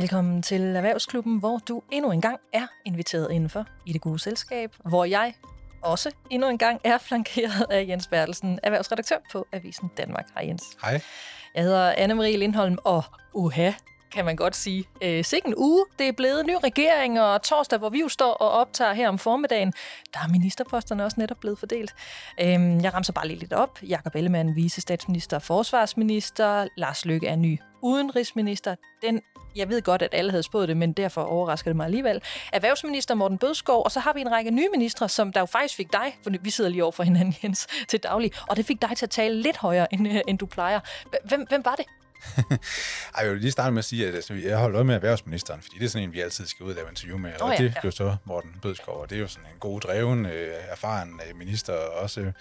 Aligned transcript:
Velkommen 0.00 0.42
til 0.42 0.76
Erhvervsklubben, 0.76 1.38
hvor 1.38 1.58
du 1.58 1.82
endnu 1.92 2.10
en 2.10 2.20
gang 2.20 2.38
er 2.52 2.66
inviteret 2.84 3.32
indenfor 3.32 3.66
i 3.86 3.92
det 3.92 4.00
gode 4.00 4.18
selskab, 4.18 4.74
hvor 4.84 5.04
jeg 5.04 5.34
også 5.82 6.10
endnu 6.30 6.48
en 6.48 6.58
gang 6.58 6.80
er 6.84 6.98
flankeret 6.98 7.66
af 7.70 7.86
Jens 7.88 8.06
Bertelsen, 8.06 8.58
erhvervsredaktør 8.62 9.16
på 9.32 9.46
Avisen 9.52 9.90
Danmark. 9.96 10.26
Hej 10.34 10.46
Jens. 10.46 10.62
Hej. 10.82 11.00
Jeg 11.54 11.62
hedder 11.62 11.92
Anne-Marie 11.92 12.36
Lindholm, 12.36 12.78
og 12.84 13.02
uha, 13.34 13.72
kan 14.12 14.24
man 14.24 14.36
godt 14.36 14.56
sige. 14.56 14.84
Øh, 15.02 15.24
sikke 15.24 15.48
en 15.48 15.54
uge. 15.56 15.86
Det 15.98 16.08
er 16.08 16.12
blevet 16.12 16.46
ny 16.46 16.54
regering, 16.64 17.20
og 17.20 17.42
torsdag, 17.42 17.78
hvor 17.78 17.88
vi 17.88 18.00
jo 18.00 18.08
står 18.08 18.32
og 18.32 18.50
optager 18.50 18.92
her 18.92 19.08
om 19.08 19.18
formiddagen, 19.18 19.72
der 20.14 20.20
er 20.20 20.28
ministerposterne 20.28 21.04
også 21.04 21.20
netop 21.20 21.36
blevet 21.40 21.58
fordelt. 21.58 21.94
Øh, 22.40 22.82
jeg 22.82 22.94
ramser 22.94 23.12
bare 23.12 23.28
lige 23.28 23.40
lidt 23.40 23.52
op. 23.52 23.78
Jakob 23.82 24.14
Ellemann, 24.14 24.56
vicestatsminister 24.56 25.36
og 25.36 25.42
forsvarsminister. 25.42 26.68
Lars 26.76 27.04
Løkke 27.04 27.26
er 27.26 27.36
ny 27.36 27.58
udenrigsminister. 27.82 28.74
Den, 29.02 29.20
jeg 29.56 29.68
ved 29.68 29.82
godt, 29.82 30.02
at 30.02 30.08
alle 30.12 30.30
havde 30.30 30.42
spået 30.42 30.68
det, 30.68 30.76
men 30.76 30.92
derfor 30.92 31.22
overrasker 31.22 31.70
det 31.70 31.76
mig 31.76 31.84
alligevel. 31.84 32.22
Erhvervsminister 32.52 33.14
Morten 33.14 33.38
Bødskov, 33.38 33.84
og 33.84 33.92
så 33.92 34.00
har 34.00 34.12
vi 34.12 34.20
en 34.20 34.32
række 34.32 34.50
nye 34.50 34.68
ministre, 34.68 35.08
som 35.08 35.32
der 35.32 35.40
jo 35.40 35.46
faktisk 35.46 35.76
fik 35.76 35.92
dig, 35.92 36.18
for 36.22 36.30
vi 36.40 36.50
sidder 36.50 36.70
lige 36.70 36.82
over 36.82 36.92
for 36.92 37.02
hinanden, 37.02 37.36
Jens, 37.42 37.66
til 37.88 38.00
daglig, 38.00 38.32
og 38.48 38.56
det 38.56 38.66
fik 38.66 38.82
dig 38.82 38.96
til 38.96 39.06
at 39.06 39.10
tale 39.10 39.42
lidt 39.42 39.56
højere, 39.56 39.94
end, 39.94 40.08
øh, 40.08 40.20
end 40.28 40.38
du 40.38 40.46
plejer. 40.46 40.80
Hvem, 41.24 41.46
hvem 41.48 41.64
var 41.64 41.74
det? 41.74 41.84
Ej, 43.16 43.24
jeg 43.24 43.30
vil 43.32 43.40
lige 43.40 43.50
starte 43.50 43.70
med 43.70 43.78
at 43.78 43.84
sige, 43.84 44.08
at 44.08 44.14
altså, 44.14 44.34
jeg 44.34 44.58
holder 44.58 44.76
øje 44.76 44.84
med 44.84 44.94
erhvervsministeren, 44.94 45.62
fordi 45.62 45.78
det 45.78 45.84
er 45.84 45.88
sådan 45.88 46.08
en, 46.08 46.12
vi 46.12 46.20
altid 46.20 46.46
skal 46.46 46.64
ud 46.64 46.70
og 46.70 46.76
lave 46.76 46.88
interview 46.88 47.18
med, 47.18 47.32
og 47.40 47.48
oh, 47.48 47.54
ja, 47.58 47.64
det 47.64 47.74
jo 47.84 47.90
så 47.90 48.16
Morten 48.24 48.50
Bødskov, 48.62 49.00
og 49.00 49.10
det 49.10 49.16
er 49.16 49.20
jo 49.20 49.28
sådan 49.28 49.48
en 49.52 49.58
god 49.60 49.80
dreven, 49.80 50.26
øh, 50.26 50.54
erfaren 50.68 51.20
øh, 51.28 51.38
minister, 51.38 51.72
også 51.74 52.20
øh, 52.20 52.32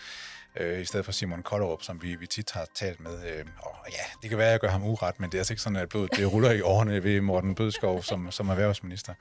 øh, 0.55 0.81
i 0.81 0.85
stedet 0.85 1.05
for 1.05 1.11
Simon 1.11 1.43
Kollerup, 1.43 1.83
som 1.83 2.01
vi, 2.01 2.15
vi 2.15 2.27
tit 2.27 2.51
har 2.51 2.67
talt 2.75 2.99
med. 2.99 3.11
Øh, 3.11 3.45
og 3.57 3.75
ja, 3.91 4.03
det 4.21 4.29
kan 4.29 4.37
være, 4.37 4.47
at 4.47 4.51
jeg 4.51 4.59
gør 4.59 4.69
ham 4.69 4.83
uret, 4.83 5.19
men 5.19 5.29
det 5.29 5.37
er 5.37 5.39
altså 5.39 5.53
ikke 5.53 5.61
sådan, 5.61 5.75
at 5.75 5.89
blodet 5.89 6.11
det 6.15 6.33
ruller 6.33 6.51
i 6.51 6.61
årene 6.61 7.03
ved 7.03 7.21
Morten 7.21 7.55
Bødskov 7.55 8.03
som, 8.03 8.31
som 8.31 8.49
erhvervsminister. 8.49 9.13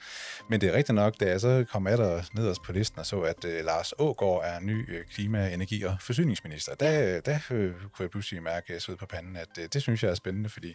Men 0.51 0.61
det 0.61 0.69
er 0.69 0.73
rigtigt 0.73 0.95
nok, 0.95 1.21
da 1.21 1.27
jeg 1.27 1.41
så 1.41 1.65
kom 1.73 1.87
af 1.87 1.97
der 1.97 2.23
nederst 2.33 2.63
på 2.63 2.73
listen 2.73 2.99
og 2.99 3.07
så, 3.07 3.21
at 3.21 3.45
øh, 3.45 3.65
Lars 3.65 3.93
Ågård 3.99 4.45
er 4.45 4.61
ny 4.61 4.97
øh, 4.99 5.05
klima-, 5.15 5.51
energi- 5.51 5.83
og 5.83 5.97
forsyningsminister, 6.01 6.75
der, 6.75 7.21
der 7.21 7.39
øh, 7.51 7.73
kunne 7.73 7.91
jeg 8.01 8.11
pludselig 8.11 8.43
mærke 8.43 8.81
sved 8.81 8.97
på 8.97 9.07
panden, 9.07 9.37
at 9.37 9.49
øh, 9.59 9.69
det 9.73 9.83
synes 9.83 10.03
jeg 10.03 10.11
er 10.11 10.15
spændende, 10.15 10.49
fordi 10.49 10.69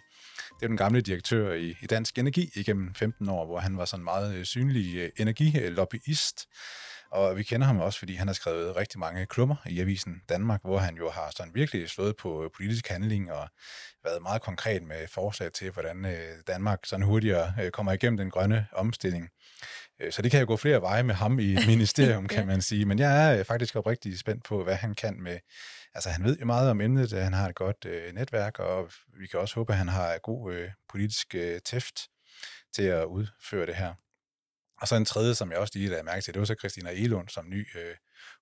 det 0.59 0.63
er 0.63 0.67
den 0.67 0.77
gamle 0.77 1.01
direktør 1.01 1.53
i, 1.53 1.77
i 1.81 1.85
Dansk 1.85 2.19
Energi 2.19 2.51
igennem 2.55 2.93
15 2.95 3.29
år, 3.29 3.45
hvor 3.45 3.59
han 3.59 3.77
var 3.77 3.85
sådan 3.85 4.01
en 4.01 4.03
meget 4.03 4.35
øh, 4.35 4.45
synlig 4.45 4.95
øh, 4.95 5.09
energilobbyist, 5.17 6.47
og 7.13 7.37
vi 7.37 7.43
kender 7.43 7.67
ham 7.67 7.79
også, 7.79 7.99
fordi 7.99 8.15
han 8.15 8.27
har 8.27 8.33
skrevet 8.33 8.75
rigtig 8.75 8.99
mange 8.99 9.25
klummer 9.25 9.55
i 9.65 9.79
Avisen 9.79 10.21
Danmark, 10.29 10.61
hvor 10.63 10.77
han 10.77 10.95
jo 10.95 11.09
har 11.09 11.31
sådan 11.37 11.55
virkelig 11.55 11.89
slået 11.89 12.15
på 12.15 12.51
politisk 12.55 12.87
handling 12.87 13.31
og 13.31 13.49
været 14.03 14.21
meget 14.21 14.41
konkret 14.41 14.83
med 14.83 15.07
forslag 15.07 15.51
til, 15.51 15.71
hvordan 15.71 16.05
øh, 16.05 16.19
Danmark 16.47 16.79
sådan 16.85 17.05
hurtigere 17.05 17.53
øh, 17.61 17.71
kommer 17.71 17.91
igennem 17.91 18.17
den 18.17 18.29
grønne 18.29 18.67
omstilling. 18.71 19.29
Øh, 19.99 20.11
så 20.11 20.21
det 20.21 20.31
kan 20.31 20.39
jo 20.39 20.45
gå 20.47 20.57
flere 20.57 20.81
veje 20.81 21.03
med 21.03 21.15
ham 21.15 21.39
i 21.39 21.53
et 21.53 21.67
ministerium, 21.73 22.27
kan 22.27 22.47
man 22.47 22.61
sige. 22.61 22.85
Men 22.85 22.99
jeg 22.99 23.39
er 23.39 23.43
faktisk 23.43 23.75
oprigtig 23.75 24.19
spændt 24.19 24.43
på, 24.43 24.63
hvad 24.63 24.75
han 24.75 24.95
kan 24.95 25.21
med... 25.21 25.39
Altså, 25.93 26.09
han 26.09 26.23
ved 26.23 26.37
jo 26.37 26.45
meget 26.45 26.69
om 26.69 26.81
emnet, 26.81 27.11
han 27.11 27.33
har 27.33 27.49
et 27.49 27.55
godt 27.55 27.85
netværk, 28.13 28.59
og 28.59 28.91
vi 29.19 29.27
kan 29.27 29.39
også 29.39 29.55
håbe, 29.55 29.71
at 29.71 29.77
han 29.77 29.87
har 29.87 30.17
god 30.17 30.69
politisk 30.89 31.35
tæft 31.65 32.07
til 32.75 32.83
at 32.83 33.05
udføre 33.05 33.65
det 33.65 33.75
her. 33.75 33.93
Og 34.83 34.87
så 34.87 34.95
en 34.95 35.05
tredje, 35.05 35.35
som 35.35 35.51
jeg 35.51 35.59
også 35.59 35.73
lige 35.75 35.89
lagde 35.89 36.03
mærke 36.03 36.21
til, 36.21 36.33
det 36.33 36.39
var 36.39 36.45
så 36.45 36.55
Christina 36.59 36.91
Elund 36.91 37.29
som 37.29 37.49
ny 37.49 37.67
øh, 37.77 37.95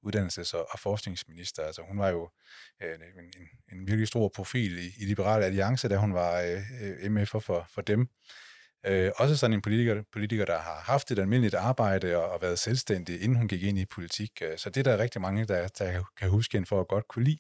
uddannelses- 0.08 0.56
og, 0.58 0.67
og 0.72 0.80
forskningsminister. 0.80 1.64
Altså 1.64 1.81
hun 1.81 2.00
var 2.00 2.09
jo 2.09 2.30
øh, 2.83 2.94
en, 2.94 3.25
en, 3.25 3.48
en 3.72 3.88
virkelig 3.88 4.08
stor 4.08 4.31
profil 4.36 4.78
i, 4.78 4.92
i 4.98 5.06
Liberale 5.06 5.45
Alliance, 5.45 5.89
da 5.89 5.98
hun 5.98 6.14
var 6.14 6.42
øh, 6.42 7.06
MF'er 7.16 7.39
for, 7.39 7.67
for 7.73 7.81
dem. 7.81 8.09
Øh, 8.86 9.11
også 9.16 9.38
sådan 9.38 9.53
en 9.53 9.61
politiker, 9.61 10.03
politiker, 10.11 10.45
der 10.45 10.59
har 10.59 10.80
haft 10.80 11.11
et 11.11 11.20
almindeligt 11.20 11.56
arbejde 11.56 12.17
og, 12.17 12.30
og 12.32 12.42
været 12.42 12.60
selvstændig, 12.60 13.21
inden 13.21 13.38
hun 13.38 13.48
gik 13.48 13.64
ind 13.64 13.80
i 13.80 13.86
politik. 13.86 14.32
Øh, 14.42 14.58
så 14.58 14.70
det 14.70 14.86
der 14.86 14.92
er 14.92 14.95
der 14.95 15.04
rigtig 15.04 15.21
mange, 15.21 15.45
der, 15.45 15.67
der 15.67 16.04
kan 16.17 16.30
huske 16.30 16.58
hende 16.58 16.67
for 16.67 16.82
at 16.82 16.88
godt 16.88 17.08
kunne 17.08 17.26
lide. 17.26 17.39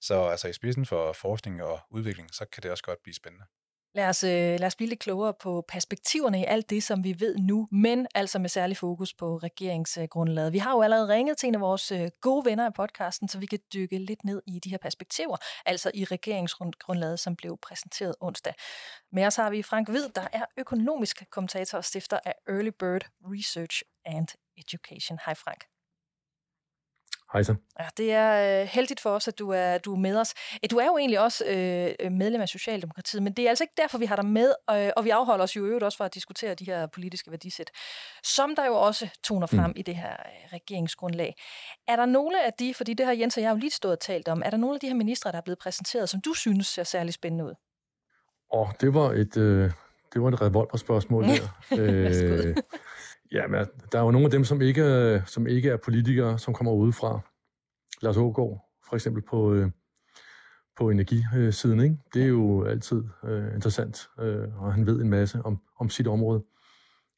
Så 0.00 0.24
altså 0.24 0.48
i 0.48 0.52
spidsen 0.52 0.86
for 0.86 1.12
forskning 1.12 1.62
og 1.62 1.80
udvikling, 1.90 2.28
så 2.34 2.44
kan 2.52 2.62
det 2.62 2.70
også 2.70 2.84
godt 2.84 3.02
blive 3.02 3.14
spændende. 3.14 3.44
Lad 3.94 4.08
os, 4.08 4.24
øh, 4.24 4.30
lad 4.30 4.64
os 4.64 4.76
blive 4.76 4.88
lidt 4.88 5.00
klogere 5.00 5.34
på 5.34 5.64
perspektiverne 5.68 6.40
i 6.40 6.44
alt 6.44 6.70
det, 6.70 6.82
som 6.82 7.04
vi 7.04 7.16
ved 7.18 7.36
nu, 7.36 7.68
men 7.72 8.06
altså 8.14 8.38
med 8.38 8.48
særlig 8.48 8.76
fokus 8.76 9.14
på 9.14 9.36
regeringsgrundlaget. 9.36 10.52
Vi 10.52 10.58
har 10.58 10.72
jo 10.72 10.82
allerede 10.82 11.08
ringet 11.08 11.36
til 11.38 11.46
en 11.46 11.54
af 11.54 11.60
vores 11.60 11.92
øh, 11.92 12.08
gode 12.20 12.44
venner 12.44 12.66
af 12.66 12.74
podcasten, 12.74 13.28
så 13.28 13.38
vi 13.38 13.46
kan 13.46 13.58
dykke 13.74 13.98
lidt 13.98 14.24
ned 14.24 14.42
i 14.46 14.58
de 14.58 14.70
her 14.70 14.78
perspektiver, 14.78 15.36
altså 15.66 15.90
i 15.94 16.04
regeringsgrundlaget, 16.04 17.20
som 17.20 17.36
blev 17.36 17.58
præsenteret 17.62 18.14
onsdag. 18.20 18.54
Med 19.12 19.26
os 19.26 19.36
har 19.36 19.50
vi 19.50 19.62
Frank 19.62 19.88
Hvid, 19.88 20.08
der 20.14 20.28
er 20.32 20.44
økonomisk 20.56 21.22
kommentator 21.30 21.78
og 21.78 21.84
stifter 21.84 22.18
af 22.24 22.34
Early 22.48 22.70
Bird 22.78 23.06
Research 23.24 23.82
and 24.04 24.28
Education. 24.58 25.18
Hej 25.26 25.34
Frank. 25.34 25.71
Hej 27.32 27.42
så. 27.42 27.54
Ja, 27.80 27.84
det 27.96 28.12
er 28.12 28.60
øh, 28.62 28.68
heldigt 28.68 29.00
for 29.00 29.10
os, 29.10 29.28
at 29.28 29.38
du 29.38 29.50
er, 29.50 29.78
du 29.78 29.92
er 29.92 29.98
med 29.98 30.16
os. 30.16 30.34
Du 30.70 30.76
er 30.76 30.86
jo 30.86 30.98
egentlig 30.98 31.20
også 31.20 31.44
øh, 31.44 32.12
medlem 32.12 32.40
af 32.40 32.48
Socialdemokratiet, 32.48 33.22
men 33.22 33.32
det 33.32 33.44
er 33.44 33.48
altså 33.48 33.64
ikke 33.64 33.74
derfor, 33.76 33.98
vi 33.98 34.06
har 34.06 34.16
dig 34.16 34.26
med, 34.26 34.54
øh, 34.70 34.90
og 34.96 35.04
vi 35.04 35.10
afholder 35.10 35.44
os 35.44 35.56
jo 35.56 35.64
øvrigt 35.64 35.84
også 35.84 35.98
for 35.98 36.04
at 36.04 36.14
diskutere 36.14 36.54
de 36.54 36.64
her 36.64 36.86
politiske 36.86 37.30
værdisæt, 37.30 37.70
som 38.22 38.56
der 38.56 38.66
jo 38.66 38.74
også 38.74 39.08
toner 39.24 39.46
frem 39.46 39.70
mm. 39.70 39.74
i 39.76 39.82
det 39.82 39.96
her 39.96 40.12
øh, 40.12 40.52
regeringsgrundlag. 40.52 41.34
Er 41.88 41.96
der 41.96 42.06
nogle 42.06 42.46
af 42.46 42.52
de, 42.52 42.74
fordi 42.74 42.94
det 42.94 43.06
har 43.06 43.12
Jens 43.12 43.36
og 43.36 43.42
jeg 43.42 43.50
jo 43.50 43.56
lige 43.56 43.70
stået 43.70 43.92
og 43.92 44.00
talt 44.00 44.28
om, 44.28 44.42
er 44.44 44.50
der 44.50 44.56
nogle 44.56 44.74
af 44.74 44.80
de 44.80 44.86
her 44.86 44.94
ministre, 44.94 45.32
der 45.32 45.38
er 45.38 45.42
blevet 45.42 45.58
præsenteret, 45.58 46.08
som 46.08 46.20
du 46.20 46.34
synes 46.34 46.66
ser 46.66 46.84
særlig 46.84 47.14
spændende 47.14 47.44
ud? 47.44 47.54
Åh, 48.52 48.60
oh, 48.60 48.68
det 48.80 48.94
var 48.94 49.12
et, 49.12 49.36
øh, 49.36 49.70
det 50.14 50.22
var 50.22 50.28
et 50.28 50.42
revolverspørgsmål 50.42 51.24
der. 51.24 51.48
øh, 51.78 52.56
Ja, 53.32 53.46
men 53.46 53.66
der 53.92 53.98
er 53.98 54.02
jo 54.02 54.10
nogle 54.10 54.24
af 54.24 54.30
dem, 54.30 54.44
som 54.44 54.60
ikke, 54.60 55.22
som 55.26 55.46
ikke 55.46 55.70
er 55.70 55.76
politikere, 55.76 56.38
som 56.38 56.54
kommer 56.54 56.72
udefra. 56.72 57.20
Lars 58.02 58.16
Ågaard, 58.16 58.68
for 58.88 58.96
eksempel 58.96 59.22
på, 59.22 59.54
øh, 59.54 59.70
på 60.76 60.90
energisiden. 60.90 61.80
Ikke? 61.80 61.96
Det 62.14 62.22
er 62.22 62.26
jo 62.26 62.64
altid 62.64 63.04
øh, 63.24 63.54
interessant, 63.54 64.08
øh, 64.20 64.62
og 64.62 64.74
han 64.74 64.86
ved 64.86 65.02
en 65.02 65.10
masse 65.10 65.42
om, 65.44 65.60
om 65.78 65.90
sit 65.90 66.06
område. 66.06 66.44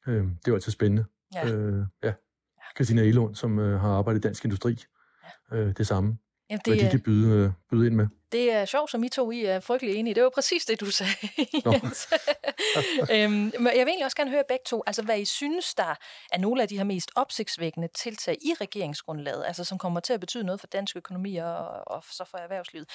Øh, 0.07 0.23
det 0.23 0.29
er 0.29 0.47
jo 0.47 0.53
altid 0.53 0.71
spændende. 0.71 1.05
Ja. 1.33 1.53
Øh, 1.53 1.85
ja. 2.03 2.13
Christina 2.75 3.01
Elund, 3.01 3.35
som 3.35 3.59
øh, 3.59 3.79
har 3.79 3.89
arbejdet 3.89 4.19
i 4.19 4.21
Dansk 4.21 4.45
Industri. 4.45 4.83
Ja. 5.51 5.57
Øh, 5.57 5.73
det 5.77 5.87
samme. 5.87 6.17
Ja, 6.49 6.57
det, 6.65 6.73
hvad 6.73 6.85
de 6.85 6.91
kan 6.91 7.01
byde, 7.01 7.45
øh, 7.45 7.51
byde 7.69 7.87
ind 7.87 7.95
med. 7.95 8.07
Det 8.35 8.51
er 8.51 8.65
sjovt, 8.65 8.91
som 8.91 9.03
I 9.03 9.09
to 9.09 9.31
I 9.31 9.45
er 9.45 9.59
frygtelig 9.59 9.95
enige. 9.95 10.13
Det 10.13 10.23
var 10.23 10.29
præcis 10.29 10.65
det, 10.65 10.79
du 10.79 10.91
sagde, 10.91 11.11
øhm, 13.13 13.31
men 13.31 13.65
jeg 13.65 13.85
vil 13.85 13.87
egentlig 13.87 14.05
også 14.05 14.17
gerne 14.17 14.31
høre 14.31 14.43
begge 14.47 14.63
to, 14.65 14.83
altså 14.87 15.01
hvad 15.01 15.19
I 15.19 15.25
synes, 15.25 15.75
der 15.75 15.95
er 16.31 16.37
nogle 16.37 16.61
af 16.61 16.67
de 16.67 16.77
her 16.77 16.83
mest 16.83 17.11
opsigtsvækkende 17.15 17.87
tiltag 17.87 18.37
i 18.41 18.53
regeringsgrundlaget, 18.61 19.45
altså 19.45 19.63
som 19.63 19.77
kommer 19.77 19.99
til 19.99 20.13
at 20.13 20.19
betyde 20.19 20.43
noget 20.43 20.59
for 20.59 20.67
dansk 20.67 20.95
økonomi 20.95 21.35
og, 21.35 21.67
og 21.87 22.03
så 22.11 22.25
for 22.25 22.37
erhvervslivet. 22.37 22.89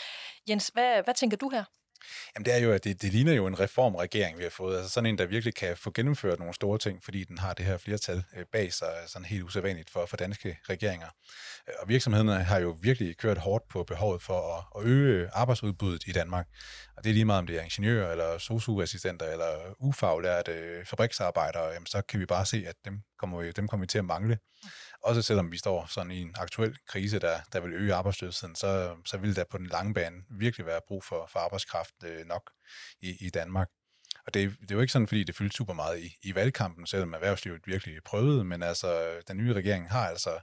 Jens, 0.48 0.68
hvad, 0.68 1.02
hvad 1.02 1.14
tænker 1.14 1.36
du 1.36 1.48
her? 1.48 1.64
Jamen 2.34 2.44
det 2.44 2.54
er 2.54 2.58
jo, 2.58 2.72
at 2.72 2.84
det, 2.84 3.02
det 3.02 3.12
ligner 3.12 3.32
jo 3.32 3.46
en 3.46 3.60
reformregering, 3.60 4.38
vi 4.38 4.42
har 4.42 4.50
fået. 4.50 4.76
Altså 4.76 4.90
sådan 4.90 5.06
en, 5.06 5.18
der 5.18 5.26
virkelig 5.26 5.54
kan 5.54 5.76
få 5.76 5.90
gennemført 5.94 6.38
nogle 6.38 6.54
store 6.54 6.78
ting, 6.78 7.04
fordi 7.04 7.24
den 7.24 7.38
har 7.38 7.54
det 7.54 7.66
her 7.66 7.78
flertal 7.78 8.24
øh, 8.36 8.44
bag 8.52 8.72
sig, 8.72 8.88
øh, 9.02 9.08
sådan 9.08 9.24
helt 9.24 9.42
usædvanligt 9.42 9.90
for, 9.90 10.06
for 10.06 10.16
danske 10.16 10.58
regeringer. 10.68 11.08
Øh, 11.68 11.74
og 11.82 11.88
virksomhederne 11.88 12.42
har 12.44 12.58
jo 12.58 12.76
virkelig 12.82 13.16
kørt 13.16 13.38
hårdt 13.38 13.68
på 13.68 13.84
behovet 13.84 14.22
for 14.22 14.56
at, 14.56 14.80
at 14.82 14.88
øge 14.88 15.30
arbejdsudbuddet 15.32 16.06
i 16.06 16.12
Danmark. 16.12 16.46
Og 16.96 17.04
det 17.04 17.10
er 17.10 17.14
lige 17.14 17.24
meget, 17.24 17.38
om 17.38 17.46
det 17.46 17.56
er 17.56 17.62
ingeniører, 17.62 18.10
eller 18.10 18.38
sosu-assistenter, 18.38 19.26
eller 19.26 19.74
ufaglærte 19.78 20.84
fabriksarbejdere, 20.84 21.66
jamen 21.66 21.86
så 21.86 22.02
kan 22.02 22.20
vi 22.20 22.26
bare 22.26 22.46
se, 22.46 22.64
at 22.66 22.74
dem 22.84 23.00
kommer 23.18 23.42
vi, 23.42 23.52
dem 23.52 23.68
kommer 23.68 23.84
vi 23.84 23.86
til 23.86 23.98
at 23.98 24.04
mangle. 24.04 24.38
Også 25.02 25.22
selvom 25.22 25.52
vi 25.52 25.58
står 25.58 25.86
sådan 25.86 26.10
i 26.10 26.20
en 26.20 26.34
aktuel 26.38 26.76
krise, 26.86 27.18
der, 27.18 27.40
der 27.52 27.60
vil 27.60 27.72
øge 27.72 27.94
arbejdsløsheden, 27.94 28.54
så, 28.54 28.96
så 29.04 29.18
vil 29.18 29.36
der 29.36 29.44
på 29.44 29.58
den 29.58 29.66
lange 29.66 29.94
bane 29.94 30.16
virkelig 30.30 30.66
være 30.66 30.80
brug 30.88 31.04
for, 31.04 31.28
for 31.32 31.40
arbejdskraft 31.40 31.94
øh, 32.04 32.26
nok 32.26 32.50
i, 33.00 33.26
i 33.26 33.30
Danmark. 33.30 33.68
Og 34.26 34.34
det, 34.34 34.56
det 34.60 34.70
er 34.70 34.74
jo 34.74 34.80
ikke 34.80 34.92
sådan, 34.92 35.06
fordi 35.06 35.24
det 35.24 35.36
fyldte 35.36 35.56
super 35.56 35.74
meget 35.74 36.00
i, 36.00 36.16
i 36.22 36.34
valgkampen, 36.34 36.86
selvom 36.86 37.14
erhvervslivet 37.14 37.60
virkelig 37.66 38.02
prøvede, 38.04 38.44
men 38.44 38.62
altså, 38.62 39.20
den 39.28 39.36
nye 39.36 39.52
regering 39.52 39.90
har 39.90 40.08
altså 40.08 40.40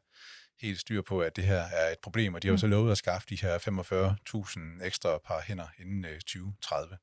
helt 0.62 0.80
styr 0.80 1.02
på, 1.02 1.22
at 1.22 1.36
det 1.36 1.44
her 1.44 1.62
er 1.62 1.92
et 1.92 2.00
problem, 2.04 2.34
og 2.34 2.44
de 2.44 2.48
har 2.48 2.52
jo 2.52 2.56
mm. 2.56 2.58
så 2.58 2.68
lovet 2.68 2.92
at 2.92 2.98
skaffe 2.98 3.28
de 3.30 3.42
her 3.42 3.58
45.000 4.80 4.86
ekstra 4.86 5.18
par 5.18 5.42
hænder 5.42 5.68
inden 5.80 6.04
2030. 6.04 6.98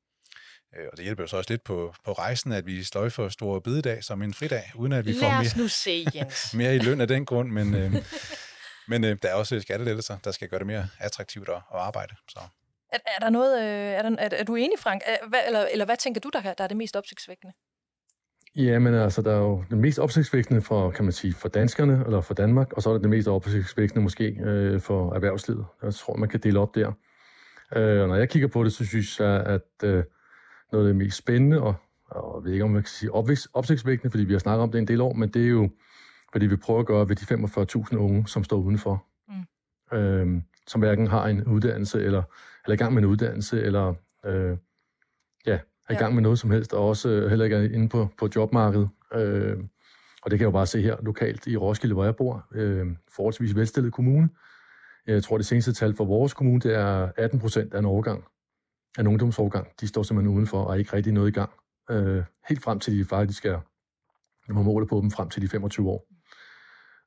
Øh, 0.77 0.87
og 0.91 0.97
det 0.97 1.03
hjælper 1.03 1.23
jo 1.23 1.27
så 1.27 1.37
også 1.37 1.53
lidt 1.53 1.63
på, 1.63 1.93
på 2.05 2.13
rejsen, 2.13 2.51
at 2.51 2.65
vi 2.65 2.83
sløjfer 2.83 3.29
Store 3.29 3.61
Bededag 3.61 4.03
som 4.03 4.21
en 4.21 4.33
fridag, 4.33 4.71
uden 4.75 4.91
at 4.91 5.05
vi 5.05 5.11
Lad 5.11 5.19
får 5.19 5.29
mere, 5.29 5.57
nu 5.57 5.67
se, 5.67 6.05
Jens. 6.15 6.53
mere 6.57 6.75
i 6.75 6.79
løn 6.79 7.01
af 7.01 7.07
den 7.07 7.25
grund. 7.25 7.49
Men, 7.49 7.75
øh, 7.75 7.93
men 8.91 9.03
øh, 9.03 9.17
der 9.21 9.29
er 9.29 9.33
også 9.33 9.59
skattelettelser, 9.59 10.17
der 10.23 10.31
skal 10.31 10.49
gøre 10.49 10.59
det 10.59 10.67
mere 10.67 10.87
attraktivt 10.99 11.49
at, 11.49 11.55
at 11.55 11.79
arbejde. 11.79 12.15
Så. 12.29 12.39
Er, 12.93 12.97
er 13.15 13.19
der 13.19 13.29
noget, 13.29 13.61
øh, 13.61 13.67
er, 13.67 14.01
der, 14.01 14.15
er, 14.19 14.29
er 14.31 14.43
du 14.43 14.55
enig, 14.55 14.79
Frank? 14.79 15.01
Er, 15.05 15.27
hvad, 15.27 15.39
eller, 15.47 15.67
eller 15.71 15.85
hvad 15.85 15.97
tænker 15.97 16.21
du, 16.21 16.29
der, 16.33 16.41
der 16.41 16.63
er 16.63 16.67
det 16.67 16.77
mest 16.77 16.95
opsigtsvækkende? 16.95 17.53
Ja, 18.55 18.79
men 18.79 18.93
altså, 18.93 19.21
der 19.21 19.31
er 19.31 19.39
jo 19.39 19.63
det 19.69 19.77
mest 19.77 19.99
opsigtsvækkende 19.99 20.61
for, 20.61 20.91
kan 20.91 21.05
man 21.05 21.11
sige, 21.11 21.33
for 21.33 21.49
danskerne, 21.49 22.03
eller 22.05 22.21
for 22.21 22.33
Danmark, 22.33 22.73
og 22.73 22.81
så 22.81 22.89
er 22.89 22.93
det 22.93 23.01
det 23.01 23.09
mest 23.09 23.27
opsigtsvækkende 23.27 24.03
måske 24.03 24.25
øh, 24.25 24.81
for 24.81 25.13
erhvervslivet. 25.13 25.65
Jeg 25.83 25.93
tror, 25.93 26.15
man 26.15 26.29
kan 26.29 26.39
dele 26.39 26.59
op 26.59 26.75
der. 26.75 26.91
Øh, 27.75 28.01
og 28.01 28.07
når 28.07 28.15
jeg 28.15 28.29
kigger 28.29 28.47
på 28.47 28.63
det, 28.63 28.73
så 28.73 28.85
synes 28.85 29.19
jeg, 29.19 29.43
at 29.45 29.83
øh, 29.83 30.03
noget 30.75 30.87
af 30.87 30.93
det 30.93 31.03
mest 31.03 31.17
spændende 31.17 31.61
og, 31.61 31.75
og 32.05 32.41
jeg 32.41 32.45
ved 32.45 32.53
ikke, 32.53 32.63
om 32.63 32.69
man 32.69 32.81
kan 32.81 32.89
sige 32.89 33.11
opsigtsvækkende, 33.53 34.11
fordi 34.11 34.23
vi 34.23 34.33
har 34.33 34.39
snakket 34.39 34.63
om 34.63 34.71
det 34.71 34.79
en 34.79 34.87
del 34.87 35.01
år, 35.01 35.13
men 35.13 35.29
det 35.29 35.43
er 35.45 35.49
jo, 35.49 35.69
fordi 36.31 36.45
vi 36.45 36.55
prøver 36.55 36.79
at 36.79 36.85
gøre 36.85 37.09
ved 37.09 37.15
de 37.15 37.83
45.000 37.91 37.95
unge, 37.97 38.27
som 38.27 38.43
står 38.43 38.57
udenfor. 38.57 39.05
Mm. 39.27 39.97
Øh, 39.97 40.41
som 40.67 40.81
hverken 40.81 41.07
har 41.07 41.27
en 41.27 41.43
uddannelse, 41.43 42.03
eller, 42.03 42.23
eller 42.65 42.73
i 42.73 42.77
gang 42.77 42.93
med 42.93 43.03
en 43.03 43.09
uddannelse, 43.09 43.61
eller 43.61 43.93
øh, 44.25 44.57
ja, 45.45 45.59
er 45.89 45.93
i 45.93 45.97
gang 45.97 46.13
med 46.13 46.21
noget 46.23 46.39
som 46.39 46.51
helst, 46.51 46.73
og 46.73 46.87
også 46.87 47.09
øh, 47.09 47.29
heller 47.29 47.45
ikke 47.45 47.57
er 47.57 47.63
inde 47.63 47.89
på, 47.89 48.07
på 48.17 48.29
jobmarkedet. 48.35 48.89
Øh, 49.13 49.57
og 50.21 50.31
det 50.31 50.39
kan 50.39 50.45
jeg 50.45 50.51
jo 50.51 50.51
bare 50.51 50.65
se 50.65 50.81
her 50.81 50.97
lokalt 51.01 51.47
i 51.47 51.57
Roskilde, 51.57 51.93
hvor 51.93 52.03
jeg 52.03 52.15
bor, 52.15 52.47
øh, 52.51 52.87
forholdsvis 53.15 53.55
velstillet 53.55 53.93
kommune. 53.93 54.29
Jeg 55.07 55.23
tror, 55.23 55.37
det 55.37 55.45
seneste 55.45 55.73
tal 55.73 55.95
for 55.95 56.05
vores 56.05 56.33
kommune, 56.33 56.59
det 56.59 56.75
er 56.75 57.11
18 57.17 57.39
procent 57.39 57.73
af 57.73 57.79
en 57.79 57.85
overgang, 57.85 58.23
af 58.97 59.01
en 59.01 59.07
ungdomsårgang, 59.07 59.67
De 59.81 59.87
står 59.87 60.03
simpelthen 60.03 60.35
udenfor 60.35 60.63
og 60.63 60.73
er 60.73 60.79
ikke 60.79 60.93
rigtig 60.93 61.13
noget 61.13 61.27
i 61.27 61.31
gang. 61.31 61.49
Øh, 61.91 62.23
helt 62.49 62.63
frem 62.63 62.79
til 62.79 62.99
de 62.99 63.05
faktisk 63.05 63.45
er, 63.45 63.59
man 64.53 64.65
måler 64.65 64.87
på 64.87 65.01
dem 65.01 65.11
frem 65.11 65.29
til 65.29 65.41
de 65.41 65.47
25 65.47 65.89
år. 65.89 66.07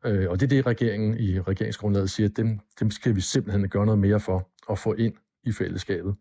Øh, 0.04 0.30
og 0.30 0.40
det 0.40 0.46
er 0.46 0.48
det, 0.48 0.66
regeringen 0.66 1.18
i 1.18 1.40
regeringsgrundlaget 1.40 2.10
siger, 2.10 2.28
at 2.28 2.36
dem, 2.36 2.60
dem 2.80 2.90
skal 2.90 3.16
vi 3.16 3.20
simpelthen 3.20 3.68
gøre 3.68 3.86
noget 3.86 3.98
mere 3.98 4.20
for 4.20 4.50
at 4.70 4.78
få 4.78 4.92
ind 4.92 5.14
i 5.44 5.52
fællesskabet. 5.52 6.16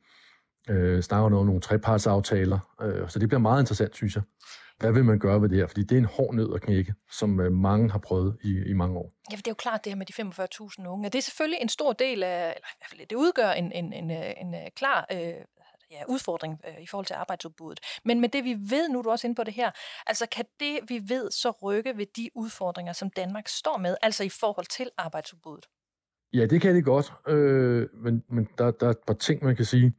Øh, 0.70 1.02
snakker 1.04 1.30
noget 1.30 1.42
om 1.42 1.46
nogle 1.46 1.62
trepartsaftaler, 1.62 2.60
øh, 2.82 3.10
så 3.10 3.20
det 3.20 3.30
bliver 3.30 3.42
meget 3.42 3.62
interessant, 3.62 3.96
synes 3.96 4.16
jeg. 4.16 4.24
Hvad 4.78 4.92
vil 4.92 5.06
man 5.06 5.20
gøre 5.20 5.42
ved 5.42 5.50
det 5.50 5.58
her? 5.58 5.68
Fordi 5.68 5.84
det 5.84 5.92
er 5.92 6.00
en 6.00 6.06
hård 6.06 6.36
nød 6.36 6.56
at 6.56 6.62
knække, 6.62 6.94
som 7.12 7.40
øh, 7.40 7.52
mange 7.52 7.92
har 7.92 8.00
prøvet 8.00 8.38
i, 8.44 8.64
i 8.66 8.74
mange 8.74 8.98
år. 8.98 9.14
Ja, 9.32 9.36
for 9.36 9.42
det 9.42 9.48
er 9.48 9.52
jo 9.52 9.56
klart 9.56 9.84
det 9.84 9.92
her 9.92 9.98
med 9.98 10.06
de 10.06 10.14
45.000 10.84 10.88
unge. 10.88 11.10
Det 11.10 11.16
er 11.16 11.22
selvfølgelig 11.22 11.60
en 11.62 11.70
stor 11.70 11.94
del 11.94 12.24
af, 12.24 12.40
eller 12.40 12.70
i 12.76 12.80
hvert 12.80 12.90
fald 12.90 13.08
det 13.10 13.16
udgør 13.16 13.50
en, 13.52 13.72
en, 13.72 13.94
en, 13.94 14.12
øh, 14.12 14.34
en, 14.42 14.54
en 14.54 14.70
klar 14.76 15.08
øh, 15.12 15.34
ja, 15.92 16.04
udfordring 16.08 16.62
øh, 16.68 16.84
i 16.84 16.88
forhold 16.88 17.06
til 17.06 17.14
arbejdsudbuddet. 17.14 17.80
Men 18.06 18.22
med 18.22 18.30
det, 18.30 18.44
vi 18.44 18.58
ved, 18.70 18.90
nu 18.90 19.00
er 19.00 19.04
du 19.04 19.10
også 19.10 19.28
inde 19.28 19.36
på 19.36 19.44
det 19.44 19.54
her, 19.54 19.72
altså 20.08 20.26
kan 20.32 20.46
det, 20.60 20.80
vi 20.88 21.02
ved, 21.08 21.32
så 21.32 21.52
rykke 21.52 21.98
ved 21.98 22.06
de 22.18 22.30
udfordringer, 22.36 22.94
som 22.94 23.10
Danmark 23.10 23.48
står 23.48 23.78
med, 23.78 23.96
altså 24.02 24.24
i 24.24 24.30
forhold 24.30 24.66
til 24.66 24.90
arbejdsudbuddet? 24.98 25.66
Ja, 26.34 26.46
det 26.46 26.62
kan 26.62 26.76
det 26.76 26.86
godt, 26.86 27.14
øh, 27.28 27.88
men, 27.94 28.24
men 28.30 28.48
der, 28.58 28.72
der 28.72 28.86
er 28.86 28.92
et 28.92 29.00
par 29.08 29.14
ting, 29.14 29.44
man 29.44 29.56
kan 29.56 29.66
sige. 29.66 29.94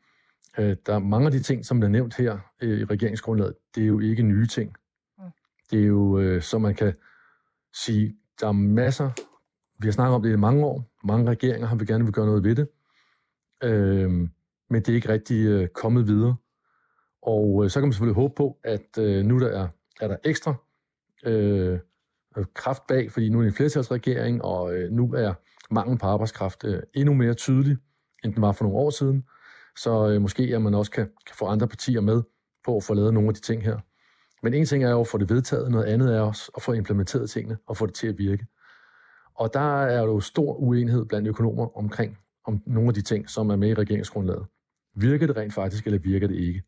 Øh, 0.59 0.77
der 0.87 0.95
er 0.95 0.99
mange 0.99 1.27
af 1.27 1.33
de 1.33 1.43
ting, 1.43 1.67
som 1.67 1.83
er 1.83 1.89
nævnt 1.89 2.17
her 2.17 2.39
øh, 2.63 2.81
i 2.81 2.85
regeringsgrundlaget, 2.85 3.55
det 3.75 3.83
er 3.83 3.87
jo 3.87 4.01
ikke 4.01 4.23
nye 4.23 4.47
ting. 4.47 4.77
Mm. 5.19 5.25
Det 5.71 5.83
er 5.83 5.87
jo, 5.87 6.19
øh, 6.19 6.43
så 6.43 6.59
man 6.59 6.75
kan 6.75 6.95
sige, 7.75 8.17
der 8.41 8.49
er 8.49 8.53
masser, 8.53 9.11
vi 9.79 9.87
har 9.87 9.93
snakket 9.93 10.15
om 10.15 10.23
det 10.23 10.33
i 10.33 10.37
mange 10.37 10.67
år, 10.67 10.85
mange 11.05 11.31
regeringer 11.31 11.67
har 11.67 11.77
vi 11.77 11.85
gerne 11.85 12.05
vil 12.05 12.13
gøre 12.13 12.27
noget 12.27 12.45
ved 12.45 12.57
det. 12.57 12.69
Øh, 13.63 14.29
men 14.71 14.83
det 14.83 14.89
er 14.89 14.95
ikke 14.95 15.09
rigtig 15.09 15.47
øh, 15.47 15.69
kommet 15.69 16.07
videre. 16.07 16.37
Og 17.23 17.65
øh, 17.65 17.71
så 17.71 17.81
kan 17.81 17.87
man 17.87 17.93
selvfølgelig 17.93 18.23
håbe 18.23 18.35
på, 18.37 18.59
at 18.65 18.99
øh, 18.99 19.25
nu 19.25 19.41
der 19.41 19.49
er, 19.49 19.69
er 20.01 20.09
der 20.09 20.17
ekstra 20.25 20.55
øh, 21.25 21.79
kraft 22.55 22.87
bag, 22.87 23.13
fordi 23.13 23.29
nu 23.29 23.39
er 23.39 23.43
det 23.43 23.49
en 23.49 23.55
flertalsregering, 23.55 24.45
og 24.45 24.75
øh, 24.75 24.93
nu 24.93 25.13
er 25.13 25.35
mangel 25.71 25.99
på 25.99 26.07
arbejdskraft 26.07 26.65
øh, 26.65 26.83
endnu 26.95 27.15
mere 27.15 27.35
tydelig, 27.35 27.77
end 28.25 28.35
den 28.35 28.43
var 28.43 28.53
for 28.53 28.65
nogle 28.65 28.79
år 28.79 28.91
siden. 28.91 29.25
Så 29.77 30.09
øh, 30.09 30.23
måske 30.23 30.43
at 30.43 30.63
man 30.63 30.75
også 30.75 30.91
kan, 30.91 31.05
kan 31.05 31.37
få 31.39 31.47
andre 31.47 31.69
partier 31.69 32.01
med 32.01 32.23
på 32.65 32.77
at 32.77 32.85
få 32.85 32.95
lavet 32.95 33.15
nogle 33.15 33.29
af 33.29 33.35
de 33.35 33.41
ting 33.41 33.63
her. 33.63 33.79
Men 34.43 34.55
en 34.55 34.67
ting 34.67 34.85
er 34.85 34.91
jo 34.91 35.01
at 35.01 35.07
få 35.07 35.19
det 35.19 35.31
vedtaget, 35.31 35.71
noget 35.71 35.85
andet 35.85 36.17
er 36.17 36.21
også 36.21 36.53
at 36.57 36.63
få 36.63 36.73
implementeret 36.73 37.31
tingene 37.31 37.59
og 37.67 37.77
få 37.77 37.87
det 37.87 37.95
til 37.95 38.07
at 38.07 38.19
virke. 38.19 38.47
Og 39.35 39.55
der 39.55 39.83
er 39.85 40.03
jo 40.03 40.21
stor 40.21 40.55
uenighed 40.55 41.05
blandt 41.05 41.29
økonomer 41.29 41.77
omkring 41.79 42.19
om 42.45 42.63
nogle 42.67 42.89
af 42.89 42.95
de 42.95 43.03
ting, 43.03 43.31
som 43.31 43.51
er 43.51 43.57
med 43.57 43.69
i 43.69 43.75
regeringsgrundlaget. 43.75 44.47
Virker 45.01 45.27
det 45.27 45.37
rent 45.37 45.55
faktisk, 45.55 45.87
eller 45.87 45.99
virker 45.99 46.27
det 46.27 46.37
ikke? 46.37 46.63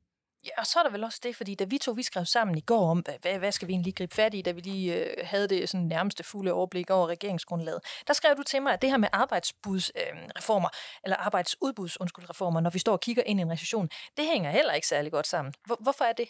Ja, 0.44 0.50
og 0.58 0.66
så 0.66 0.78
er 0.78 0.82
der 0.82 0.90
vel 0.90 1.04
også 1.04 1.20
det, 1.22 1.36
fordi 1.36 1.54
da 1.54 1.64
vi 1.64 1.78
to 1.78 1.92
vi 1.92 2.02
skrev 2.02 2.24
sammen 2.24 2.58
i 2.58 2.60
går 2.60 2.90
om, 2.90 3.04
hvad, 3.22 3.38
hvad 3.38 3.52
skal 3.52 3.68
vi 3.68 3.72
egentlig 3.72 3.96
gribe 3.96 4.14
fat 4.14 4.34
i, 4.34 4.42
da 4.42 4.50
vi 4.52 4.60
lige 4.60 5.04
øh, 5.04 5.16
havde 5.22 5.48
det 5.48 5.68
sådan 5.68 5.86
nærmeste 5.86 6.24
fulde 6.24 6.52
overblik 6.52 6.90
over 6.90 7.06
regeringsgrundlaget, 7.06 7.80
der 8.06 8.12
skrev 8.12 8.36
du 8.36 8.42
til 8.42 8.62
mig, 8.62 8.72
at 8.72 8.82
det 8.82 8.90
her 8.90 8.96
med 8.96 9.08
arbejdsbudsreformer, 9.12 10.68
øh, 10.68 11.00
eller 11.04 11.16
arbejdsudbuds, 11.16 12.00
undskyld, 12.00 12.30
reformer, 12.30 12.60
når 12.60 12.70
vi 12.70 12.78
står 12.78 12.92
og 12.92 13.00
kigger 13.00 13.22
ind 13.26 13.40
i 13.40 13.42
en 13.42 13.50
recession, 13.50 13.88
det 14.16 14.24
hænger 14.32 14.50
heller 14.50 14.72
ikke 14.72 14.86
særlig 14.86 15.12
godt 15.12 15.26
sammen. 15.26 15.54
Hvor, 15.66 15.78
hvorfor 15.82 16.04
er 16.04 16.12
det? 16.12 16.26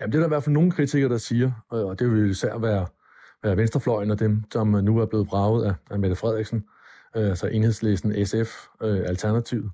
Jamen, 0.00 0.12
det 0.12 0.18
er 0.18 0.20
der 0.20 0.28
i 0.28 0.34
hvert 0.34 0.44
fald 0.44 0.54
nogle 0.54 0.72
kritikere, 0.72 1.10
der 1.10 1.18
siger, 1.18 1.52
og 1.68 1.98
det 1.98 2.10
vil 2.10 2.30
især 2.30 2.58
være, 2.58 2.86
være 3.42 3.56
venstrefløjen 3.56 4.10
og 4.10 4.18
dem, 4.18 4.42
som 4.52 4.68
nu 4.68 4.98
er 4.98 5.06
blevet 5.06 5.28
braget 5.28 5.66
af, 5.66 5.74
af 5.90 5.98
Mette 5.98 6.16
Frederiksen, 6.16 6.64
øh, 7.16 7.28
altså 7.28 7.46
enhedslisten, 7.46 8.26
SF, 8.26 8.66
øh, 8.82 9.08
Alternativet 9.08 9.70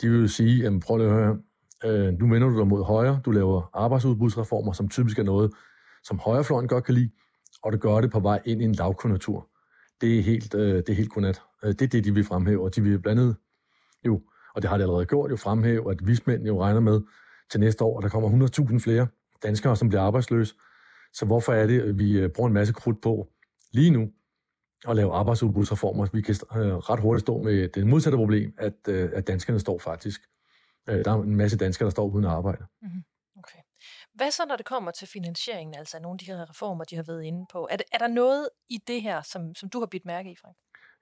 de 0.00 0.10
vil 0.10 0.20
jo 0.20 0.28
sige, 0.28 0.62
jamen 0.62 0.80
prøv 0.80 0.96
lige 0.96 1.08
at 1.08 1.14
høre, 1.14 1.38
øh, 1.84 2.18
nu 2.18 2.28
vender 2.28 2.48
du 2.48 2.58
dig 2.58 2.66
mod 2.66 2.84
højre, 2.84 3.20
du 3.24 3.30
laver 3.30 3.70
arbejdsudbudsreformer, 3.74 4.72
som 4.72 4.88
typisk 4.88 5.18
er 5.18 5.22
noget, 5.22 5.50
som 6.04 6.18
højrefløjen 6.18 6.68
godt 6.68 6.84
kan 6.84 6.94
lide, 6.94 7.10
og 7.62 7.72
du 7.72 7.78
gør 7.78 8.00
det 8.00 8.10
på 8.10 8.20
vej 8.20 8.40
ind 8.44 8.62
i 8.62 8.64
en 8.64 8.72
lavkonjunktur. 8.72 9.48
Det 10.00 10.18
er 10.18 10.22
helt, 10.22 10.54
øh, 10.54 10.74
det 10.74 10.88
er 10.88 10.94
helt 10.94 11.10
kunat. 11.10 11.42
Øh, 11.64 11.68
det 11.68 11.82
er 11.82 11.86
det, 11.86 12.04
de 12.04 12.14
vil 12.14 12.24
fremhæve, 12.24 12.62
og 12.62 12.74
de 12.74 12.82
vil 12.82 12.98
blandt 12.98 13.20
andet 13.20 13.36
jo, 14.06 14.22
og 14.54 14.62
det 14.62 14.70
har 14.70 14.76
de 14.76 14.82
allerede 14.82 15.06
gjort, 15.06 15.30
jo 15.30 15.36
fremhæve, 15.36 15.90
at 15.90 16.06
vismændene 16.06 16.48
jo 16.48 16.62
regner 16.62 16.80
med 16.80 17.00
til 17.50 17.60
næste 17.60 17.84
år, 17.84 17.98
at 17.98 18.02
der 18.02 18.08
kommer 18.08 18.48
100.000 18.48 18.78
flere 18.78 19.06
danskere, 19.42 19.76
som 19.76 19.88
bliver 19.88 20.02
arbejdsløse. 20.02 20.54
Så 21.12 21.26
hvorfor 21.26 21.52
er 21.52 21.66
det, 21.66 21.80
at 21.80 21.98
vi 21.98 22.18
øh, 22.20 22.30
bruger 22.30 22.48
en 22.48 22.54
masse 22.54 22.72
krudt 22.72 23.02
på 23.02 23.28
lige 23.72 23.90
nu 23.90 24.08
at 24.88 24.96
lave 24.96 25.12
arbejdsudbudsreformer. 25.12 26.06
Vi 26.12 26.22
kan 26.22 26.34
øh, 26.56 26.76
ret 26.76 27.00
hurtigt 27.00 27.20
stå 27.20 27.42
med 27.42 27.68
det 27.68 27.86
modsatte 27.86 28.16
problem, 28.16 28.54
at, 28.58 28.74
øh, 28.88 29.10
at 29.14 29.26
danskerne 29.26 29.60
står 29.60 29.78
faktisk. 29.78 30.20
Øh, 30.88 31.04
der 31.04 31.10
er 31.10 31.22
en 31.22 31.36
masse 31.36 31.58
danskere, 31.58 31.84
der 31.84 31.90
står 31.90 32.06
uden 32.06 32.24
arbejde. 32.24 32.64
Mm-hmm. 32.82 33.02
Okay. 33.38 33.58
Hvad 34.14 34.30
så, 34.30 34.42
når 34.48 34.56
det 34.56 34.66
kommer 34.66 34.90
til 34.90 35.08
finansieringen, 35.08 35.74
altså 35.74 35.98
nogle 36.02 36.14
af 36.14 36.18
de 36.18 36.24
her 36.24 36.50
reformer, 36.50 36.84
de 36.84 36.96
har 36.96 37.02
været 37.02 37.22
inde 37.22 37.46
på? 37.52 37.68
Er, 37.70 37.76
det, 37.76 37.86
er 37.92 37.98
der 37.98 38.08
noget 38.08 38.48
i 38.68 38.78
det 38.86 39.02
her, 39.02 39.22
som, 39.22 39.54
som 39.54 39.68
du 39.68 39.78
har 39.78 39.86
bidt 39.86 40.04
mærke 40.06 40.30
i, 40.30 40.36
Frank? 40.42 40.56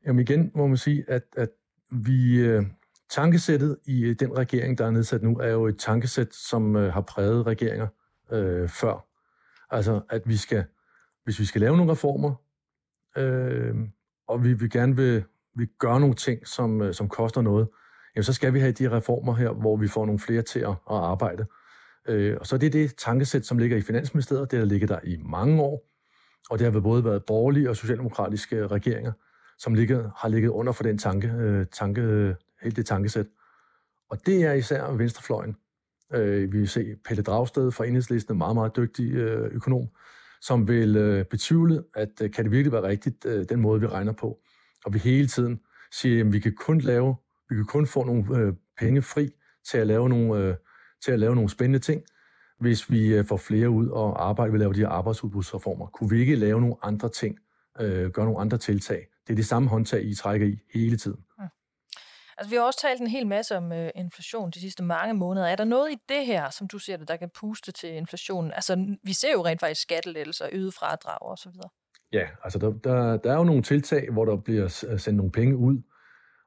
Jamen 0.06 0.21
igen 0.21 0.50
må 0.55 0.67
man 0.67 0.76
sige, 0.76 1.05
at, 1.09 1.23
at 1.37 1.49
vi... 1.91 2.38
Øh, 2.38 2.62
tankesættet 3.11 3.79
i 3.85 4.15
den 4.15 4.38
regering, 4.38 4.79
der 4.79 4.87
er 4.87 4.91
nedsat 4.91 5.23
nu, 5.23 5.38
er 5.38 5.49
jo 5.49 5.67
et 5.67 5.79
tankesæt, 5.79 6.35
som 6.35 6.76
øh, 6.76 6.93
har 6.93 7.00
præget 7.00 7.47
regeringer 7.47 7.88
øh, 8.33 8.69
før. 8.69 9.06
Altså, 9.71 10.00
at 10.11 10.23
vi 10.25 10.37
skal, 10.37 10.65
hvis 11.25 11.41
vi 11.41 11.44
skal 11.44 11.61
lave 11.61 11.76
nogle 11.76 11.93
reformer, 11.93 12.35
øh, 13.17 13.75
og 14.29 14.45
vi 14.45 14.53
vil 14.53 14.71
gerne 14.71 14.97
vil, 14.97 15.25
vil 15.57 15.69
gøre 15.79 16.01
nogle 16.01 16.15
ting, 16.15 16.47
som, 16.47 16.83
øh, 16.83 16.95
som 16.95 17.09
koster 17.09 17.43
noget, 17.43 17.69
jamen 18.17 18.25
så 18.25 18.33
skal 18.33 18.55
vi 18.55 18.61
have 18.61 18.73
de 18.73 18.91
reformer 18.91 19.35
her, 19.35 19.51
hvor 19.51 19.77
vi 19.77 19.89
får 19.89 20.07
nogle 20.07 20.19
flere 20.19 20.43
til 20.43 20.61
at, 20.61 20.71
at 20.71 20.77
arbejde. 20.97 21.47
Øh, 22.09 22.37
og 22.40 22.47
så 22.47 22.57
er 22.57 22.59
det 22.59 22.73
det 22.73 22.97
tankesæt, 22.97 23.47
som 23.47 23.59
ligger 23.59 23.76
i 23.76 23.81
Finansministeriet, 23.81 24.50
det 24.50 24.59
har 24.59 24.67
ligget 24.67 24.88
der 24.88 24.99
i 25.05 25.17
mange 25.17 25.62
år, 25.62 25.90
og 26.50 26.59
det 26.59 26.73
har 26.73 26.81
både 26.81 27.05
været 27.05 27.25
borgerlige 27.25 27.71
og 27.71 27.76
socialdemokratiske 27.76 28.67
regeringer, 28.67 29.12
som 29.59 29.75
ligger, 29.75 30.11
har 30.17 30.29
ligget 30.29 30.49
under 30.49 30.73
for 30.73 30.83
den 30.83 30.99
tanke, 30.99 31.29
øh, 31.29 31.67
tanke, 31.73 32.35
helt 32.62 32.76
det 32.76 32.87
tankesæt. 32.87 33.26
Og 34.11 34.26
det 34.26 34.45
er 34.45 34.52
især 34.52 34.93
venstrefløjen. 34.93 35.57
Øh, 36.12 36.52
vi 36.52 36.59
vil 36.59 36.69
se 36.69 36.97
Pelle 37.05 37.23
Dragsted 37.23 37.71
fra 37.71 37.87
Enhedslisten, 37.87 38.35
en 38.35 38.38
meget, 38.38 38.55
meget 38.55 38.76
dygtig 38.76 39.12
øh, 39.12 39.55
økonom, 39.55 39.88
som 40.40 40.68
vil 40.68 40.97
øh, 40.97 41.25
betvivle, 41.25 41.85
at 41.94 42.23
øh, 42.23 42.30
kan 42.30 42.44
det 42.44 42.52
virkelig 42.52 42.73
være 42.73 42.82
rigtigt, 42.82 43.25
øh, 43.25 43.44
den 43.49 43.61
måde, 43.61 43.80
vi 43.80 43.87
regner 43.87 44.12
på. 44.12 44.38
Og 44.85 44.94
vi 44.94 44.99
hele 44.99 45.26
tiden 45.26 45.61
siger, 45.92 46.25
at 46.25 46.32
vi 46.32 46.38
kan 46.38 46.54
kun 46.54 46.80
lave, 46.80 47.16
vi 47.50 47.56
kan 47.56 47.64
kun 47.64 47.87
få 47.87 48.04
nogle 48.04 48.38
øh, 48.38 48.52
penge 48.78 49.02
fri 49.02 49.30
til 49.70 49.78
at 49.78 49.87
lave 49.87 50.09
nogle, 50.09 50.44
øh, 50.44 50.54
til 51.04 51.12
at 51.12 51.18
lave 51.18 51.35
nogle 51.35 51.50
spændende 51.50 51.78
ting, 51.78 52.02
hvis 52.61 52.90
vi 52.90 53.14
øh, 53.14 53.25
får 53.25 53.37
flere 53.37 53.70
ud 53.70 53.88
og 53.88 54.28
arbejde 54.28 54.52
vi 54.52 54.59
laver 54.59 54.73
de 54.73 54.80
her 54.80 54.88
arbejdsudbudsreformer. 54.88 55.87
Kunne 55.87 56.11
vi 56.11 56.20
ikke 56.20 56.37
lave 56.37 56.61
nogle 56.61 56.76
andre 56.82 57.09
ting, 57.09 57.38
øh, 57.80 58.11
gøre 58.11 58.25
nogle 58.25 58.40
andre 58.40 58.59
tiltag? 58.59 59.06
Det 59.26 59.32
er 59.32 59.37
det 59.37 59.47
samme 59.47 59.68
håndtag, 59.68 60.04
I 60.04 60.14
trækker 60.14 60.47
i 60.47 60.59
hele 60.75 60.97
tiden. 60.97 61.20
Altså, 62.40 62.50
vi 62.50 62.56
har 62.56 62.62
også 62.62 62.80
talt 62.82 63.00
en 63.00 63.06
hel 63.06 63.26
masse 63.26 63.56
om 63.56 63.73
øh, 63.73 63.90
inflation 63.94 64.50
de 64.50 64.61
sidste 64.61 64.82
mange 64.82 65.14
måneder. 65.14 65.47
Er 65.47 65.56
der 65.56 65.64
noget 65.64 65.92
i 65.92 65.97
det 66.09 66.26
her, 66.26 66.50
som 66.50 66.68
du 66.68 66.78
ser 66.78 66.97
det, 66.97 67.09
der 67.09 67.16
kan 67.16 67.30
puste 67.40 67.73
til 67.73 67.90
inflationen? 67.97 68.52
Altså, 68.52 68.97
vi 69.04 69.12
ser 69.12 69.32
jo 69.32 69.44
rent 69.44 69.61
faktisk 69.61 69.82
skattelettelser, 69.82 70.47
øget 70.52 70.75
fradrag 70.75 71.23
og 71.23 71.38
så 71.38 71.50
videre. 71.50 71.68
Ja, 72.12 72.28
altså 72.44 72.59
der, 72.59 72.73
der, 72.73 73.16
der 73.16 73.32
er 73.32 73.37
jo 73.37 73.44
nogle 73.44 73.62
tiltag, 73.62 74.11
hvor 74.12 74.25
der 74.25 74.37
bliver 74.37 74.85
øh, 74.88 74.99
sendt 74.99 75.16
nogle 75.16 75.32
penge 75.32 75.56
ud, 75.56 75.82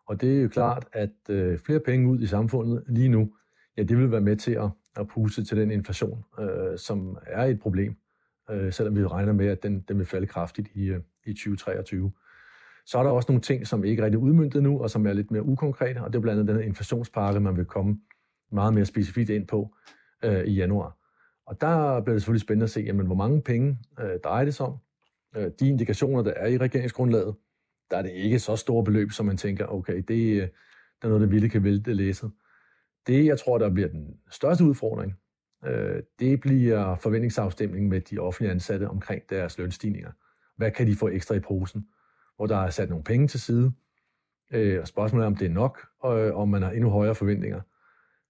og 0.07 0.21
det 0.21 0.37
er 0.37 0.41
jo 0.41 0.49
klart, 0.49 0.85
at 0.93 1.29
øh, 1.29 1.59
flere 1.59 1.79
penge 1.79 2.09
ud 2.09 2.19
i 2.19 2.27
samfundet 2.27 2.83
lige 2.87 3.09
nu, 3.09 3.33
ja, 3.77 3.83
det 3.83 3.97
vil 3.97 4.11
være 4.11 4.21
med 4.21 4.35
til 4.35 4.51
at, 4.51 4.69
at 4.95 5.07
puste 5.07 5.43
til 5.43 5.57
den 5.57 5.71
inflation, 5.71 6.23
øh, 6.39 6.77
som 6.77 7.17
er 7.25 7.43
et 7.43 7.59
problem, 7.59 7.97
øh, 8.49 8.73
selvom 8.73 8.95
vi 8.95 9.05
regner 9.05 9.33
med, 9.33 9.47
at 9.47 9.63
den, 9.63 9.79
den 9.87 9.97
vil 9.97 10.05
falde 10.05 10.27
kraftigt 10.27 10.67
i, 10.73 10.83
øh, 10.83 11.01
i 11.25 11.33
2023. 11.33 12.11
Så 12.85 12.97
er 12.97 13.03
der 13.03 13.09
også 13.09 13.31
nogle 13.31 13.41
ting, 13.41 13.67
som 13.67 13.83
ikke 13.83 14.01
er 14.01 14.05
rigtig 14.05 14.19
udmyndtet 14.19 14.63
nu, 14.63 14.81
og 14.81 14.89
som 14.89 15.07
er 15.07 15.13
lidt 15.13 15.31
mere 15.31 15.43
ukonkrete, 15.43 15.97
og 15.97 16.13
det 16.13 16.19
er 16.19 16.21
blandt 16.21 16.39
andet 16.39 16.53
den 16.53 16.61
her 16.61 16.67
inflationspakke, 16.67 17.39
man 17.39 17.57
vil 17.57 17.65
komme 17.65 17.99
meget 18.51 18.73
mere 18.73 18.85
specifikt 18.85 19.29
ind 19.29 19.47
på 19.47 19.75
øh, 20.23 20.43
i 20.43 20.51
januar. 20.51 20.97
Og 21.45 21.61
der 21.61 22.01
bliver 22.01 22.13
det 22.13 22.21
selvfølgelig 22.21 22.41
spændende 22.41 22.63
at 22.63 22.69
se, 22.69 22.81
jamen, 22.81 23.05
hvor 23.05 23.15
mange 23.15 23.41
penge 23.41 23.77
øh, 23.99 24.19
drejer 24.23 24.45
det 24.45 24.55
sig 24.55 24.65
om. 24.65 24.77
Øh, 25.35 25.51
de 25.59 25.69
indikationer, 25.69 26.23
der 26.23 26.31
er 26.31 26.47
i 26.47 26.57
regeringsgrundlaget, 26.57 27.35
der 27.91 27.97
er 27.97 28.01
det 28.01 28.11
ikke 28.11 28.39
så 28.39 28.55
store 28.55 28.83
beløb, 28.83 29.11
som 29.11 29.25
man 29.25 29.37
tænker, 29.37 29.65
okay, 29.65 30.03
det, 30.07 30.41
øh, 30.41 30.41
det 30.41 31.03
er 31.03 31.07
noget, 31.07 31.21
der 31.21 31.27
vildt 31.27 31.51
kan 31.51 31.63
vælte 31.63 31.93
læset. 31.93 32.31
Det, 33.07 33.25
jeg 33.25 33.39
tror, 33.39 33.57
der 33.57 33.69
bliver 33.69 33.89
den 33.89 34.17
største 34.31 34.63
udfordring, 34.63 35.13
øh, 35.65 36.03
det 36.19 36.41
bliver 36.41 36.95
forventningsafstemningen 36.95 37.89
med 37.89 38.01
de 38.01 38.19
offentlige 38.19 38.51
ansatte 38.51 38.89
omkring 38.89 39.21
deres 39.29 39.57
lønstigninger. 39.57 40.11
Hvad 40.57 40.71
kan 40.71 40.87
de 40.87 40.95
få 40.95 41.07
ekstra 41.07 41.35
i 41.35 41.39
posen? 41.39 41.87
Hvor 42.35 42.47
der 42.47 42.57
er 42.57 42.69
sat 42.69 42.89
nogle 42.89 43.03
penge 43.03 43.27
til 43.27 43.39
side, 43.39 43.73
øh, 44.53 44.81
og 44.81 44.87
spørgsmålet 44.87 45.23
er, 45.23 45.27
om 45.27 45.35
det 45.35 45.45
er 45.45 45.49
nok, 45.49 45.87
og 45.99 46.19
øh, 46.19 46.35
om 46.35 46.49
man 46.49 46.61
har 46.61 46.71
endnu 46.71 46.89
højere 46.89 47.15
forventninger. 47.15 47.61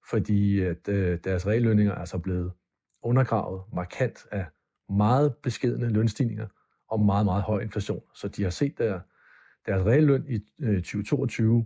Fordi 0.10 0.62
at, 0.62 0.88
øh, 0.90 1.20
deres 1.24 1.48
reallønninger 1.48 1.96
er 1.96 2.06
så 2.06 2.18
blevet 2.18 2.52
undergravet 3.04 3.62
markant 3.74 4.26
af 4.32 4.46
meget 4.90 5.36
beskedende 5.44 5.90
lønstigninger 5.90 6.48
og 6.90 7.00
meget, 7.00 7.26
meget 7.26 7.44
høj 7.44 7.62
inflation. 7.62 8.02
Så 8.14 8.28
de 8.28 8.44
har 8.44 8.50
set 8.50 8.78
der, 8.78 9.00
deres 9.66 9.86
realløn 9.86 10.26
i 10.28 10.40
øh, 10.62 10.76
2022 10.76 11.66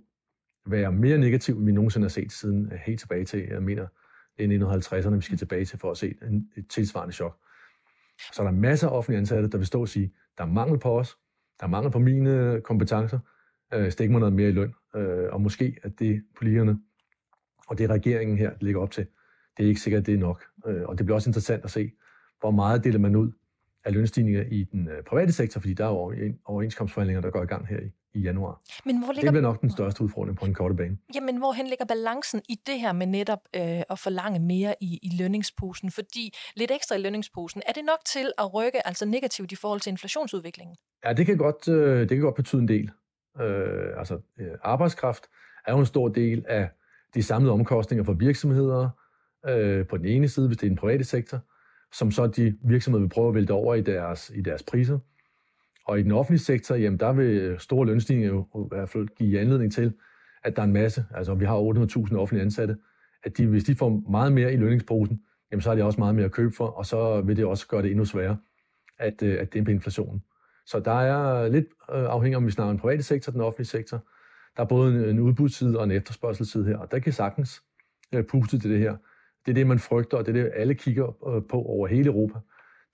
være 0.65 0.91
mere 0.91 1.17
negativ, 1.17 1.57
end 1.57 1.65
vi 1.65 1.71
nogensinde 1.71 2.05
har 2.05 2.09
set 2.09 2.31
siden 2.31 2.71
øh, 2.71 2.79
helt 2.85 2.99
tilbage 2.99 3.25
til, 3.25 3.47
jeg 3.49 3.63
mener, 3.63 3.87
det 4.37 4.55
er 4.55 4.79
1950'erne, 4.79 5.15
vi 5.15 5.21
skal 5.21 5.37
tilbage 5.37 5.65
til 5.65 5.79
for 5.79 5.91
at 5.91 5.97
se 5.97 6.15
et 6.57 6.67
tilsvarende 6.69 7.13
chok. 7.13 7.37
Så 8.33 8.43
der 8.43 8.49
er 8.49 8.53
masser 8.53 8.87
af 8.87 8.97
offentlige 8.97 9.19
ansatte, 9.19 9.49
der 9.49 9.57
vil 9.57 9.67
stå 9.67 9.81
og 9.81 9.89
sige, 9.89 10.13
der 10.37 10.43
er 10.43 10.47
mangel 10.47 10.79
på 10.79 10.99
os, 10.99 11.17
der 11.59 11.65
er 11.65 11.69
mangel 11.69 11.91
på 11.91 11.99
mine 11.99 12.61
kompetencer, 12.61 13.19
øh, 13.73 13.91
stik 13.91 14.11
mig 14.11 14.19
noget 14.19 14.33
mere 14.33 14.49
i 14.49 14.51
løn. 14.51 14.73
Øh, 14.95 15.33
og 15.33 15.41
måske 15.41 15.77
at 15.83 15.99
det 15.99 16.23
politikerne 16.37 16.79
og 17.67 17.77
det 17.77 17.89
regeringen 17.89 18.37
her 18.37 18.51
ligger 18.61 18.81
op 18.81 18.91
til, 18.91 19.07
det 19.57 19.63
er 19.63 19.67
ikke 19.67 19.81
sikkert, 19.81 19.99
at 19.99 20.05
det 20.05 20.13
er 20.13 20.17
nok. 20.17 20.43
Øh, 20.67 20.83
og 20.85 20.97
det 20.97 21.05
bliver 21.05 21.15
også 21.15 21.29
interessant 21.29 21.63
at 21.63 21.71
se, 21.71 21.91
hvor 22.39 22.51
meget 22.51 22.83
deler 22.83 22.99
man 22.99 23.15
ud 23.15 23.31
af 23.87 23.93
lønstigninger 23.93 24.43
i 24.51 24.63
den 24.63 24.87
øh, 24.87 25.03
private 25.03 25.31
sektor, 25.31 25.59
fordi 25.61 25.73
der 25.73 25.85
er 25.85 25.89
overenskomstforhandlinger, 26.45 27.21
der 27.21 27.29
går 27.29 27.43
i 27.43 27.45
gang 27.45 27.67
her 27.67 27.79
i, 27.79 27.91
i 28.13 28.21
januar. 28.21 28.61
Men 28.85 29.03
hvor 29.03 29.13
ligger... 29.13 29.31
Det 29.31 29.33
bliver 29.33 29.41
nok 29.41 29.61
den 29.61 29.71
største 29.71 30.03
udfordring 30.03 30.37
på 30.37 30.45
en 30.45 30.53
korte 30.53 30.75
bane. 30.75 30.97
Jamen, 31.15 31.37
hvorhen 31.37 31.67
ligger 31.67 31.85
balancen 31.85 32.41
i 32.49 32.55
det 32.67 32.79
her 32.79 32.93
med 32.93 33.07
netop 33.07 33.39
øh, 33.55 33.61
at 33.89 33.99
forlange 33.99 34.39
mere 34.39 34.75
i, 34.81 34.99
i 35.03 35.09
lønningsposen? 35.19 35.91
Fordi 35.91 36.33
lidt 36.55 36.71
ekstra 36.71 36.95
i 36.95 37.01
lønningsposen, 37.01 37.61
er 37.67 37.73
det 37.73 37.85
nok 37.85 37.99
til 38.05 38.31
at 38.37 38.53
rykke 38.53 38.87
altså 38.87 39.05
negativt 39.05 39.51
i 39.51 39.55
forhold 39.55 39.79
til 39.79 39.89
inflationsudviklingen? 39.89 40.75
Ja, 41.05 41.13
det 41.13 41.25
kan 41.25 41.37
godt, 41.37 41.67
øh, 41.67 41.99
det 41.99 42.09
kan 42.09 42.19
godt 42.19 42.35
betyde 42.35 42.61
en 42.61 42.67
del. 42.67 42.91
Øh, 43.41 43.99
altså, 43.99 44.19
øh, 44.39 44.51
arbejdskraft 44.63 45.23
er 45.67 45.71
jo 45.71 45.79
en 45.79 45.85
stor 45.85 46.07
del 46.07 46.45
af 46.47 46.69
de 47.13 47.23
samlede 47.23 47.53
omkostninger 47.53 48.03
for 48.03 48.13
virksomheder 48.13 48.89
øh, 49.47 49.87
på 49.87 49.97
den 49.97 50.05
ene 50.05 50.27
side, 50.27 50.47
hvis 50.47 50.57
det 50.57 50.65
er 50.65 50.69
den 50.69 50.77
private 50.77 51.03
sektor, 51.03 51.39
som 51.97 52.11
så 52.11 52.27
de 52.27 52.57
virksomheder 52.63 53.01
vil 53.01 53.09
prøve 53.09 53.27
at 53.27 53.35
vælte 53.35 53.51
over 53.51 53.75
i 53.75 53.81
deres, 53.81 54.31
i 54.35 54.41
deres 54.41 54.63
priser. 54.63 54.99
Og 55.85 55.99
i 55.99 56.03
den 56.03 56.11
offentlige 56.11 56.39
sektor, 56.39 56.75
jamen 56.75 56.99
der 56.99 57.13
vil 57.13 57.55
store 57.59 57.85
lønstigninger 57.85 58.29
jo 58.29 58.65
i 58.65 58.67
hvert 58.67 58.89
fald 58.89 59.07
give 59.07 59.39
anledning 59.39 59.73
til, 59.73 59.93
at 60.43 60.55
der 60.55 60.61
er 60.61 60.65
en 60.65 60.73
masse, 60.73 61.05
altså 61.15 61.35
vi 61.35 61.45
har 61.45 61.55
800.000 61.55 62.15
offentlige 62.17 62.43
ansatte, 62.43 62.77
at 63.23 63.37
de, 63.37 63.45
hvis 63.45 63.63
de 63.63 63.75
får 63.75 64.03
meget 64.11 64.31
mere 64.31 64.53
i 64.53 64.57
lønningsposen, 64.57 65.21
jamen 65.51 65.61
så 65.61 65.69
har 65.69 65.75
de 65.75 65.83
også 65.83 65.99
meget 65.99 66.15
mere 66.15 66.25
at 66.25 66.31
købe 66.31 66.55
for, 66.55 66.67
og 66.67 66.85
så 66.85 67.21
vil 67.21 67.37
det 67.37 67.45
også 67.45 67.67
gøre 67.67 67.81
det 67.81 67.91
endnu 67.91 68.05
sværere 68.05 68.37
at, 68.99 69.23
øh, 69.23 69.41
at 69.41 69.53
dæmpe 69.53 69.71
inflationen. 69.71 70.23
Så 70.65 70.79
der 70.79 71.01
er 71.01 71.47
lidt 71.47 71.65
øh, 71.65 72.03
afhængig 72.03 72.37
om 72.37 72.45
vi 72.45 72.51
snakker 72.51 72.71
den 72.71 72.79
private 72.79 73.03
sektor, 73.03 73.31
den 73.31 73.41
offentlige 73.41 73.67
sektor. 73.67 74.03
Der 74.57 74.63
er 74.63 74.67
både 74.67 74.95
en, 74.95 75.09
en 75.09 75.19
udbudsside 75.19 75.77
og 75.77 75.83
en 75.83 75.91
efterspørgselsside 75.91 76.65
her, 76.65 76.77
og 76.77 76.91
der 76.91 76.99
kan 76.99 77.13
sagtens 77.13 77.63
øh, 78.15 78.23
puste 78.23 78.59
til 78.59 78.71
det 78.71 78.79
her. 78.79 78.95
Det 79.47 79.53
er 79.53 79.55
det, 79.55 79.67
man 79.67 79.79
frygter, 79.79 80.17
og 80.17 80.25
det 80.25 80.37
er 80.37 80.43
det, 80.43 80.51
alle 80.55 80.75
kigger 80.75 81.41
på 81.49 81.61
over 81.61 81.87
hele 81.87 82.05
Europa 82.05 82.39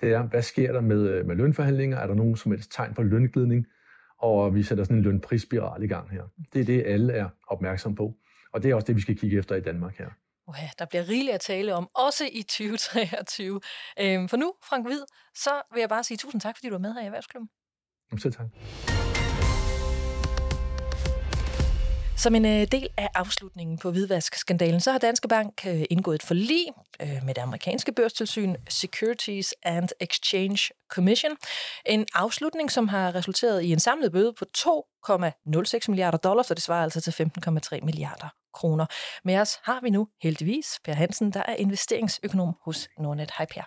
det 0.03 0.13
er, 0.13 0.21
hvad 0.21 0.41
sker 0.41 0.71
der 0.71 0.81
med, 0.81 1.09
øh, 1.09 1.25
med 1.25 1.35
lønforhandlinger? 1.35 1.97
Er 1.97 2.07
der 2.07 2.13
nogen 2.13 2.35
som 2.35 2.51
helst 2.51 2.71
tegn 2.71 2.93
på 2.93 3.03
lønglidning? 3.03 3.65
Og 4.17 4.55
vi 4.55 4.63
sætter 4.63 4.83
sådan 4.83 4.97
en 4.97 5.03
lønprisspiral 5.03 5.83
i 5.83 5.87
gang 5.87 6.11
her. 6.11 6.23
Det 6.53 6.61
er 6.61 6.65
det, 6.65 6.83
alle 6.85 7.13
er 7.13 7.29
opmærksom 7.47 7.95
på. 7.95 8.13
Og 8.53 8.63
det 8.63 8.71
er 8.71 8.75
også 8.75 8.85
det, 8.85 8.95
vi 8.95 9.01
skal 9.01 9.17
kigge 9.17 9.37
efter 9.37 9.55
i 9.55 9.61
Danmark 9.61 9.97
her. 9.97 10.09
Okay, 10.47 10.67
der 10.79 10.85
bliver 10.85 11.09
rigeligt 11.09 11.35
at 11.35 11.41
tale 11.41 11.75
om, 11.75 11.89
også 11.95 12.23
i 12.31 12.41
2023. 12.41 13.61
Øhm, 13.99 14.29
for 14.29 14.37
nu, 14.37 14.53
Frank 14.69 14.87
Hvid, 14.87 15.01
så 15.35 15.49
vil 15.73 15.79
jeg 15.79 15.89
bare 15.89 16.03
sige 16.03 16.17
tusind 16.17 16.41
tak, 16.41 16.55
fordi 16.57 16.69
du 16.69 16.75
er 16.75 16.79
med 16.79 16.93
her 16.93 17.01
i 17.01 17.05
Erhvervsklubben. 17.05 17.49
Selv 18.17 18.33
tak. 18.33 19.12
Som 22.23 22.35
en 22.35 22.45
øh, 22.45 22.67
del 22.71 22.87
af 22.97 23.09
afslutningen 23.15 23.77
på 23.77 23.91
hvidvaskskandalen, 23.91 24.79
så 24.79 24.91
har 24.91 24.99
Danske 24.99 25.27
Bank 25.27 25.65
øh, 25.67 25.83
indgået 25.89 26.15
et 26.15 26.23
forlig 26.23 26.65
øh, 27.01 27.23
med 27.25 27.33
det 27.33 27.41
amerikanske 27.41 27.91
børstilsyn 27.91 28.55
Securities 28.69 29.53
and 29.63 29.89
Exchange 29.99 30.73
Commission. 30.89 31.31
En 31.85 32.05
afslutning, 32.13 32.71
som 32.71 32.87
har 32.87 33.15
resulteret 33.15 33.63
i 33.63 33.71
en 33.71 33.79
samlet 33.79 34.11
bøde 34.11 34.33
på 34.39 34.45
2,06 34.57 35.79
milliarder 35.87 36.17
dollars, 36.17 36.47
så 36.47 36.53
det 36.53 36.63
svarer 36.63 36.83
altså 36.83 37.01
til 37.01 37.11
15,3 37.11 37.85
milliarder 37.85 38.29
kroner. 38.53 38.85
Med 39.23 39.37
os 39.37 39.59
har 39.63 39.79
vi 39.81 39.89
nu 39.89 40.07
heldigvis 40.21 40.79
Per 40.85 40.93
Hansen, 40.93 41.31
der 41.31 41.43
er 41.47 41.55
investeringsøkonom 41.55 42.55
hos 42.65 42.89
Nordnet. 42.99 43.31
Hej 43.37 43.45
Per. 43.45 43.63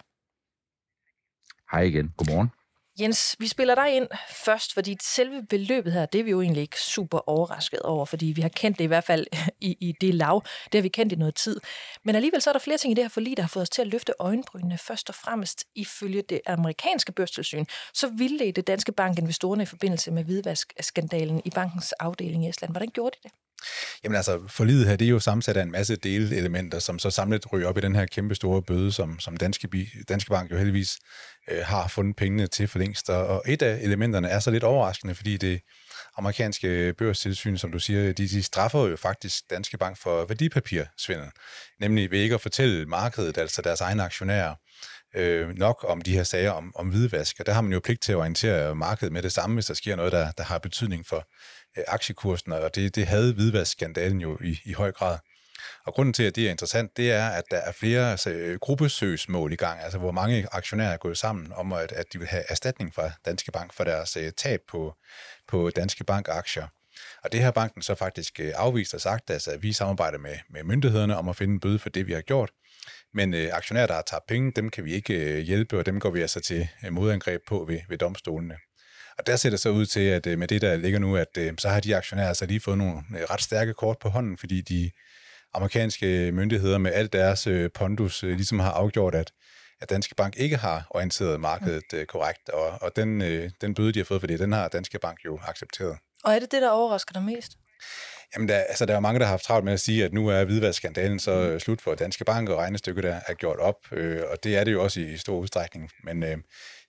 Hej 1.73 1.83
igen. 1.83 2.15
Godmorgen. 2.17 2.51
Jens, 3.01 3.37
vi 3.39 3.49
spiller 3.49 3.75
dig 3.75 3.97
ind 3.97 4.09
først, 4.45 4.75
fordi 4.75 4.97
selve 5.03 5.43
beløbet 5.43 5.93
her, 5.93 6.07
det 6.07 6.19
er 6.19 6.25
vi 6.25 6.31
jo 6.31 6.41
egentlig 6.41 6.63
ikke 6.63 6.81
super 6.81 7.29
overrasket 7.29 7.81
over, 7.81 8.05
fordi 8.05 8.27
vi 8.27 8.43
har 8.43 8.49
kendt 8.49 8.79
det 8.79 8.85
i 8.85 8.87
hvert 8.87 9.05
fald 9.05 9.27
i, 9.61 9.77
i 9.81 9.93
det 10.01 10.15
lav. 10.15 10.43
Det 10.65 10.75
har 10.75 10.83
vi 10.83 10.89
kendt 10.89 11.13
i 11.13 11.17
noget 11.17 11.35
tid. 11.35 11.61
Men 12.05 12.15
alligevel 12.15 12.43
så 12.43 12.51
er 12.51 12.53
der 12.53 12.59
flere 12.59 12.79
ting 12.79 12.91
i 12.91 12.95
det 12.95 13.05
her 13.05 13.09
forlig, 13.09 13.37
der 13.37 13.43
har 13.43 13.49
fået 13.49 13.63
os 13.63 13.71
til 13.71 13.83
at 13.83 13.89
løfte 13.89 14.13
øjenbrynene. 14.19 14.79
Først 14.79 15.09
og 15.09 15.15
fremmest 15.15 15.65
ifølge 15.75 16.23
det 16.23 16.41
amerikanske 16.47 17.13
børstilsyn, 17.13 17.65
så 17.95 18.09
ville 18.09 18.53
det 18.53 18.67
Danske 18.67 18.93
Bank 18.93 19.19
investorerne 19.19 19.63
i 19.63 19.67
forbindelse 19.67 20.11
med 20.11 20.25
hvidvaskskandalen 20.25 21.43
i 21.45 21.51
bankens 21.51 21.93
afdeling 21.93 22.45
i 22.45 22.49
Estland. 22.49 22.73
Hvordan 22.73 22.89
gjorde 22.89 23.17
de 23.23 23.29
det? 23.29 23.46
Jamen 24.05 24.17
altså, 24.17 24.41
forlidet 24.49 24.87
her, 24.89 24.97
det 24.97 25.05
er 25.05 25.11
jo 25.11 25.21
sammensat 25.21 25.57
af 25.57 25.63
en 25.63 25.71
masse 25.71 25.97
delelementer, 25.97 26.79
som 26.79 26.99
så 26.99 27.11
samlet 27.11 27.53
ryger 27.53 27.69
op 27.69 27.79
i 27.79 27.81
den 27.81 27.97
her 27.97 28.07
kæmpe 28.07 28.35
store 28.35 28.63
bøde, 28.63 28.93
som, 28.93 29.21
som 29.21 29.37
Danske, 29.37 29.69
Danske 30.09 30.31
Bank 30.31 30.51
jo 30.51 30.57
heldigvis 30.57 30.99
øh, 31.51 31.65
har 31.65 31.89
fundet 31.89 32.17
pengene 32.17 32.47
til 32.47 32.69
for 32.69 32.79
længst. 32.79 33.11
Og 33.11 33.43
et 33.47 33.63
af 33.63 33.79
elementerne 33.83 34.29
er 34.29 34.41
så 34.41 34.51
lidt 34.51 34.65
overraskende, 34.65 35.15
fordi 35.15 35.37
det 35.37 35.61
amerikanske 36.17 36.95
børstilsyn, 36.99 37.57
som 37.57 37.73
du 37.73 37.79
siger, 37.79 38.13
de, 38.13 38.29
de 38.29 38.43
straffer 38.43 38.87
jo 38.87 38.97
faktisk 38.97 39.51
Danske 39.51 39.79
Bank 39.79 39.99
for 39.99 40.25
værdipapirsvindel, 40.25 41.31
nemlig 41.81 42.11
ved 42.11 42.19
ikke 42.19 42.35
at 42.35 42.41
fortælle 42.41 42.87
markedet, 42.87 43.39
altså 43.39 43.63
deres 43.63 43.81
egne 43.81 44.03
aktionærer, 44.03 44.55
øh, 45.17 45.49
nok 45.49 45.85
om 45.89 46.03
de 46.03 46.13
her 46.13 46.23
sager 46.23 46.51
om, 46.51 46.73
om 46.75 46.89
hvidvask. 46.89 47.37
Og 47.41 47.47
der 47.47 47.53
har 47.53 47.61
man 47.61 47.73
jo 47.73 47.81
pligt 47.85 48.03
til 48.03 48.13
at 48.13 48.17
orientere 48.17 48.75
markedet 48.75 49.13
med 49.13 49.23
det 49.23 49.33
samme, 49.33 49.55
hvis 49.55 49.67
der 49.67 49.75
sker 49.75 49.97
noget, 49.97 50.13
der, 50.13 50.31
der 50.31 50.45
har 50.45 50.59
betydning 50.59 51.07
for 51.07 51.29
øh, 51.77 51.85
aktiekursen, 51.89 52.53
og 52.53 52.75
det, 52.75 52.95
det 52.95 53.07
havde 53.07 53.35
hvidvaskskandalen 53.35 54.21
jo 54.21 54.39
i, 54.45 54.61
i 54.65 54.73
høj 54.73 54.93
grad. 54.93 55.19
Og 55.87 55.95
grunden 55.95 56.13
til, 56.13 56.23
at 56.23 56.37
det 56.37 56.47
er 56.47 56.51
interessant, 56.51 56.97
det 56.97 57.13
er, 57.13 57.29
at 57.29 57.45
der 57.51 57.57
er 57.57 57.73
flere 57.73 58.11
altså, 58.11 58.31
øh, 58.31 58.59
gruppesøgsmål 58.59 59.53
i 59.53 59.57
gang, 59.57 59.81
altså 59.81 59.99
hvor 59.99 60.11
mange 60.13 60.47
aktionærer 60.53 60.93
er 60.93 60.97
gået 60.97 61.19
sammen 61.19 61.53
om, 61.53 61.73
at, 61.73 61.93
at 61.93 62.13
de 62.13 62.19
vil 62.19 62.29
have 62.29 62.45
erstatning 62.49 62.95
fra 62.95 63.11
Danske 63.25 63.53
Bank 63.53 63.75
for 63.75 63.85
deres 63.85 64.17
uh, 64.17 64.23
tab 64.37 64.61
på, 64.69 64.95
på 65.49 65.71
Danske 65.71 66.05
Bank-aktier. 66.05 66.67
Og 67.25 67.33
det 67.33 67.43
har 67.43 67.51
banken 67.51 67.83
så 67.83 67.95
faktisk 67.95 68.41
øh, 68.41 68.53
afvist 68.57 68.95
og 68.95 69.01
sagt, 69.01 69.31
altså, 69.31 69.51
at 69.51 69.63
vi 69.63 69.73
samarbejder 69.73 70.19
med, 70.19 70.39
med 70.51 70.65
myndighederne 70.65 71.17
om 71.17 71.29
at 71.29 71.37
finde 71.37 71.55
en 71.55 71.61
bøde 71.61 71.79
for 71.79 71.89
det, 71.89 72.07
vi 72.07 72.13
har 72.13 72.21
gjort. 72.21 72.51
Men 73.17 73.35
øh, 73.35 73.49
aktionærer, 73.53 73.87
der 73.87 73.95
har 73.95 74.03
tabt 74.03 74.27
penge, 74.27 74.53
dem 74.57 74.71
kan 74.71 74.85
vi 74.85 74.95
ikke 74.95 75.15
øh, 75.15 75.39
hjælpe, 75.39 75.79
og 75.79 75.87
dem 75.87 76.01
går 76.01 76.11
vi 76.11 76.21
altså 76.21 76.41
til 76.41 76.69
øh, 76.87 76.93
modangreb 76.93 77.41
på 77.49 77.65
ved, 77.69 77.81
ved 77.89 77.99
domstolene. 77.99 78.55
Og 79.19 79.27
der 79.27 79.37
ser 79.37 79.51
det 79.51 79.61
så 79.61 79.71
ud 79.71 79.87
til, 79.87 80.01
at 80.01 80.27
øh, 80.27 80.39
med 80.39 80.49
det, 80.49 80.63
der 80.63 80.77
ligger 80.77 80.99
nu, 80.99 81.17
at 81.17 81.39
øh, 81.39 81.53
så 81.59 81.69
har 81.69 81.81
de 81.81 81.97
aktionærer 81.97 82.29
altså 82.29 82.47
lige 82.47 82.61
fået 82.61 82.79
nogle 82.79 83.03
øh, 83.17 83.23
ret 83.23 83.43
stærke 83.43 83.75
kort 83.75 83.99
på 83.99 84.09
hånden, 84.09 84.39
fordi 84.39 84.61
de 84.61 84.91
amerikanske 85.55 86.33
myndigheder 86.33 86.79
med 86.79 86.93
alt 86.93 87.13
deres 87.13 87.47
øh, 87.47 87.71
pondus 87.75 88.25
øh, 88.25 88.37
ligesom 88.37 88.59
har 88.59 88.73
afgjort, 88.73 89.15
at, 89.15 89.33
at 89.81 89.91
Danske 89.91 90.15
Bank 90.15 90.37
ikke 90.37 90.57
har 90.57 90.87
orienteret 90.91 91.41
markedet 91.41 91.93
øh, 91.95 92.07
korrekt, 92.07 92.49
og, 92.49 92.83
og 92.83 92.97
den, 92.97 93.23
øh, 93.23 93.51
den 93.61 93.75
bøde, 93.75 93.93
de 93.93 93.99
har 93.99 94.05
fået 94.05 94.21
for 94.21 94.27
det, 94.27 94.39
den 94.39 94.53
har 94.53 94.69
Danske 94.69 94.99
Bank 94.99 95.19
jo 95.25 95.39
accepteret. 95.49 95.99
Og 96.25 96.35
er 96.35 96.39
det 96.39 96.53
det, 96.53 96.63
der 96.63 96.71
overrasker 96.71 97.13
dig 97.13 97.23
mest? 97.23 97.53
Jamen, 98.35 98.49
der, 98.49 98.59
altså, 98.59 98.87
der 98.87 98.97
er 98.97 99.01
mange, 99.01 99.19
der 99.21 99.25
har 99.25 99.31
haft 99.31 99.45
travlt 99.45 99.65
med 99.65 99.73
at 99.73 99.81
sige, 99.81 100.05
at 100.05 100.13
nu 100.13 100.29
er 100.29 100.45
hvidvaskskandalen 100.45 101.19
så 101.19 101.33
øh, 101.33 101.61
slut 101.61 101.81
for 101.81 101.95
Danske 101.95 102.25
Bank, 102.25 102.49
og 102.49 102.59
regnestykket 102.59 103.05
der 103.05 103.21
er 103.27 103.35
gjort 103.35 103.59
op, 103.59 103.93
øh, 103.93 104.23
og 104.31 104.45
det 104.45 104.57
er 104.57 104.65
det 104.65 104.73
jo 104.73 104.83
også 104.83 105.01
i 105.01 105.17
stor 105.17 105.39
udstrækning. 105.39 105.91
Men 106.05 106.23
øh, 106.23 106.37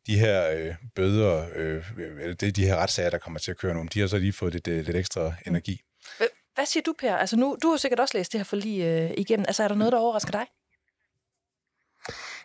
de 0.08 0.20
her 0.20 0.52
øh, 0.52 0.76
bøder, 0.96 1.48
øh, 1.56 1.84
det, 2.40 2.56
de 2.56 2.66
her 2.66 2.76
retssager, 2.76 3.10
der 3.10 3.18
kommer 3.18 3.40
til 3.40 3.52
at 3.52 3.58
køre 3.58 3.74
nu, 3.74 3.86
de 3.94 4.00
har 4.00 4.08
så 4.08 4.18
lige 4.18 4.34
fået 4.34 4.54
lidt, 4.54 4.68
lidt 4.68 4.96
ekstra 4.96 5.34
energi. 5.48 5.82
Hvad 6.56 6.66
siger 6.66 6.84
du, 6.86 6.94
Per? 7.00 7.16
Altså 7.16 7.36
nu, 7.36 7.58
du 7.64 7.70
har 7.70 7.78
sikkert 7.78 8.00
også 8.00 8.18
læst 8.18 8.32
det 8.32 8.40
her 8.40 8.46
forlig 8.46 8.82
øh, 8.82 9.12
igennem. 9.18 9.46
Altså 9.48 9.64
er 9.64 9.68
der 9.68 9.76
noget, 9.76 9.92
der 9.92 10.00
overrasker 10.00 10.32
dig? 10.32 10.46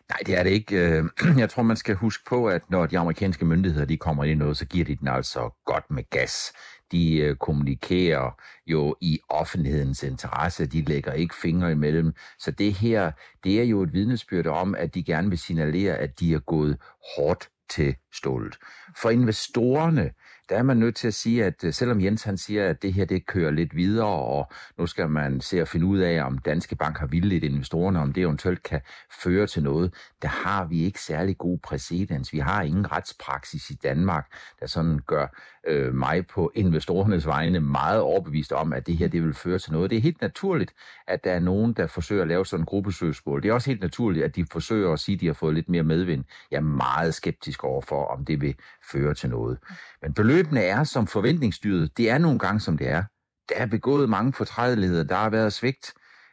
Nej, 0.08 0.18
det 0.26 0.38
er 0.38 0.42
det 0.42 0.50
ikke. 0.50 0.76
Øh, 0.76 1.04
jeg 1.42 1.50
tror, 1.50 1.62
man 1.62 1.76
skal 1.76 1.94
huske 1.94 2.24
på, 2.24 2.48
at 2.48 2.70
når 2.70 2.86
de 2.86 2.98
amerikanske 2.98 3.44
myndigheder 3.44 3.86
de 3.86 3.96
kommer 3.96 4.24
ind 4.24 4.32
i 4.32 4.34
noget, 4.34 4.56
så 4.56 4.64
giver 4.64 4.84
de 4.84 4.96
den 4.96 5.08
altså 5.08 5.50
godt 5.64 5.90
med 5.90 6.10
gas. 6.10 6.52
De 6.92 7.16
øh, 7.16 7.36
kommunikerer 7.36 8.30
jo 8.66 8.96
i 9.00 9.20
offentlighedens 9.28 10.02
interesse. 10.02 10.66
De 10.66 10.82
lægger 10.82 11.12
ikke 11.12 11.34
fingre 11.34 11.72
imellem. 11.72 12.12
Så 12.38 12.50
det 12.50 12.72
her, 12.74 13.12
det 13.44 13.60
er 13.60 13.64
jo 13.64 13.82
et 13.82 13.92
vidnesbyrd 13.92 14.46
om, 14.46 14.74
at 14.74 14.94
de 14.94 15.04
gerne 15.04 15.28
vil 15.28 15.38
signalere, 15.38 15.96
at 15.96 16.20
de 16.20 16.34
er 16.34 16.38
gået 16.38 16.76
hårdt 17.16 17.48
til 17.70 17.96
stålet. 18.12 18.58
For 18.96 19.10
investorerne, 19.10 20.10
der 20.48 20.56
er 20.58 20.62
man 20.62 20.76
nødt 20.76 20.96
til 20.96 21.08
at 21.08 21.14
sige, 21.14 21.44
at 21.44 21.64
øh, 21.64 21.72
selvom 21.72 22.00
Jens 22.00 22.22
han 22.22 22.38
siger, 22.38 22.68
at 22.68 22.82
det 22.82 22.92
her 22.92 23.04
det 23.04 23.26
kører 23.26 23.50
lidt 23.50 23.76
videre, 23.76 24.06
og 24.06 24.52
nu 24.78 24.86
skal 24.86 25.08
man 25.08 25.40
se 25.40 25.60
at 25.60 25.68
finde 25.68 25.86
ud 25.86 25.98
af, 25.98 26.22
om 26.24 26.38
Danske 26.38 26.76
Bank 26.76 26.98
har 26.98 27.06
vildledt 27.06 27.44
investorerne, 27.44 28.00
om 28.00 28.12
det 28.12 28.20
eventuelt 28.20 28.62
kan 28.62 28.80
føre 29.22 29.46
til 29.46 29.62
noget, 29.62 29.94
der 30.22 30.28
har 30.28 30.64
vi 30.64 30.84
ikke 30.84 31.00
særlig 31.00 31.38
god 31.38 31.58
præcedens. 31.58 32.32
Vi 32.32 32.38
har 32.38 32.62
ingen 32.62 32.92
retspraksis 32.92 33.70
i 33.70 33.74
Danmark, 33.74 34.32
der 34.60 34.66
sådan 34.66 35.00
gør 35.06 35.26
øh, 35.66 35.94
mig 35.94 36.26
på 36.26 36.52
investorernes 36.54 37.26
vegne 37.26 37.60
meget 37.60 38.00
overbevist 38.00 38.52
om, 38.52 38.72
at 38.72 38.86
det 38.86 38.96
her 38.96 39.08
det 39.08 39.22
vil 39.22 39.34
føre 39.34 39.58
til 39.58 39.72
noget. 39.72 39.90
Det 39.90 39.96
er 39.96 40.02
helt 40.02 40.20
naturligt, 40.20 40.74
at 41.06 41.24
der 41.24 41.32
er 41.32 41.40
nogen, 41.40 41.72
der 41.72 41.86
forsøger 41.86 42.22
at 42.22 42.28
lave 42.28 42.46
sådan 42.46 42.62
en 42.62 42.66
gruppesøgsmål. 42.66 43.42
Det 43.42 43.48
er 43.48 43.52
også 43.52 43.70
helt 43.70 43.82
naturligt, 43.82 44.24
at 44.24 44.36
de 44.36 44.46
forsøger 44.52 44.92
at 44.92 45.00
sige, 45.00 45.14
at 45.14 45.20
de 45.20 45.26
har 45.26 45.34
fået 45.34 45.54
lidt 45.54 45.68
mere 45.68 45.82
medvind. 45.82 46.24
Jeg 46.50 46.56
er 46.56 46.60
meget 46.60 47.14
skeptisk 47.14 47.64
overfor, 47.64 48.01
om 48.04 48.24
det 48.24 48.40
vil 48.40 48.54
føre 48.92 49.14
til 49.14 49.30
noget. 49.30 49.58
Men 50.02 50.14
beløbene 50.14 50.62
er 50.62 50.84
som 50.84 51.06
forventningsstyret. 51.06 51.96
Det 51.96 52.10
er 52.10 52.18
nogle 52.18 52.38
gange, 52.38 52.60
som 52.60 52.78
det 52.78 52.88
er. 52.88 53.04
Der 53.48 53.54
er 53.54 53.66
begået 53.66 54.08
mange 54.08 54.32
fortrædeligheder. 54.32 55.04
Der 55.04 55.16
har 55.16 55.30
været 55.30 55.52
svigt. 55.52 55.92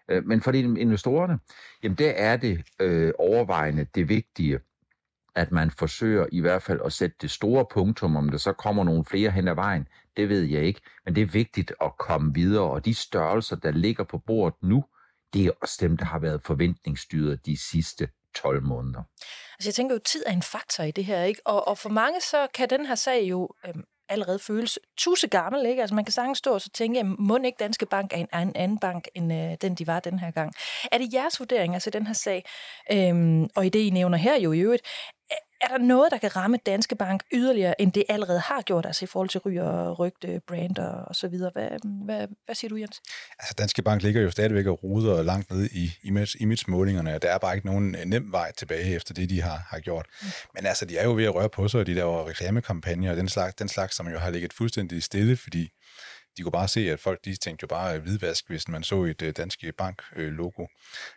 Øh, 0.09 0.25
men 0.25 0.41
for 0.41 0.51
de 0.51 0.59
investorerne, 0.59 1.39
jamen 1.83 1.97
der 1.97 2.09
er 2.09 2.37
det 2.37 2.63
øh, 2.79 3.13
overvejende 3.19 3.85
det 3.95 4.09
vigtige, 4.09 4.59
at 5.35 5.51
man 5.51 5.71
forsøger 5.71 6.25
i 6.31 6.39
hvert 6.39 6.63
fald 6.63 6.79
at 6.85 6.93
sætte 6.93 7.15
det 7.21 7.31
store 7.31 7.65
punktum, 7.73 8.15
om 8.15 8.29
der 8.29 8.37
så 8.37 8.53
kommer 8.53 8.83
nogle 8.83 9.05
flere 9.05 9.31
hen 9.31 9.47
ad 9.47 9.55
vejen, 9.55 9.87
det 10.17 10.29
ved 10.29 10.41
jeg 10.41 10.63
ikke. 10.63 10.81
Men 11.05 11.15
det 11.15 11.21
er 11.21 11.25
vigtigt 11.25 11.73
at 11.81 11.97
komme 11.97 12.33
videre, 12.33 12.63
og 12.63 12.85
de 12.85 12.93
størrelser, 12.93 13.55
der 13.55 13.71
ligger 13.71 14.03
på 14.03 14.17
bordet 14.17 14.63
nu, 14.63 14.85
det 15.33 15.45
er 15.45 15.51
også 15.61 15.77
dem, 15.81 15.97
der 15.97 16.05
har 16.05 16.19
været 16.19 16.41
forventningsstyret 16.45 17.45
de 17.45 17.57
sidste 17.57 18.09
12 18.41 18.63
måneder. 18.63 19.03
Altså 19.53 19.69
jeg 19.69 19.73
tænker 19.73 19.95
jo, 19.95 19.99
tid 20.05 20.23
er 20.25 20.31
en 20.31 20.41
faktor 20.41 20.83
i 20.83 20.91
det 20.91 21.05
her, 21.05 21.23
ikke? 21.23 21.41
Og, 21.45 21.67
og 21.67 21.77
for 21.77 21.89
mange 21.89 22.21
så 22.21 22.47
kan 22.53 22.69
den 22.69 22.85
her 22.85 22.95
sag 22.95 23.23
jo 23.23 23.49
øhm, 23.67 23.83
allerede 24.09 24.39
føles 24.39 24.79
tusse 24.97 25.27
gammel, 25.27 25.65
ikke? 25.65 25.81
Altså 25.81 25.95
man 25.95 26.05
kan 26.05 26.11
sagtens 26.11 26.37
stå 26.37 26.53
og 26.53 26.61
så 26.61 26.69
tænke, 26.69 26.99
at 26.99 27.05
må 27.05 27.37
ikke 27.45 27.55
Danske 27.59 27.85
Bank 27.85 28.13
er 28.13 28.17
en, 28.17 28.27
en 28.41 28.55
anden 28.55 28.79
bank, 28.79 29.07
end 29.15 29.33
øh, 29.33 29.57
den 29.61 29.75
de 29.75 29.87
var 29.87 29.99
den 29.99 30.19
her 30.19 30.31
gang. 30.31 30.53
Er 30.91 30.97
det 30.97 31.13
jeres 31.13 31.39
vurdering, 31.39 31.73
altså 31.73 31.89
den 31.89 32.07
her 32.07 32.13
sag, 32.13 32.45
øhm, 32.91 33.47
og 33.55 33.65
i 33.65 33.69
det 33.69 33.79
I 33.79 33.89
nævner 33.89 34.17
her 34.17 34.39
jo 34.39 34.51
i 34.51 34.59
øvrigt, 34.59 34.83
er 35.61 35.67
der 35.67 35.77
noget, 35.77 36.11
der 36.11 36.17
kan 36.17 36.35
ramme 36.35 36.57
Danske 36.65 36.95
Bank 36.95 37.23
yderligere, 37.33 37.81
end 37.81 37.91
det 37.91 38.03
allerede 38.09 38.39
har 38.39 38.61
gjort, 38.61 38.85
altså 38.85 39.05
i 39.05 39.07
forhold 39.07 39.29
til 39.29 39.39
ryger, 39.39 39.91
rygte, 39.91 40.41
brand 40.47 40.77
og, 40.77 41.05
og 41.07 41.15
så 41.15 41.27
videre? 41.27 41.51
Hvad, 41.53 41.69
hvad, 42.05 42.27
hvad 42.45 42.55
siger 42.55 42.69
du, 42.69 42.75
Jens? 42.75 43.01
Altså, 43.39 43.53
Danske 43.57 43.81
Bank 43.81 44.01
ligger 44.01 44.21
jo 44.21 44.31
stadigvæk 44.31 44.65
og 44.65 44.83
ruder 44.83 45.23
langt 45.23 45.51
nede 45.51 45.69
i 45.71 45.91
image-målingerne, 46.39 47.15
og 47.15 47.21
der 47.21 47.31
er 47.31 47.37
bare 47.37 47.55
ikke 47.55 47.67
nogen 47.67 47.95
øh, 47.95 48.05
nem 48.05 48.31
vej 48.31 48.51
tilbage 48.51 48.95
efter 48.95 49.13
det, 49.13 49.29
de 49.29 49.41
har, 49.41 49.67
har 49.69 49.79
gjort. 49.79 50.05
Mm. 50.21 50.27
Men 50.55 50.65
altså, 50.65 50.85
de 50.85 50.97
er 50.97 51.03
jo 51.03 51.13
ved 51.15 51.25
at 51.25 51.35
røre 51.35 51.49
på 51.49 51.67
sig, 51.67 51.79
og 51.79 51.87
de 51.87 51.93
laver 51.93 52.27
reklamekampagner 52.27 53.11
og 53.11 53.17
den 53.17 53.29
slags, 53.29 53.55
den 53.55 53.67
slags, 53.67 53.95
som 53.95 54.07
jo 54.07 54.19
har 54.19 54.29
ligget 54.29 54.53
fuldstændig 54.53 55.03
stille, 55.03 55.37
fordi 55.37 55.69
de 56.37 56.43
kunne 56.43 56.51
bare 56.51 56.67
se, 56.67 56.91
at 56.91 56.99
folk 56.99 57.25
de 57.25 57.35
tænkte 57.35 57.63
jo 57.63 57.67
bare 57.67 57.95
øh, 57.95 58.01
hvidvask, 58.01 58.47
hvis 58.47 58.67
man 58.67 58.83
så 58.83 59.03
et 59.03 59.21
øh, 59.21 59.33
dansk 59.37 59.59
øh, 59.63 59.73
Bank-logo. 59.73 60.61
Øh, 60.63 60.67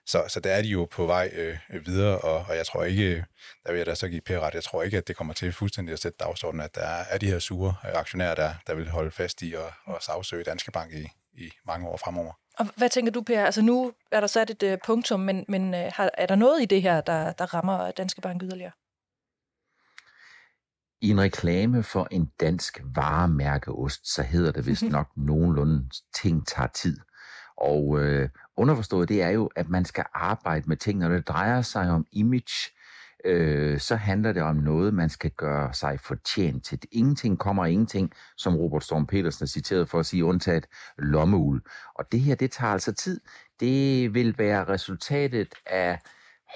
så, 0.07 0.25
så 0.29 0.41
der 0.41 0.53
er 0.53 0.63
de 0.63 0.69
jo 0.69 0.89
på 0.91 1.07
vej 1.07 1.31
øh, 1.33 1.87
videre, 1.87 2.19
og, 2.19 2.45
og 2.49 2.57
jeg 2.57 2.67
tror 2.67 2.85
ikke, 2.85 3.25
der 3.67 3.73
vil 3.73 3.79
jeg 3.79 3.87
da 3.87 3.95
så 3.95 4.09
give 4.09 4.21
Per 4.21 4.41
ret, 4.41 4.55
jeg 4.55 4.65
tror 4.65 4.83
ikke, 4.83 4.99
at 4.99 5.09
det 5.09 5.17
kommer 5.17 5.35
til 5.35 5.53
fuldstændig 5.53 5.93
at 5.93 5.99
sætte 5.99 6.17
dagsordenen, 6.21 6.65
at 6.65 6.75
der 6.75 6.81
er, 6.81 7.05
er 7.11 7.19
de 7.19 7.27
her 7.27 7.39
sure 7.39 7.75
aktionærer, 7.83 8.35
der, 8.35 8.55
der 8.67 8.75
vil 8.75 8.89
holde 8.89 9.11
fast 9.11 9.43
i 9.43 9.55
at, 9.55 9.61
og 9.85 10.03
sagsøge 10.03 10.45
Danske 10.45 10.73
Bank 10.73 10.93
i, 10.93 11.09
i 11.33 11.51
mange 11.67 11.89
år 11.89 11.97
fremover. 11.97 12.33
Og 12.59 12.67
hvad 12.77 12.89
tænker 12.89 13.13
du, 13.13 13.23
Per? 13.23 13.45
Altså 13.45 13.63
nu 13.63 13.93
er 14.13 14.21
der 14.21 14.27
sat 14.27 14.51
et 14.51 14.63
uh, 14.63 14.79
punktum, 14.87 15.21
men, 15.21 15.45
men 15.49 15.75
uh, 15.75 15.81
har, 15.81 16.11
er 16.15 16.27
der 16.27 16.35
noget 16.35 16.63
i 16.63 16.65
det 16.65 16.83
her, 16.83 17.01
der, 17.01 17.33
der 17.33 17.55
rammer 17.55 17.91
Danske 17.91 18.21
Bank 18.21 18.43
yderligere? 18.43 18.73
I 21.03 21.11
en 21.11 21.21
reklame 21.21 21.83
for 21.83 22.09
en 22.11 22.31
dansk 22.41 22.81
varemærkeost, 22.95 24.15
så 24.15 24.23
hedder 24.23 24.53
det 24.53 24.67
vist 24.67 24.83
nok 24.99 25.09
nogenlunde, 25.17 25.91
ting 26.15 26.47
tager 26.47 26.67
tid. 26.67 26.97
Og 27.57 28.01
øh, 28.01 28.29
underforstået, 28.57 29.09
det 29.09 29.23
er 29.23 29.29
jo, 29.29 29.51
at 29.57 29.69
man 29.69 29.85
skal 29.85 30.05
arbejde 30.15 30.69
med 30.69 30.77
ting, 30.77 30.99
når 30.99 31.09
det 31.09 31.29
drejer 31.29 31.63
sig 31.63 31.91
om 31.91 32.07
image, 32.13 32.71
øh, 33.25 33.81
så 33.81 33.97
handler 33.97 34.33
det 34.33 34.43
om 34.43 34.57
noget, 34.57 34.95
man 34.95 35.09
skal 35.09 35.31
gøre 35.31 35.75
sig 35.75 36.01
fortjent 36.01 36.65
til. 36.65 36.79
Ingenting 36.93 37.39
kommer 37.39 37.67
ingenting, 37.67 38.13
som 38.37 38.57
Robert 38.57 38.85
Storm 38.85 39.07
Petersen 39.07 39.45
er 39.45 39.49
citeret 39.49 39.89
for 39.89 39.99
at 39.99 40.07
sige, 40.07 40.25
undtaget 40.25 40.67
lommeul. 40.99 41.61
Og 41.95 42.13
det 42.13 42.21
her, 42.21 42.35
det 42.35 42.51
tager 42.51 42.73
altså 42.73 42.93
tid. 42.93 43.21
Det 43.61 44.15
vil 44.15 44.39
være 44.39 44.65
resultatet 44.69 45.55
af 45.67 45.99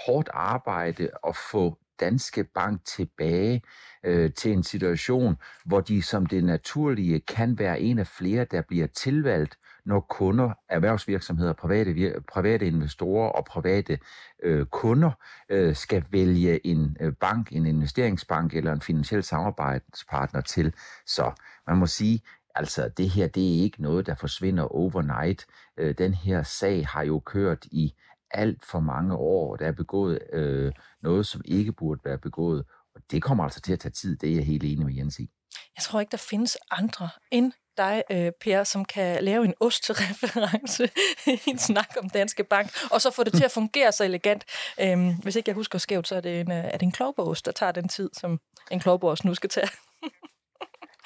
hårdt 0.06 0.28
arbejde 0.32 1.10
at 1.26 1.36
få 1.50 1.78
Danske 2.00 2.44
Bank 2.44 2.84
tilbage 2.84 3.62
øh, 4.04 4.32
til 4.32 4.52
en 4.52 4.62
situation, 4.62 5.36
hvor 5.64 5.80
de 5.80 6.02
som 6.02 6.26
det 6.26 6.44
naturlige 6.44 7.20
kan 7.20 7.58
være 7.58 7.80
en 7.80 7.98
af 7.98 8.06
flere, 8.06 8.44
der 8.44 8.62
bliver 8.62 8.86
tilvalgt, 8.86 9.58
når 9.84 10.00
kunder, 10.00 10.50
erhvervsvirksomheder, 10.68 11.52
private, 11.52 12.14
private 12.32 12.66
investorer 12.66 13.28
og 13.28 13.44
private 13.44 13.98
øh, 14.42 14.66
kunder 14.66 15.10
øh, 15.48 15.74
skal 15.74 16.04
vælge 16.10 16.66
en 16.66 16.96
øh, 17.00 17.12
bank, 17.12 17.52
en 17.52 17.66
investeringsbank 17.66 18.54
eller 18.54 18.72
en 18.72 18.80
finansiel 18.80 19.22
samarbejdspartner 19.22 20.40
til. 20.40 20.74
Så 21.06 21.32
man 21.66 21.76
må 21.76 21.86
sige, 21.86 22.20
altså 22.54 22.88
det 22.88 23.10
her, 23.10 23.26
det 23.26 23.42
er 23.42 23.62
ikke 23.62 23.82
noget, 23.82 24.06
der 24.06 24.14
forsvinder 24.14 24.74
overnight. 24.74 25.46
Øh, 25.76 25.94
den 25.98 26.14
her 26.14 26.42
sag 26.42 26.86
har 26.86 27.02
jo 27.02 27.18
kørt 27.18 27.64
i 27.64 27.94
alt 28.30 28.66
for 28.70 28.80
mange 28.80 29.16
år. 29.16 29.56
Der 29.56 29.66
er 29.66 29.72
begået 29.72 30.18
øh, 30.32 30.72
noget, 31.02 31.26
som 31.26 31.42
ikke 31.44 31.72
burde 31.72 32.00
være 32.04 32.18
begået. 32.18 32.64
Og 32.94 33.00
det 33.10 33.22
kommer 33.22 33.44
altså 33.44 33.60
til 33.60 33.72
at 33.72 33.80
tage 33.80 33.92
tid, 33.92 34.16
det 34.16 34.30
er 34.30 34.34
jeg 34.34 34.44
helt 34.44 34.64
enig 34.64 34.86
med 34.86 34.94
Jens 34.94 35.18
i. 35.18 35.30
Jeg 35.76 35.82
tror 35.82 36.00
ikke, 36.00 36.10
der 36.10 36.16
findes 36.16 36.58
andre 36.70 37.08
end 37.30 37.52
dig, 37.76 38.02
øh, 38.10 38.32
Per, 38.40 38.64
som 38.64 38.84
kan 38.84 39.24
lave 39.24 39.44
en 39.44 39.54
ostreference 39.60 40.84
i 41.26 41.40
en 41.46 41.58
snak 41.58 41.88
om 42.02 42.10
Danske 42.10 42.44
Bank, 42.44 42.70
og 42.90 43.00
så 43.00 43.10
få 43.10 43.24
det 43.24 43.32
til 43.32 43.44
at 43.44 43.50
fungere 43.50 43.92
så 43.92 44.04
elegant. 44.04 44.44
Øhm, 44.80 45.14
hvis 45.22 45.36
ikke 45.36 45.48
jeg 45.48 45.54
husker 45.54 45.78
skævt, 45.78 46.08
så 46.08 46.16
er 46.16 46.20
det 46.20 46.40
en, 46.40 46.52
øh, 46.52 46.64
er 46.64 46.72
det 46.72 46.82
en 46.82 46.92
klogbogost, 46.92 47.46
der 47.46 47.52
tager 47.52 47.72
den 47.72 47.88
tid, 47.88 48.10
som 48.12 48.40
en 48.70 48.80
klovbås 48.80 49.24
nu 49.24 49.34
skal 49.34 49.50
tage. 49.50 49.68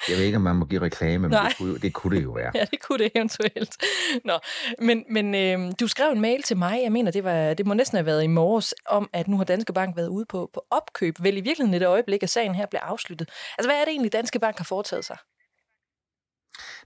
Jeg 0.09 0.17
ved 0.17 0.25
ikke, 0.25 0.35
om 0.35 0.41
man 0.41 0.55
må 0.55 0.65
give 0.65 0.81
reklame, 0.81 1.29
men 1.29 1.31
det 1.31 1.57
kunne, 1.57 1.79
det 1.79 1.93
kunne 1.93 2.17
det 2.17 2.23
jo 2.23 2.31
være. 2.31 2.51
ja, 2.59 2.65
det 2.71 2.81
kunne 2.81 2.97
det 2.97 3.11
eventuelt. 3.15 3.77
Nå, 4.25 4.39
men, 4.79 5.03
men 5.09 5.35
øh, 5.35 5.71
du 5.79 5.87
skrev 5.87 6.11
en 6.11 6.21
mail 6.21 6.43
til 6.43 6.57
mig, 6.57 6.79
jeg 6.83 6.91
mener, 6.91 7.11
det, 7.11 7.23
var, 7.23 7.53
det 7.53 7.65
må 7.65 7.73
næsten 7.73 7.95
have 7.95 8.05
været 8.05 8.23
i 8.23 8.27
morges, 8.27 8.73
om 8.85 9.09
at 9.13 9.27
nu 9.27 9.37
har 9.37 9.43
Danske 9.43 9.73
Bank 9.73 9.97
været 9.97 10.07
ude 10.07 10.25
på, 10.25 10.49
på 10.53 10.65
opkøb, 10.71 11.15
vel 11.19 11.37
i 11.37 11.41
virkeligheden 11.41 11.81
et 11.81 11.87
øjeblik, 11.87 12.23
at 12.23 12.29
sagen 12.29 12.55
her 12.55 12.65
bliver 12.65 12.81
afsluttet. 12.81 13.29
Altså, 13.57 13.69
hvad 13.69 13.79
er 13.81 13.85
det 13.85 13.91
egentlig, 13.91 14.13
Danske 14.13 14.39
Bank 14.39 14.57
har 14.57 14.65
foretaget 14.65 15.05
sig? 15.05 15.17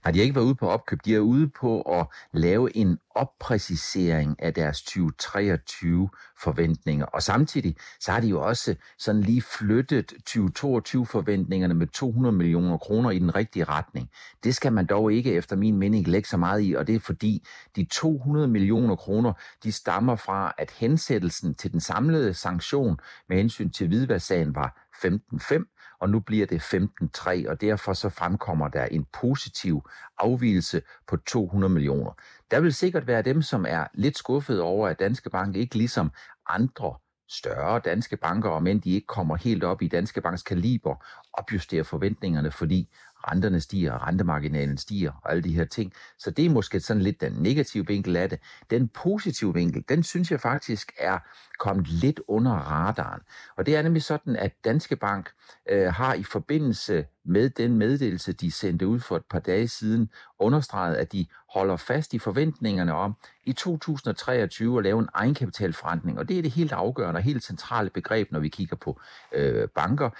Har 0.06 0.12
de 0.12 0.18
ikke 0.18 0.34
været 0.34 0.44
ude 0.44 0.54
på 0.54 0.68
opkøb. 0.68 0.98
De 1.04 1.14
er 1.14 1.20
ude 1.20 1.48
på 1.48 1.80
at 1.80 2.06
lave 2.32 2.76
en 2.76 2.98
oppræcisering 3.14 4.42
af 4.42 4.54
deres 4.54 4.82
2023 4.82 6.08
forventninger. 6.38 7.06
Og 7.06 7.22
samtidig 7.22 7.76
så 8.00 8.12
har 8.12 8.20
de 8.20 8.28
jo 8.28 8.40
også 8.42 8.74
sådan 8.98 9.20
lige 9.20 9.42
flyttet 9.42 10.06
2022 10.06 11.06
forventningerne 11.06 11.74
med 11.74 11.86
200 11.86 12.36
millioner 12.36 12.76
kroner 12.76 13.10
i 13.10 13.18
den 13.18 13.34
rigtige 13.34 13.64
retning. 13.64 14.10
Det 14.44 14.54
skal 14.54 14.72
man 14.72 14.86
dog 14.86 15.12
ikke 15.12 15.32
efter 15.32 15.56
min 15.56 15.76
mening 15.76 16.08
lægge 16.08 16.28
så 16.28 16.36
meget 16.36 16.62
i, 16.64 16.72
og 16.74 16.86
det 16.86 16.94
er 16.94 17.00
fordi 17.00 17.46
de 17.76 17.84
200 17.84 18.48
millioner 18.48 18.96
kroner, 18.96 19.32
de 19.64 19.72
stammer 19.72 20.16
fra, 20.16 20.54
at 20.58 20.70
hensættelsen 20.70 21.54
til 21.54 21.72
den 21.72 21.80
samlede 21.80 22.34
sanktion 22.34 22.98
med 23.28 23.36
hensyn 23.36 23.70
til 23.70 23.88
hvidværdssagen 23.88 24.54
var 24.54 24.86
15.5, 25.04 25.75
og 26.00 26.10
nu 26.10 26.20
bliver 26.20 26.46
det 26.46 26.74
15,3, 26.74 27.50
og 27.50 27.60
derfor 27.60 27.92
så 27.92 28.08
fremkommer 28.08 28.68
der 28.68 28.84
en 28.84 29.06
positiv 29.20 29.88
afvielse 30.18 30.82
på 31.06 31.16
200 31.16 31.72
millioner. 31.72 32.10
Der 32.50 32.60
vil 32.60 32.74
sikkert 32.74 33.06
være 33.06 33.22
dem, 33.22 33.42
som 33.42 33.66
er 33.68 33.86
lidt 33.94 34.18
skuffet 34.18 34.60
over, 34.60 34.88
at 34.88 34.98
Danske 34.98 35.30
Bank 35.30 35.56
ikke 35.56 35.76
ligesom 35.76 36.10
andre 36.48 36.94
større 37.28 37.80
danske 37.84 38.16
banker, 38.16 38.50
og 38.50 38.70
end 38.70 38.82
de 38.82 38.90
ikke 38.90 39.06
kommer 39.06 39.36
helt 39.36 39.64
op 39.64 39.82
i 39.82 39.88
Danske 39.88 40.20
Banks 40.20 40.42
kaliber, 40.42 41.04
opjusterer 41.32 41.82
forventningerne, 41.82 42.50
fordi 42.50 42.94
renterne 43.30 43.60
stiger, 43.60 44.06
rentemarginalen 44.08 44.78
stiger 44.78 45.12
og 45.24 45.30
alle 45.30 45.42
de 45.42 45.52
her 45.52 45.64
ting. 45.64 45.92
Så 46.18 46.30
det 46.30 46.44
er 46.44 46.50
måske 46.50 46.80
sådan 46.80 47.02
lidt 47.02 47.20
den 47.20 47.32
negative 47.32 47.86
vinkel 47.86 48.16
af 48.16 48.30
det. 48.30 48.38
Den 48.70 48.88
positive 48.88 49.54
vinkel, 49.54 49.84
den 49.88 50.02
synes 50.02 50.30
jeg 50.30 50.40
faktisk 50.40 50.92
er 50.98 51.18
kommet 51.58 51.88
lidt 51.88 52.20
under 52.28 52.52
radaren. 52.52 53.20
Og 53.56 53.66
det 53.66 53.76
er 53.76 53.82
nemlig 53.82 54.02
sådan, 54.02 54.36
at 54.36 54.52
Danske 54.64 54.96
Bank 54.96 55.30
øh, 55.68 55.86
har 55.86 56.14
i 56.14 56.22
forbindelse 56.22 57.06
med 57.24 57.50
den 57.50 57.78
meddelelse, 57.78 58.32
de 58.32 58.50
sendte 58.50 58.86
ud 58.86 59.00
for 59.00 59.16
et 59.16 59.24
par 59.30 59.38
dage 59.38 59.68
siden, 59.68 60.10
understreget, 60.38 60.94
at 60.94 61.12
de 61.12 61.26
holder 61.54 61.76
fast 61.76 62.14
i 62.14 62.18
forventningerne 62.18 62.94
om 62.94 63.16
i 63.44 63.52
2023 63.52 64.78
at 64.78 64.84
lave 64.84 64.98
en 64.98 65.08
egenkapitalforretning. 65.14 66.18
Og 66.18 66.28
det 66.28 66.38
er 66.38 66.42
det 66.42 66.50
helt 66.50 66.72
afgørende 66.72 67.18
og 67.18 67.22
helt 67.22 67.44
centrale 67.44 67.90
begreb, 67.90 68.32
når 68.32 68.40
vi 68.40 68.48
kigger 68.48 68.76
på 68.76 69.00
øh, 69.32 69.68
banker 69.68 70.10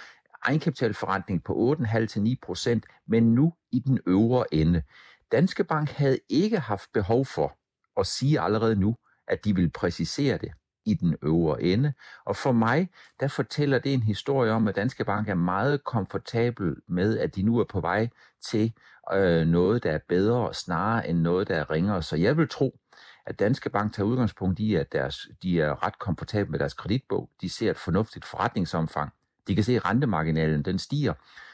egenkapitalforretning 0.47 1.45
på 1.45 1.77
8,5-9 1.81 2.35
procent, 2.43 2.87
men 3.07 3.35
nu 3.35 3.53
i 3.73 3.79
den 3.79 3.99
øvre 4.07 4.55
ende. 4.55 4.83
Danske 5.33 5.65
Bank 5.65 5.91
havde 5.91 6.19
ikke 6.29 6.59
haft 6.59 6.93
behov 6.93 7.27
for 7.27 7.59
at 8.01 8.07
sige 8.07 8.41
allerede 8.41 8.77
nu, 8.77 8.97
at 9.29 9.45
de 9.45 9.55
vil 9.55 9.71
præcisere 9.71 10.39
det. 10.39 10.53
i 10.89 10.95
den 10.95 11.17
øvre 11.23 11.63
ende. 11.63 11.93
Og 12.25 12.37
for 12.37 12.53
mig, 12.53 12.91
der 13.21 13.29
fortæller 13.29 13.79
det 13.79 13.95
en 13.95 14.03
historie 14.03 14.53
om, 14.53 14.69
at 14.69 14.77
Danske 14.77 15.05
Bank 15.05 15.29
er 15.29 15.35
meget 15.35 15.85
komfortabel 15.85 16.77
med, 16.89 17.19
at 17.19 17.37
de 17.37 17.43
nu 17.43 17.59
er 17.59 17.65
på 17.65 17.81
vej 17.81 18.09
til 18.51 18.73
øh, 19.15 19.47
noget, 19.47 19.83
der 19.83 19.93
er 19.93 19.99
bedre 20.09 20.55
snarere 20.55 21.09
end 21.09 21.19
noget, 21.19 21.49
der 21.49 21.57
er 21.57 21.71
ringere. 21.71 22.03
Så 22.03 22.17
jeg 22.17 22.37
vil 22.37 22.49
tro, 22.49 22.79
at 23.27 23.39
Danske 23.39 23.71
Bank 23.71 23.95
tager 23.95 24.07
udgangspunkt 24.07 24.59
i, 24.59 24.75
at 24.75 24.93
deres, 24.93 25.29
de 25.43 25.61
er 25.61 25.87
ret 25.87 25.99
komfortable 25.99 26.51
med 26.51 26.59
deres 26.59 26.75
kreditbog. 26.75 27.31
De 27.41 27.49
ser 27.49 27.71
et 27.71 27.79
fornuftigt 27.79 28.25
forretningsomfang. 28.25 29.13
De 29.47 29.55
kan 29.55 29.65
se, 29.65 29.77
at 29.77 29.85
rentemarginalen 29.85 30.63
den 30.63 30.79
stiger. 30.79 31.13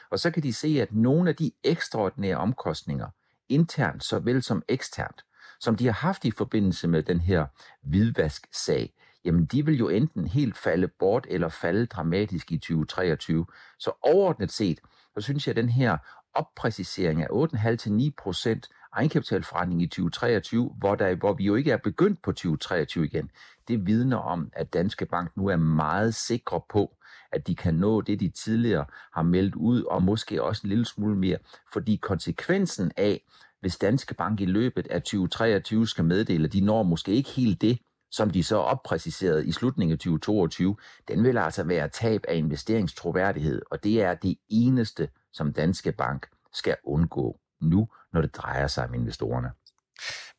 Og 0.09 0.19
så 0.19 0.31
kan 0.31 0.43
de 0.43 0.53
se, 0.53 0.67
at 0.81 0.93
nogle 0.93 1.29
af 1.29 1.35
de 1.35 1.51
ekstraordinære 1.63 2.37
omkostninger, 2.37 3.07
internt 3.49 4.03
såvel 4.03 4.43
som 4.43 4.63
eksternt, 4.67 5.25
som 5.59 5.75
de 5.75 5.85
har 5.85 5.93
haft 5.93 6.25
i 6.25 6.31
forbindelse 6.31 6.87
med 6.87 7.03
den 7.03 7.19
her 7.19 7.45
hvidvask-sag, 7.81 8.93
jamen 9.25 9.45
de 9.45 9.65
vil 9.65 9.77
jo 9.77 9.89
enten 9.89 10.27
helt 10.27 10.57
falde 10.57 10.87
bort 10.87 11.27
eller 11.29 11.49
falde 11.49 11.85
dramatisk 11.85 12.51
i 12.51 12.57
2023. 12.57 13.45
Så 13.79 13.91
overordnet 14.01 14.51
set, 14.51 14.79
så 15.15 15.21
synes 15.21 15.47
jeg, 15.47 15.51
at 15.57 15.63
den 15.63 15.69
her 15.69 15.97
oppræcisering 16.33 17.21
af 17.21 17.27
8,5-9% 17.27 18.59
egenkapitalforretning 18.93 19.81
i 19.81 19.87
2023, 19.87 20.75
hvor, 20.77 20.95
der, 20.95 21.15
hvor 21.15 21.33
vi 21.33 21.43
jo 21.43 21.55
ikke 21.55 21.71
er 21.71 21.77
begyndt 21.77 22.21
på 22.21 22.31
2023 22.31 23.05
igen, 23.05 23.31
det 23.67 23.87
vidner 23.87 24.17
om, 24.17 24.49
at 24.53 24.73
Danske 24.73 25.05
Bank 25.05 25.37
nu 25.37 25.47
er 25.47 25.55
meget 25.55 26.15
sikre 26.15 26.61
på, 26.69 26.95
at 27.33 27.47
de 27.47 27.55
kan 27.55 27.73
nå 27.73 28.01
det, 28.01 28.19
de 28.19 28.29
tidligere 28.29 28.85
har 29.13 29.21
meldt 29.21 29.55
ud, 29.55 29.83
og 29.83 30.03
måske 30.03 30.43
også 30.43 30.61
en 30.63 30.69
lille 30.69 30.85
smule 30.85 31.15
mere, 31.15 31.37
fordi 31.73 31.95
konsekvensen 31.95 32.91
af, 32.97 33.23
hvis 33.61 33.77
Danske 33.77 34.13
Bank 34.13 34.41
i 34.41 34.45
løbet 34.45 34.87
af 34.87 35.01
2023 35.01 35.87
skal 35.87 36.05
meddele, 36.05 36.45
at 36.45 36.53
de 36.53 36.61
når 36.61 36.83
måske 36.83 37.11
ikke 37.11 37.29
helt 37.29 37.61
det, 37.61 37.79
som 38.11 38.29
de 38.29 38.43
så 38.43 38.57
oppræciserede 38.57 39.47
i 39.47 39.51
slutningen 39.51 39.91
af 39.91 39.99
2022, 39.99 40.75
den 41.07 41.23
vil 41.23 41.37
altså 41.37 41.63
være 41.63 41.89
tab 41.89 42.25
af 42.27 42.35
investeringstroværdighed, 42.35 43.61
og 43.71 43.83
det 43.83 44.01
er 44.01 44.13
det 44.13 44.37
eneste, 44.49 45.09
som 45.31 45.53
Danske 45.53 45.91
Bank 45.91 46.27
skal 46.53 46.75
undgå 46.83 47.39
nu, 47.61 47.87
når 48.13 48.21
det 48.21 48.35
drejer 48.35 48.67
sig 48.67 48.87
om 48.87 48.93
investorerne. 48.93 49.51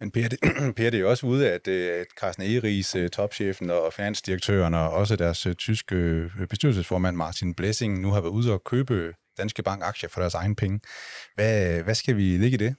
Men 0.04 0.10
Per, 0.10 0.28
det, 0.28 0.38
per, 0.76 0.90
det 0.90 0.94
er 0.94 0.98
jo 0.98 1.10
også 1.10 1.26
ude, 1.26 1.50
at, 1.50 1.68
øh, 1.68 2.00
at 2.00 2.06
Carsten 2.20 2.44
Egeris, 2.44 2.94
øh, 2.94 3.10
topchefen 3.10 3.70
og 3.70 3.92
finansdirektøren, 3.92 4.74
og 4.74 4.90
også 4.90 5.16
deres 5.16 5.46
øh, 5.46 5.54
tyske 5.54 6.30
bestyrelsesformand 6.50 7.16
Martin 7.16 7.54
Blessing, 7.54 8.00
nu 8.00 8.10
har 8.10 8.20
været 8.20 8.32
ude 8.32 8.52
og 8.52 8.64
købe 8.64 9.14
Danske 9.38 9.62
Bank 9.62 9.82
aktier 9.84 10.10
for 10.10 10.20
deres 10.20 10.34
egen 10.34 10.56
penge. 10.56 10.80
Hvad, 11.34 11.82
hvad 11.82 11.94
skal 11.94 12.16
vi 12.16 12.22
ligge 12.22 12.54
i 12.54 12.56
det? 12.56 12.76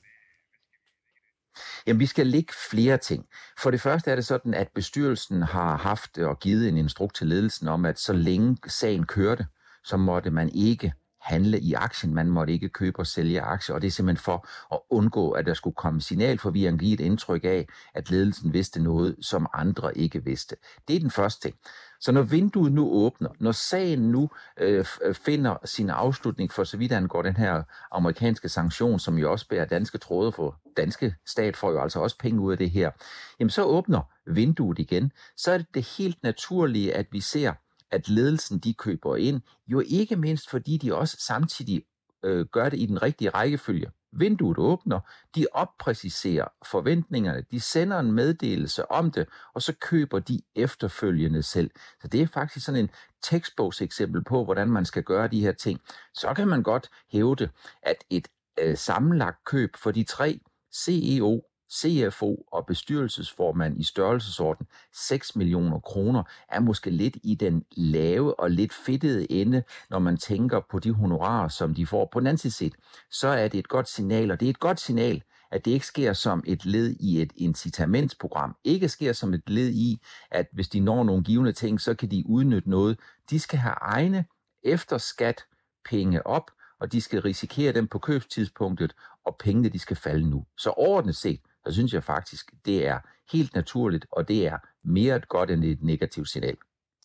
Jamen, 1.87 1.99
vi 1.99 2.05
skal 2.05 2.27
ligge 2.27 2.53
flere 2.69 2.97
ting. 2.97 3.25
For 3.61 3.71
det 3.71 3.81
første 3.81 4.11
er 4.11 4.15
det 4.15 4.25
sådan, 4.25 4.53
at 4.53 4.67
bestyrelsen 4.75 5.41
har 5.41 5.77
haft 5.77 6.17
og 6.17 6.39
givet 6.39 6.67
en 6.67 6.77
instrukt 6.77 7.15
til 7.15 7.27
ledelsen 7.27 7.67
om, 7.67 7.85
at 7.85 7.99
så 7.99 8.13
længe 8.13 8.57
sagen 8.67 9.05
kørte, 9.05 9.45
så 9.83 9.97
måtte 9.97 10.31
man 10.31 10.49
ikke 10.49 10.93
handle 11.25 11.59
i 11.59 11.73
aktien. 11.73 12.13
Man 12.13 12.29
måtte 12.29 12.53
ikke 12.53 12.69
købe 12.69 12.99
og 12.99 13.07
sælge 13.07 13.41
aktier, 13.41 13.75
og 13.75 13.81
det 13.81 13.87
er 13.87 13.91
simpelthen 13.91 14.23
for 14.23 14.47
at 14.75 14.79
undgå, 14.89 15.31
at 15.31 15.45
der 15.45 15.53
skulle 15.53 15.75
komme 15.75 16.01
signalforvirring, 16.01 16.79
give 16.79 16.93
et 16.93 16.99
indtryk 16.99 17.43
af, 17.43 17.67
at 17.93 18.11
ledelsen 18.11 18.53
vidste 18.53 18.83
noget, 18.83 19.15
som 19.21 19.47
andre 19.53 19.97
ikke 19.97 20.23
vidste. 20.23 20.55
Det 20.87 20.95
er 20.95 20.99
den 20.99 21.11
første 21.11 21.41
ting. 21.41 21.55
Så 22.01 22.11
når 22.11 22.21
vinduet 22.21 22.71
nu 22.71 22.91
åbner, 22.91 23.29
når 23.39 23.51
sagen 23.51 23.99
nu 23.99 24.29
øh, 24.59 24.85
øh, 25.03 25.15
finder 25.15 25.55
sin 25.65 25.89
afslutning 25.89 26.51
for 26.51 26.63
så 26.63 26.77
vidt 26.77 26.91
angår 26.91 27.21
den 27.21 27.37
her 27.37 27.63
amerikanske 27.91 28.49
sanktion, 28.49 28.99
som 28.99 29.17
jo 29.17 29.31
også 29.31 29.47
bærer 29.47 29.65
danske 29.65 29.97
tråde 29.97 30.31
for 30.31 30.59
danske 30.77 31.15
stat 31.27 31.57
får 31.57 31.71
jo 31.71 31.81
altså 31.81 31.99
også 31.99 32.17
penge 32.17 32.41
ud 32.41 32.51
af 32.51 32.57
det 32.57 32.71
her, 32.71 32.91
jamen 33.39 33.49
så 33.49 33.63
åbner 33.63 34.01
vinduet 34.25 34.79
igen. 34.79 35.11
Så 35.37 35.51
er 35.51 35.57
det 35.57 35.67
det 35.73 35.87
helt 35.97 36.23
naturlige, 36.23 36.93
at 36.93 37.07
vi 37.11 37.19
ser, 37.19 37.53
at 37.95 38.09
ledelsen 38.09 38.59
de 38.59 38.73
køber 38.73 39.15
ind, 39.15 39.41
jo 39.67 39.83
ikke 39.85 40.15
mindst 40.15 40.49
fordi 40.49 40.77
de 40.77 40.95
også 40.95 41.17
samtidig 41.19 41.83
øh, 42.23 42.45
gør 42.45 42.69
det 42.69 42.79
i 42.79 42.85
den 42.85 43.01
rigtige 43.01 43.29
rækkefølge. 43.29 43.91
Vinduet 44.11 44.57
åbner, 44.57 44.99
de 45.35 45.45
oppræciserer 45.51 46.47
forventningerne, 46.65 47.43
de 47.51 47.59
sender 47.59 47.99
en 47.99 48.11
meddelelse 48.11 48.91
om 48.91 49.11
det, 49.11 49.27
og 49.53 49.61
så 49.61 49.73
køber 49.81 50.19
de 50.19 50.41
efterfølgende 50.55 51.43
selv. 51.43 51.71
Så 52.01 52.07
det 52.07 52.21
er 52.21 52.27
faktisk 52.27 52.65
sådan 52.65 52.81
en 52.81 52.89
tekstbogseksempel 53.23 54.23
på, 54.23 54.43
hvordan 54.43 54.67
man 54.69 54.85
skal 54.85 55.03
gøre 55.03 55.27
de 55.27 55.41
her 55.41 55.51
ting. 55.51 55.79
Så 56.13 56.33
kan 56.33 56.47
man 56.47 56.63
godt 56.63 56.89
hævde, 57.11 57.49
at 57.83 58.03
et 58.09 58.27
øh, 58.59 58.77
sammenlagt 58.77 59.43
køb 59.45 59.75
for 59.75 59.91
de 59.91 60.03
tre 60.03 60.39
CEO, 60.75 61.41
CFO 61.75 62.45
og 62.51 62.65
bestyrelsesformand 62.65 63.79
i 63.79 63.83
størrelsesorden 63.83 64.67
6 64.93 65.35
millioner 65.35 65.79
kroner 65.79 66.23
er 66.49 66.59
måske 66.59 66.89
lidt 66.89 67.17
i 67.23 67.35
den 67.35 67.63
lave 67.71 68.39
og 68.39 68.51
lidt 68.51 68.73
fedtede 68.73 69.31
ende, 69.31 69.63
når 69.89 69.99
man 69.99 70.17
tænker 70.17 70.61
på 70.71 70.79
de 70.79 70.91
honorarer, 70.91 71.47
som 71.47 71.73
de 71.73 71.87
får. 71.87 72.09
På 72.13 72.19
den 72.19 72.27
anden 72.27 72.51
side 72.51 72.71
så 73.11 73.27
er 73.27 73.47
det 73.47 73.59
et 73.59 73.67
godt 73.67 73.89
signal, 73.89 74.31
og 74.31 74.39
det 74.39 74.45
er 74.45 74.49
et 74.49 74.59
godt 74.59 74.79
signal, 74.79 75.23
at 75.51 75.65
det 75.65 75.71
ikke 75.71 75.85
sker 75.85 76.13
som 76.13 76.43
et 76.47 76.65
led 76.65 76.95
i 76.99 77.21
et 77.21 77.31
incitamentsprogram. 77.35 78.55
Ikke 78.63 78.89
sker 78.89 79.13
som 79.13 79.33
et 79.33 79.49
led 79.49 79.69
i, 79.69 80.01
at 80.31 80.47
hvis 80.51 80.67
de 80.67 80.79
når 80.79 81.03
nogle 81.03 81.23
givende 81.23 81.51
ting, 81.51 81.81
så 81.81 81.93
kan 81.93 82.11
de 82.11 82.23
udnytte 82.25 82.69
noget. 82.69 82.99
De 83.29 83.39
skal 83.39 83.59
have 83.59 83.75
egne 83.81 84.25
efter 84.63 84.97
skat 84.97 85.43
penge 85.85 86.27
op, 86.27 86.51
og 86.79 86.91
de 86.91 87.01
skal 87.01 87.21
risikere 87.21 87.73
dem 87.73 87.87
på 87.87 87.99
købstidspunktet, 87.99 88.95
og 89.25 89.35
pengene 89.39 89.69
de 89.69 89.79
skal 89.79 89.97
falde 89.97 90.29
nu. 90.29 90.45
Så 90.57 90.69
overordnet 90.69 91.15
set, 91.15 91.39
så 91.67 91.73
synes 91.73 91.93
jeg 91.93 92.03
faktisk, 92.03 92.51
det 92.65 92.87
er 92.87 92.99
helt 93.31 93.55
naturligt, 93.55 94.05
og 94.11 94.27
det 94.27 94.47
er 94.47 94.57
mere 94.83 95.15
et 95.15 95.27
godt 95.27 95.51
end 95.51 95.63
et 95.63 95.83
negativt 95.83 96.29
signal. 96.29 96.57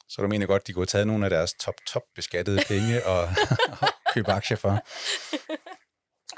Så 0.08 0.22
du 0.22 0.28
mener 0.28 0.46
godt, 0.46 0.66
de 0.66 0.72
kunne 0.72 0.80
have 0.80 0.86
taget 0.86 1.06
nogle 1.06 1.24
af 1.24 1.30
deres 1.30 1.54
top-top 1.54 2.02
beskattede 2.14 2.60
penge 2.68 3.06
og, 3.06 3.22
og 3.82 3.88
købe 4.14 4.30
aktier 4.32 4.56
for? 4.56 4.78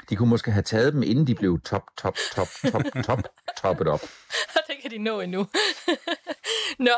De 0.09 0.15
kunne 0.15 0.29
måske 0.29 0.51
have 0.51 0.63
taget 0.63 0.93
dem, 0.93 1.03
inden 1.03 1.27
de 1.27 1.35
blev 1.35 1.61
top, 1.61 1.83
top, 1.97 2.17
top, 2.35 2.47
top, 2.71 2.83
top, 3.05 3.23
toppet 3.61 3.87
op. 3.87 4.01
det 4.67 4.75
kan 4.81 4.91
de 4.91 4.97
nå 4.97 5.19
endnu. 5.19 5.47
Nå, 6.87 6.91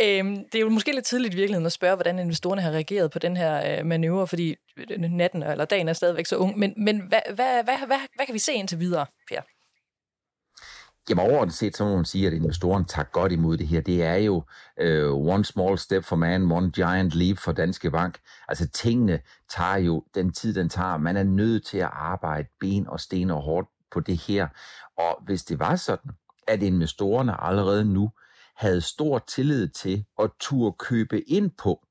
øhm, 0.00 0.36
det 0.36 0.54
er 0.54 0.60
jo 0.60 0.68
måske 0.68 0.92
lidt 0.92 1.04
tidligt 1.04 1.34
i 1.34 1.36
virkeligheden 1.36 1.66
at 1.66 1.72
spørge, 1.72 1.94
hvordan 1.94 2.18
investorerne 2.18 2.62
har 2.62 2.70
reageret 2.70 3.10
på 3.10 3.18
den 3.18 3.36
her 3.36 3.78
øh, 3.78 3.86
manøvre, 3.86 4.26
fordi 4.26 4.56
natten 4.98 5.42
eller 5.42 5.64
dagen 5.64 5.88
er 5.88 5.92
stadigvæk 5.92 6.26
så 6.26 6.36
ung. 6.36 6.58
Men, 6.58 6.74
men 6.76 7.00
hvad, 7.00 7.20
hvad, 7.34 7.64
hvad, 7.64 7.76
hvad, 7.86 7.98
hvad 8.16 8.26
kan 8.26 8.34
vi 8.34 8.38
se 8.38 8.52
indtil 8.52 8.78
videre, 8.78 9.06
Per? 9.28 9.40
Jamen 11.08 11.24
overordnet 11.30 11.54
set, 11.54 11.76
så 11.76 11.84
må 11.84 11.96
man 11.96 12.04
sige, 12.04 12.26
at 12.26 12.32
investoren 12.32 12.84
tager 12.84 13.06
godt 13.12 13.32
imod 13.32 13.56
det 13.56 13.66
her. 13.66 13.80
Det 13.80 14.02
er 14.02 14.14
jo 14.14 14.36
uh, 14.82 15.26
one 15.28 15.44
small 15.44 15.78
step 15.78 16.04
for 16.04 16.16
man, 16.16 16.52
one 16.52 16.70
giant 16.70 17.14
leap 17.14 17.38
for 17.38 17.52
Danske 17.52 17.90
Bank. 17.90 18.18
Altså 18.48 18.68
tingene 18.68 19.20
tager 19.48 19.76
jo 19.76 20.04
den 20.14 20.32
tid, 20.32 20.54
den 20.54 20.68
tager. 20.68 20.96
Man 20.96 21.16
er 21.16 21.22
nødt 21.22 21.66
til 21.66 21.78
at 21.78 21.90
arbejde 21.92 22.48
ben 22.60 22.86
og 22.86 23.00
sten 23.00 23.30
og 23.30 23.42
hårdt 23.42 23.68
på 23.92 24.00
det 24.00 24.16
her. 24.16 24.48
Og 24.98 25.22
hvis 25.24 25.42
det 25.44 25.58
var 25.58 25.76
sådan, 25.76 26.10
at 26.48 26.62
investorerne 26.62 27.44
allerede 27.44 27.84
nu 27.84 28.10
havde 28.56 28.80
stor 28.80 29.18
tillid 29.18 29.68
til 29.68 30.04
at 30.22 30.30
turde 30.40 30.76
købe 30.78 31.20
ind 31.20 31.50
på, 31.50 31.86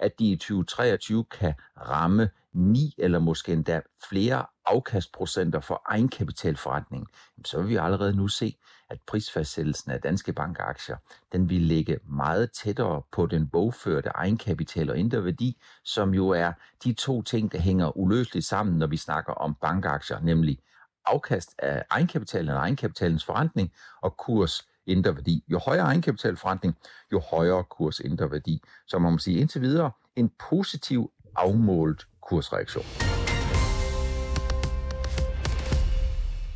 at 0.00 0.12
de 0.18 0.30
i 0.30 0.36
2023 0.36 1.24
kan 1.24 1.54
ramme 1.80 2.28
ni 2.58 2.94
eller 2.98 3.18
måske 3.18 3.52
endda 3.52 3.80
flere 4.08 4.46
afkastprocenter 4.66 5.60
for 5.60 5.82
egenkapitalforretning, 5.86 7.06
så 7.44 7.58
vil 7.58 7.68
vi 7.68 7.76
allerede 7.76 8.16
nu 8.16 8.28
se, 8.28 8.56
at 8.90 8.98
prisfastsættelsen 9.06 9.90
af 9.90 10.00
danske 10.00 10.32
bankaktier, 10.32 10.96
den 11.32 11.50
vil 11.50 11.60
ligge 11.60 11.98
meget 12.04 12.52
tættere 12.52 13.02
på 13.12 13.26
den 13.26 13.48
bogførte 13.48 14.08
egenkapital 14.14 14.90
og 14.90 14.98
indre 14.98 15.24
værdi, 15.24 15.60
som 15.84 16.14
jo 16.14 16.28
er 16.28 16.52
de 16.84 16.92
to 16.92 17.22
ting, 17.22 17.52
der 17.52 17.58
hænger 17.58 17.98
uløseligt 17.98 18.46
sammen, 18.46 18.78
når 18.78 18.86
vi 18.86 18.96
snakker 18.96 19.32
om 19.32 19.54
bankaktier, 19.54 20.20
nemlig 20.20 20.58
afkast 21.06 21.54
af 21.58 21.84
egenkapitalen 21.90 22.48
og 22.48 22.56
egenkapitalens 22.56 23.24
forretning 23.24 23.72
og 24.02 24.16
kurs 24.16 24.68
indre 24.86 25.14
værdi. 25.14 25.44
Jo 25.48 25.58
højere 25.58 25.84
egenkapitalforretning, 25.84 26.76
jo 27.12 27.20
højere 27.30 27.64
kurs 27.64 28.00
indre 28.00 28.30
værdi. 28.30 28.62
Så 28.86 28.98
man 28.98 29.12
må 29.12 29.18
sige 29.18 29.40
indtil 29.40 29.60
videre 29.60 29.90
en 30.16 30.30
positiv 30.50 31.12
afmålt 31.36 32.06
Kursreaction. 32.28 33.17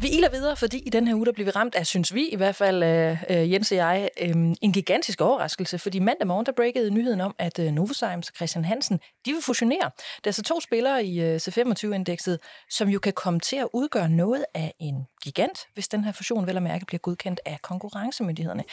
Vi 0.03 0.09
iler 0.09 0.29
videre, 0.29 0.57
fordi 0.57 0.79
i 0.79 0.91
den 0.91 1.09
her 1.09 1.15
uge, 1.15 1.27
der 1.27 1.33
bliver 1.33 1.45
vi 1.45 1.51
ramt 1.51 1.75
af, 1.75 1.87
synes 1.87 2.15
vi 2.15 2.29
i 2.29 2.37
hvert 2.37 2.57
fald, 2.57 2.83
øh, 2.83 3.23
øh 3.31 3.53
Jens 3.53 3.73
og 3.73 3.77
jeg, 3.77 4.09
øh, 4.21 4.31
en 4.63 4.73
gigantisk 4.73 5.21
overraskelse, 5.21 5.79
fordi 5.79 5.99
mandag 5.99 6.27
morgen, 6.27 6.47
der 6.47 6.53
breakede 6.53 6.91
nyheden 6.91 7.21
om, 7.21 7.35
at 7.39 7.59
øh, 7.59 7.73
Novozymes 7.73 8.29
og 8.29 8.35
Christian 8.37 8.65
Hansen, 8.65 9.01
de 9.27 9.33
vil 9.33 9.43
fusionere. 9.43 9.91
Der 10.25 10.31
er 10.31 10.33
så 10.33 10.43
to 10.43 10.61
spillere 10.61 11.05
i 11.05 11.21
øh, 11.21 11.37
C25-indekset, 11.37 12.39
som 12.71 12.89
jo 12.89 12.99
kan 12.99 13.13
komme 13.13 13.41
til 13.41 13.57
at 13.57 13.69
udgøre 13.73 14.09
noget 14.09 14.45
af 14.55 14.75
en 14.81 15.07
gigant, 15.23 15.59
hvis 15.75 15.89
den 15.89 16.05
her 16.05 16.13
fusion 16.13 16.47
vel 16.47 16.57
og 16.57 16.63
mærke 16.63 16.87
bliver 16.87 17.01
godkendt 17.01 17.41
af 17.47 17.59
konkurrencemyndighederne. 17.63 18.65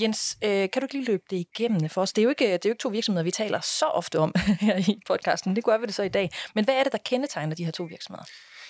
Jens, 0.00 0.36
øh, 0.44 0.50
kan 0.50 0.80
du 0.80 0.84
ikke 0.84 0.94
lige 0.94 1.04
løbe 1.04 1.22
det 1.30 1.36
igennem 1.36 1.88
for 1.88 2.02
os? 2.02 2.12
Det 2.12 2.22
er 2.22 2.24
jo 2.24 2.30
ikke, 2.30 2.44
det 2.44 2.52
er 2.52 2.68
jo 2.68 2.70
ikke 2.70 2.82
to 2.82 2.88
virksomheder, 2.88 3.24
vi 3.24 3.30
taler 3.30 3.60
så 3.60 3.86
ofte 3.86 4.18
om 4.18 4.34
her 4.60 4.76
i 4.76 4.98
podcasten. 5.06 5.56
Det 5.56 5.64
gør 5.64 5.78
vi 5.78 5.86
det 5.86 5.94
så 5.94 6.02
i 6.02 6.08
dag. 6.08 6.30
Men 6.54 6.64
hvad 6.64 6.74
er 6.74 6.82
det, 6.82 6.92
der 6.92 6.98
kendetegner 7.04 7.54
de 7.54 7.64
her 7.64 7.72
to 7.72 7.84
virksomheder? 7.84 8.24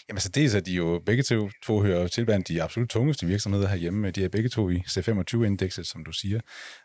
Jamen 0.09 0.17
altså, 0.17 0.27
så 0.27 0.33
dels 0.33 0.55
er 0.55 0.61
de 0.61 0.73
jo 0.73 1.03
begge 1.07 1.23
to, 1.23 1.51
to 1.63 1.83
hører 1.83 2.09
til 2.09 2.25
blandt 2.25 2.49
de 2.49 2.63
absolut 2.63 2.89
tungeste 2.89 3.27
virksomheder 3.27 3.69
herhjemme. 3.69 4.11
De 4.11 4.25
er 4.25 4.29
begge 4.29 4.49
to 4.49 4.71
i 4.71 4.83
C25-indekset, 4.89 5.87
som 5.87 6.05
du 6.05 6.13
siger. 6.13 6.41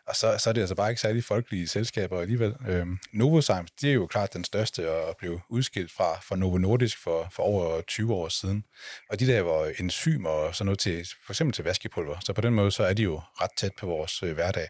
Og 0.06 0.16
så, 0.16 0.38
så 0.38 0.50
er 0.50 0.52
det 0.52 0.60
altså 0.60 0.74
bare 0.74 0.90
ikke 0.90 1.00
særlig 1.00 1.24
folkelige 1.24 1.68
selskaber 1.68 2.20
alligevel. 2.20 2.54
Øhm, 2.68 2.98
Novozymes, 3.12 3.70
det 3.80 3.90
er 3.90 3.94
jo 3.94 4.06
klart 4.06 4.34
den 4.34 4.44
største 4.44 4.90
og 4.90 5.16
blev 5.16 5.40
udskilt 5.48 5.92
fra, 5.92 6.20
fra 6.20 6.36
Novo 6.36 6.58
Nordisk 6.58 6.98
for, 6.98 7.28
for 7.32 7.42
over 7.42 7.80
20 7.80 8.14
år 8.14 8.28
siden. 8.28 8.64
Og 9.10 9.20
de 9.20 9.26
der 9.26 9.40
var 9.40 9.72
enzymer 9.78 10.30
og 10.30 10.54
sådan 10.54 10.66
noget 10.66 10.78
til, 10.78 11.06
for 11.26 11.32
eksempel 11.32 11.54
til 11.54 11.64
vaskepulver. 11.64 12.16
Så 12.24 12.32
på 12.32 12.40
den 12.40 12.54
måde, 12.54 12.70
så 12.70 12.84
er 12.84 12.94
de 12.94 13.02
jo 13.02 13.20
ret 13.40 13.50
tæt 13.56 13.72
på 13.78 13.86
vores 13.86 14.22
øh, 14.22 14.32
hverdag. 14.32 14.68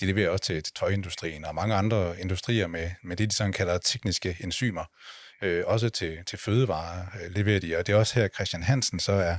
De 0.00 0.06
leverer 0.06 0.30
også 0.30 0.44
til, 0.44 0.62
til 0.62 0.74
tøjindustrien 0.74 1.44
og 1.44 1.54
mange 1.54 1.74
andre 1.74 2.20
industrier 2.20 2.66
med, 2.66 2.90
med 3.02 3.16
det, 3.16 3.30
de 3.30 3.34
sådan 3.34 3.52
kalder 3.52 3.78
tekniske 3.78 4.36
enzymer 4.40 4.84
øh, 5.42 5.64
også 5.66 5.88
til, 5.88 6.18
til 6.26 6.38
fødevarer 6.38 7.06
øh, 7.22 7.34
leverer 7.36 7.60
de, 7.60 7.76
og 7.76 7.86
det 7.86 7.92
er 7.92 7.96
også 7.96 8.14
her, 8.14 8.28
Christian 8.28 8.62
Hansen 8.62 9.00
så 9.00 9.12
er, 9.12 9.36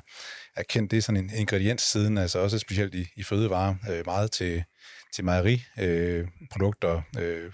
er 0.56 0.64
kendt, 0.64 0.92
det 0.92 0.98
er 0.98 1.02
sådan 1.02 1.24
en 1.24 1.32
ingrediens 1.36 1.82
siden, 1.82 2.18
altså 2.18 2.40
også 2.40 2.60
specielt 2.60 2.96
i, 2.96 3.08
i 3.16 3.24
fødevarer, 3.24 3.76
øh, 3.90 4.06
meget 4.06 4.32
til, 4.32 4.64
til 5.14 5.26
mejeriprodukter. 5.26 7.02
Øh, 7.20 7.46
øh, 7.46 7.52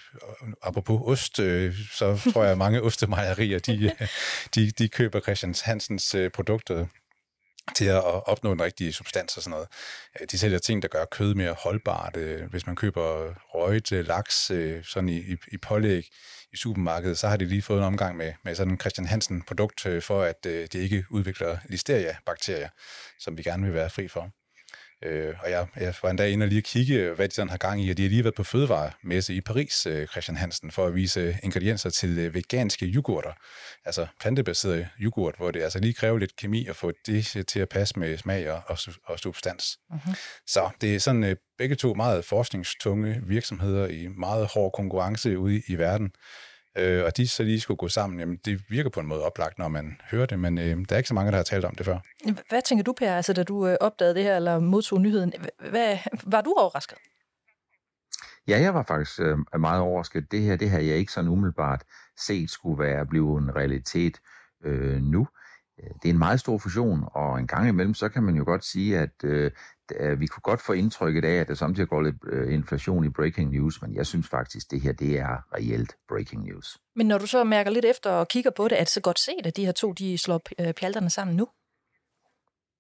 apropos 0.63 1.01
ost, 1.05 1.39
øh, 1.39 1.75
så 1.91 2.31
tror 2.34 2.43
jeg, 2.43 2.51
at 2.51 2.58
mange 2.58 2.81
ostemejerier, 2.81 3.60
de, 3.60 3.84
øh, 4.01 4.08
de, 4.55 4.71
de 4.71 4.89
køber 4.89 5.19
Christian 5.19 5.55
Hansens 5.63 6.15
øh, 6.15 6.31
produkter 6.31 6.86
til 7.75 7.86
at 7.86 8.04
opnå 8.04 8.51
en 8.51 8.62
rigtig 8.62 8.93
substans 8.93 9.38
og 9.38 9.43
sådan 9.43 9.51
noget. 9.51 9.67
Øh, 10.21 10.28
de 10.32 10.38
sælger 10.38 10.60
ting, 10.60 10.82
der 10.82 10.88
gør 10.88 11.06
kød 11.06 11.34
mere 11.34 11.54
holdbart. 11.54 12.17
Øh, 12.17 12.49
hvis 12.49 12.65
man 12.65 12.75
køber 12.75 13.34
røget 13.56 13.91
øh, 13.91 14.08
laks 14.08 14.51
sådan 14.84 15.10
i, 15.10 15.17
i, 15.17 15.36
i 15.51 15.58
pålæg, 15.58 16.10
i 16.54 16.58
supermarkedet, 16.58 17.17
så 17.17 17.28
har 17.28 17.38
de 17.38 17.45
lige 17.45 17.62
fået 17.62 17.78
en 17.78 17.84
omgang 17.84 18.17
med, 18.17 18.34
med 18.43 18.56
sådan 18.56 18.73
en 18.73 18.80
Christian 18.80 19.08
Hansen-produkt, 19.08 19.88
for 20.01 20.23
at 20.23 20.43
det 20.43 20.75
ikke 20.75 21.06
udvikler 21.10 21.58
listeria-bakterier, 21.69 22.69
som 23.19 23.38
vi 23.38 23.43
gerne 23.43 23.63
vil 23.65 23.73
være 23.73 23.89
fri 23.89 24.08
for. 24.08 24.30
Øh, 25.03 25.34
og 25.43 25.51
jeg, 25.51 25.67
jeg 25.75 25.93
var 26.03 26.10
endda 26.10 26.27
inde 26.27 26.43
og 26.43 26.47
lige 26.47 26.62
kigge, 26.62 27.10
hvad 27.10 27.29
de 27.29 27.34
sådan 27.34 27.49
har 27.49 27.58
gang 27.58 27.81
i, 27.81 27.89
og 27.89 27.97
de 27.97 28.01
har 28.01 28.10
lige 28.10 28.23
været 28.23 28.36
på 28.36 28.43
fødevaremesse 28.43 29.34
i 29.34 29.41
Paris, 29.41 29.86
øh, 29.86 30.08
Christian 30.08 30.38
Hansen, 30.38 30.71
for 30.71 30.86
at 30.86 30.95
vise 30.95 31.38
ingredienser 31.43 31.89
til 31.89 32.19
øh, 32.19 32.34
veganske 32.34 32.86
yoghurter, 32.86 33.31
altså 33.86 34.08
plantebaseret 34.19 34.88
yoghurt, 34.99 35.36
hvor 35.38 35.51
det 35.51 35.62
altså 35.62 35.79
lige 35.79 35.93
kræver 35.93 36.17
lidt 36.17 36.36
kemi 36.36 36.67
at 36.67 36.75
få 36.75 36.91
det 37.05 37.45
til 37.47 37.60
at 37.60 37.69
passe 37.69 37.99
med 37.99 38.17
smag 38.17 38.51
og, 38.51 38.62
og, 38.67 38.77
og 39.05 39.19
substans. 39.19 39.77
Uh-huh. 39.93 40.43
Så 40.47 40.69
det 40.81 40.95
er 40.95 40.99
sådan 40.99 41.23
øh, 41.23 41.36
begge 41.58 41.75
to 41.75 41.93
meget 41.93 42.25
forskningstunge 42.25 43.21
virksomheder 43.23 43.88
i 43.88 44.08
meget 44.08 44.47
hård 44.47 44.71
konkurrence 44.71 45.38
ude 45.38 45.55
i, 45.55 45.62
i 45.67 45.75
verden. 45.75 46.12
Øh, 46.78 47.04
og 47.06 47.18
de 47.18 47.28
så 47.28 47.44
lige 47.44 47.60
skulle 47.60 47.78
gå 47.78 47.88
sammen, 47.88 48.20
jamen 48.20 48.40
det 48.46 48.62
virker 48.70 48.90
på 48.90 49.00
en 49.00 49.08
måde 49.08 49.24
oplagt, 49.24 49.58
når 49.58 49.68
man 49.68 49.98
hører 50.12 50.26
det, 50.26 50.40
men 50.40 50.58
øh, 50.58 50.64
der 50.64 50.86
er 50.90 50.98
ikke 50.98 51.08
så 51.08 51.14
mange, 51.14 51.32
der 51.32 51.38
har 51.38 51.44
talt 51.44 51.66
om 51.66 51.76
det 51.76 51.86
før. 51.86 52.00
Hvad 52.50 52.62
tænker 52.62 52.84
du, 52.84 52.94
Per, 52.94 53.16
altså, 53.16 53.34
da 53.34 53.44
du 53.44 53.68
øh, 53.68 53.78
opdagede 53.82 54.16
det 54.16 54.24
her, 54.24 54.36
eller 54.36 54.60
modtog 54.60 55.02
nyheden? 55.02 55.34
Hvad, 55.70 55.98
var 56.24 56.42
du 56.42 56.56
overrasket? 56.58 56.98
Ja, 58.48 58.60
jeg 58.60 58.74
var 58.74 58.84
faktisk 58.84 59.20
øh, 59.20 59.38
meget 59.60 59.82
overrasket. 59.82 60.32
Det 60.32 60.42
her, 60.42 60.56
det 60.56 60.70
her 60.70 60.80
jeg 60.80 60.96
ikke 60.96 61.12
sådan 61.12 61.30
umiddelbart 61.30 61.84
set 62.18 62.50
skulle 62.50 62.84
være 62.84 63.06
blevet 63.06 63.42
en 63.44 63.56
realitet 63.56 64.18
øh, 64.64 65.02
nu. 65.02 65.28
Øh, 65.80 65.90
det 66.04 66.10
er 66.10 66.14
en 66.14 66.20
meget 66.20 66.40
stor 66.40 66.58
fusion, 66.58 67.04
og 67.12 67.40
en 67.40 67.48
gang 67.48 67.70
imellem, 67.70 67.94
så 67.94 68.10
kan 68.10 68.24
man 68.24 68.36
jo 68.36 68.44
godt 68.44 68.66
sige, 68.66 69.00
at 69.00 69.24
øh, 69.24 69.52
vi 70.17 70.28
kunne 70.28 70.41
godt 70.41 70.62
få 70.62 70.74
indtrykket 70.74 71.26
af, 71.26 71.36
at 71.36 71.48
der 71.48 71.54
samtidig 71.54 71.89
går 71.89 72.02
lidt 72.02 72.15
øh, 72.28 72.54
inflation 72.54 73.06
i 73.06 73.10
breaking 73.10 73.52
news, 73.52 73.82
men 73.82 73.95
jeg 73.95 74.06
synes 74.06 74.28
faktisk, 74.28 74.71
det 74.71 74.82
her 74.82 74.91
det 74.93 75.19
er 75.19 75.56
reelt 75.56 75.95
breaking 76.08 76.43
news. 76.43 76.78
Men 76.95 77.08
når 77.08 77.17
du 77.17 77.28
så 77.28 77.43
mærker 77.43 77.71
lidt 77.71 77.86
efter 77.86 78.10
og 78.10 78.28
kigger 78.28 78.52
på 78.52 78.67
det, 78.67 78.80
er 78.80 78.84
det 78.84 78.89
så 78.89 79.02
godt 79.02 79.19
set, 79.19 79.45
at 79.45 79.58
de 79.58 79.65
her 79.65 79.71
to 79.71 79.93
de 79.93 80.17
slår 80.17 80.41
øh, 80.60 80.74
pjalterne 80.74 81.10
sammen 81.10 81.38
nu? 81.38 81.48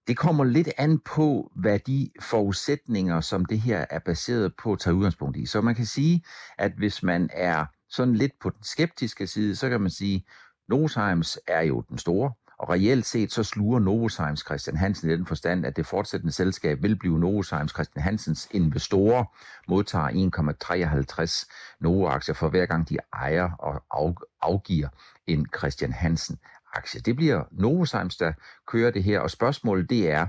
Det 0.07 0.17
kommer 0.17 0.43
lidt 0.43 0.69
an 0.77 0.99
på, 0.99 1.51
hvad 1.55 1.79
de 1.79 2.09
forudsætninger, 2.21 3.21
som 3.21 3.45
det 3.45 3.59
her 3.59 3.85
er 3.89 3.99
baseret 3.99 4.53
på, 4.63 4.75
tager 4.75 4.95
udgangspunkt 4.95 5.37
i. 5.37 5.45
Så 5.45 5.61
man 5.61 5.75
kan 5.75 5.85
sige, 5.85 6.23
at 6.57 6.71
hvis 6.71 7.03
man 7.03 7.29
er 7.33 7.65
sådan 7.89 8.15
lidt 8.15 8.31
på 8.41 8.49
den 8.49 8.63
skeptiske 8.63 9.27
side, 9.27 9.55
så 9.55 9.69
kan 9.69 9.81
man 9.81 9.91
sige, 9.91 10.25
Novozymes 10.69 11.39
er 11.47 11.61
jo 11.61 11.81
den 11.89 11.97
store, 11.97 12.31
og 12.57 12.69
reelt 12.69 13.05
set 13.05 13.31
så 13.31 13.43
sluger 13.43 13.79
Novozymes 13.79 14.39
Christian 14.39 14.77
Hansen 14.77 15.09
i 15.09 15.13
den 15.13 15.25
forstand, 15.25 15.65
at 15.65 15.75
det 15.75 15.85
fortsættende 15.85 16.33
selskab 16.33 16.83
vil 16.83 16.95
blive 16.95 17.19
Novozymes 17.19 17.71
Christian 17.71 18.03
Hansens 18.03 18.47
investorer, 18.51 19.25
modtager 19.67 20.09
1,53 21.47 21.77
Novo-aktier 21.79 22.35
for 22.35 22.49
hver 22.49 22.65
gang 22.65 22.89
de 22.89 22.97
ejer 23.13 23.51
og 23.89 24.15
afgiver 24.41 24.87
en 25.27 25.47
Christian 25.57 25.93
Hansen 25.93 26.39
aktie. 26.73 27.01
Det 27.01 27.15
bliver 27.15 27.43
Novozymes, 27.51 28.17
der 28.17 28.33
kører 28.67 28.91
det 28.91 29.03
her, 29.03 29.19
og 29.19 29.31
spørgsmålet 29.31 29.89
det 29.89 30.11
er, 30.11 30.27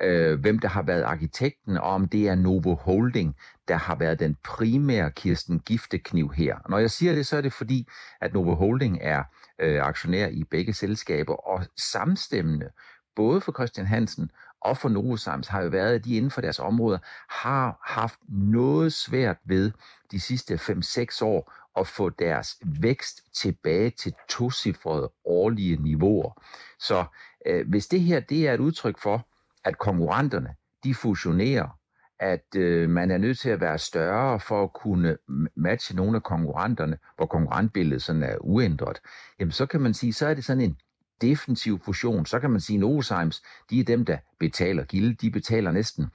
øh, 0.00 0.40
hvem 0.40 0.58
der 0.58 0.68
har 0.68 0.82
været 0.82 1.02
arkitekten, 1.02 1.76
og 1.76 1.90
om 1.90 2.08
det 2.08 2.28
er 2.28 2.34
Novo 2.34 2.74
Holding, 2.74 3.36
der 3.68 3.76
har 3.76 3.94
været 3.94 4.20
den 4.20 4.36
primære 4.44 5.10
Kirsten 5.10 5.60
Giftekniv 5.60 6.32
her. 6.32 6.56
Når 6.68 6.78
jeg 6.78 6.90
siger 6.90 7.14
det, 7.14 7.26
så 7.26 7.36
er 7.36 7.40
det 7.40 7.52
fordi, 7.52 7.88
at 8.20 8.34
Novo 8.34 8.54
Holding 8.54 8.98
er 9.00 9.22
øh, 9.58 9.82
aktionær 9.82 10.26
i 10.26 10.44
begge 10.44 10.72
selskaber, 10.74 11.34
og 11.34 11.66
samstemmende, 11.76 12.68
både 13.16 13.40
for 13.40 13.52
Christian 13.52 13.86
Hansen 13.86 14.30
og 14.60 14.78
for 14.78 14.88
Novozymes, 14.88 15.48
har 15.48 15.62
jo 15.62 15.68
været, 15.68 15.94
at 15.94 16.04
de 16.04 16.16
inden 16.16 16.30
for 16.30 16.40
deres 16.40 16.58
områder 16.58 16.98
har 17.28 17.80
haft 17.84 18.18
noget 18.28 18.92
svært 18.92 19.36
ved 19.44 19.72
de 20.10 20.20
sidste 20.20 20.54
5-6 20.54 21.24
år 21.24 21.52
at 21.76 21.86
få 21.86 22.10
deres 22.10 22.56
vækst 22.64 23.20
tilbage 23.34 23.90
til 23.90 24.14
tocifrede 24.28 25.10
årlige 25.24 25.76
niveauer. 25.76 26.42
Så 26.78 27.04
øh, 27.46 27.68
hvis 27.68 27.86
det 27.86 28.00
her 28.00 28.20
det 28.20 28.48
er 28.48 28.54
et 28.54 28.60
udtryk 28.60 28.98
for, 28.98 29.26
at 29.64 29.78
konkurrenterne 29.78 30.54
de 30.84 30.94
fusionerer, 30.94 31.78
at 32.20 32.56
øh, 32.56 32.90
man 32.90 33.10
er 33.10 33.18
nødt 33.18 33.38
til 33.38 33.50
at 33.50 33.60
være 33.60 33.78
større 33.78 34.40
for 34.40 34.62
at 34.62 34.72
kunne 34.72 35.16
matche 35.56 35.96
nogle 35.96 36.16
af 36.16 36.22
konkurrenterne, 36.22 36.98
hvor 37.16 37.26
konkurrentbilledet 37.26 38.02
sådan 38.02 38.22
er 38.22 38.36
uændret, 38.40 39.00
jamen 39.40 39.52
så 39.52 39.66
kan 39.66 39.80
man 39.80 39.94
sige, 39.94 40.12
så 40.12 40.26
er 40.26 40.34
det 40.34 40.44
sådan 40.44 40.62
en 40.62 40.76
defensiv 41.20 41.80
fusion. 41.84 42.26
Så 42.26 42.40
kan 42.40 42.50
man 42.50 42.60
sige, 42.60 42.76
at 42.76 42.80
Novozymes, 42.80 43.42
de 43.70 43.80
er 43.80 43.84
dem, 43.84 44.04
der 44.04 44.18
betaler 44.40 44.84
gilde. 44.84 45.14
De 45.14 45.30
betaler 45.30 45.72
næsten 45.72 46.06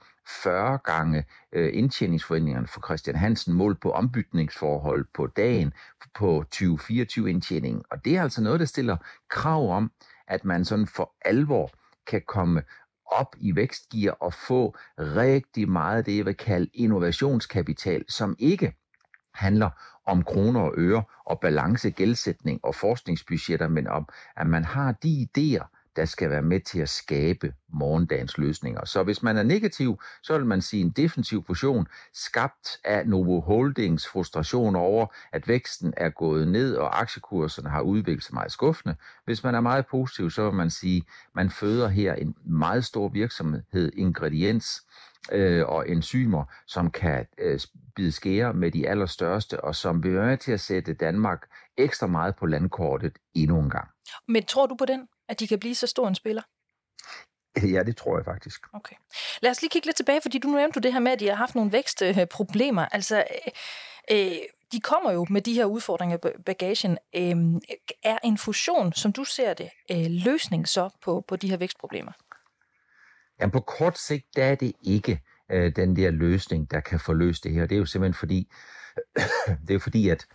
40 0.42 0.78
gange 0.78 1.24
øh, 1.52 1.70
indtjeningsforventningerne 1.72 2.66
for 2.66 2.80
Christian 2.86 3.16
Hansen 3.16 3.54
mål 3.54 3.74
på 3.74 3.90
ombytningsforhold 3.90 5.06
på 5.14 5.26
dagen 5.26 5.72
på 6.14 6.44
2024 6.50 7.30
indtjening. 7.30 7.82
Og 7.90 8.04
det 8.04 8.16
er 8.16 8.22
altså 8.22 8.42
noget, 8.42 8.60
der 8.60 8.66
stiller 8.66 8.96
krav 9.28 9.76
om, 9.76 9.90
at 10.28 10.44
man 10.44 10.64
sådan 10.64 10.86
for 10.86 11.12
alvor 11.24 11.70
kan 12.06 12.22
komme 12.26 12.62
op 13.10 13.36
i 13.40 13.56
vækstgear 13.56 14.12
og 14.12 14.34
få 14.34 14.76
rigtig 14.98 15.68
meget 15.68 16.06
det, 16.06 16.16
jeg 16.16 16.26
vil 16.26 16.36
kalde 16.36 16.70
innovationskapital, 16.74 18.04
som 18.08 18.36
ikke 18.38 18.76
handler 19.34 19.70
om 20.06 20.24
kroner 20.24 20.60
og 20.60 20.74
øre 20.76 21.02
og 21.26 21.40
balance, 21.40 21.90
gældsætning 21.90 22.60
og 22.62 22.74
forskningsbudgetter, 22.74 23.68
men 23.68 23.86
om, 23.86 24.08
at 24.36 24.46
man 24.46 24.64
har 24.64 24.92
de 24.92 25.28
idéer, 25.28 25.79
der 25.96 26.04
skal 26.04 26.30
være 26.30 26.42
med 26.42 26.60
til 26.60 26.80
at 26.80 26.88
skabe 26.88 27.54
morgendagens 27.68 28.38
løsninger. 28.38 28.84
Så 28.84 29.02
hvis 29.02 29.22
man 29.22 29.36
er 29.36 29.42
negativ, 29.42 30.00
så 30.22 30.38
vil 30.38 30.46
man 30.46 30.62
sige 30.62 30.80
en 30.80 30.90
defensiv 30.90 31.44
fusion, 31.46 31.86
skabt 32.14 32.78
af 32.84 33.06
Novo 33.06 33.40
Holdings 33.40 34.08
frustration 34.08 34.76
over, 34.76 35.06
at 35.32 35.48
væksten 35.48 35.94
er 35.96 36.10
gået 36.10 36.48
ned, 36.48 36.74
og 36.76 37.00
aktiekurserne 37.00 37.70
har 37.70 37.80
udviklet 37.80 38.24
sig 38.24 38.34
meget 38.34 38.52
skuffende. 38.52 38.96
Hvis 39.24 39.44
man 39.44 39.54
er 39.54 39.60
meget 39.60 39.86
positiv, 39.86 40.30
så 40.30 40.44
vil 40.44 40.54
man 40.54 40.70
sige, 40.70 40.96
at 40.96 41.34
man 41.34 41.50
føder 41.50 41.88
her 41.88 42.14
en 42.14 42.34
meget 42.44 42.84
stor 42.84 43.08
virksomhed, 43.08 43.92
ingrediens, 43.94 44.82
øh, 45.32 45.66
og 45.66 45.88
enzymer, 45.88 46.44
som 46.66 46.90
kan 46.90 47.26
øh, 47.38 47.60
bide 47.96 48.12
skære 48.12 48.54
med 48.54 48.70
de 48.70 48.88
allerstørste, 48.88 49.64
og 49.64 49.74
som 49.74 50.02
vil 50.02 50.14
være 50.14 50.36
til 50.36 50.52
at 50.52 50.60
sætte 50.60 50.92
Danmark 50.92 51.46
ekstra 51.76 52.06
meget 52.06 52.36
på 52.36 52.46
landkortet 52.46 53.18
endnu 53.34 53.60
en 53.60 53.70
gang. 53.70 53.88
Men 54.28 54.44
tror 54.44 54.66
du 54.66 54.74
på 54.74 54.84
den? 54.84 55.08
At 55.30 55.40
de 55.40 55.48
kan 55.48 55.58
blive 55.58 55.74
så 55.74 55.86
stor 55.86 56.08
en 56.08 56.14
spiller? 56.14 56.42
Ja, 57.56 57.82
det 57.82 57.96
tror 57.96 58.18
jeg 58.18 58.24
faktisk. 58.24 58.66
Okay. 58.72 58.96
Lad 59.42 59.50
os 59.50 59.62
lige 59.62 59.70
kigge 59.70 59.86
lidt 59.86 59.96
tilbage, 59.96 60.20
fordi 60.22 60.38
du 60.38 60.48
nævnte 60.48 60.80
det 60.80 60.92
her 60.92 61.00
med, 61.00 61.12
at 61.12 61.20
de 61.20 61.28
har 61.28 61.34
haft 61.34 61.54
nogle 61.54 61.72
vækstproblemer. 61.72 62.86
Altså, 62.86 63.16
øh, 63.16 64.26
øh, 64.30 64.36
de 64.72 64.80
kommer 64.80 65.12
jo 65.12 65.26
med 65.30 65.40
de 65.40 65.54
her 65.54 65.64
udfordringer 65.64 66.16
i 66.16 66.42
bagagen. 66.46 66.98
Øh, 67.16 67.60
er 68.02 68.18
en 68.24 68.38
fusion, 68.38 68.92
som 68.92 69.12
du 69.12 69.24
ser 69.24 69.54
det, 69.54 69.70
øh, 69.90 70.06
løsning 70.08 70.68
så 70.68 70.88
på, 71.02 71.24
på 71.28 71.36
de 71.36 71.50
her 71.50 71.56
vækstproblemer? 71.56 72.12
Jamen 73.40 73.50
på 73.50 73.60
kort 73.60 73.98
sigt, 73.98 74.26
der 74.36 74.44
er 74.44 74.54
det 74.54 74.72
ikke 74.82 75.20
øh, 75.50 75.76
den 75.76 75.96
der 75.96 76.10
løsning, 76.10 76.70
der 76.70 76.80
kan 76.80 77.00
forløse 77.00 77.42
det 77.42 77.52
her. 77.52 77.66
Det 77.66 77.74
er 77.74 77.78
jo 77.78 77.86
simpelthen 77.86 78.18
fordi, 78.18 78.48
det 79.68 79.74
er 79.74 79.80
fordi, 79.80 80.08
at 80.08 80.26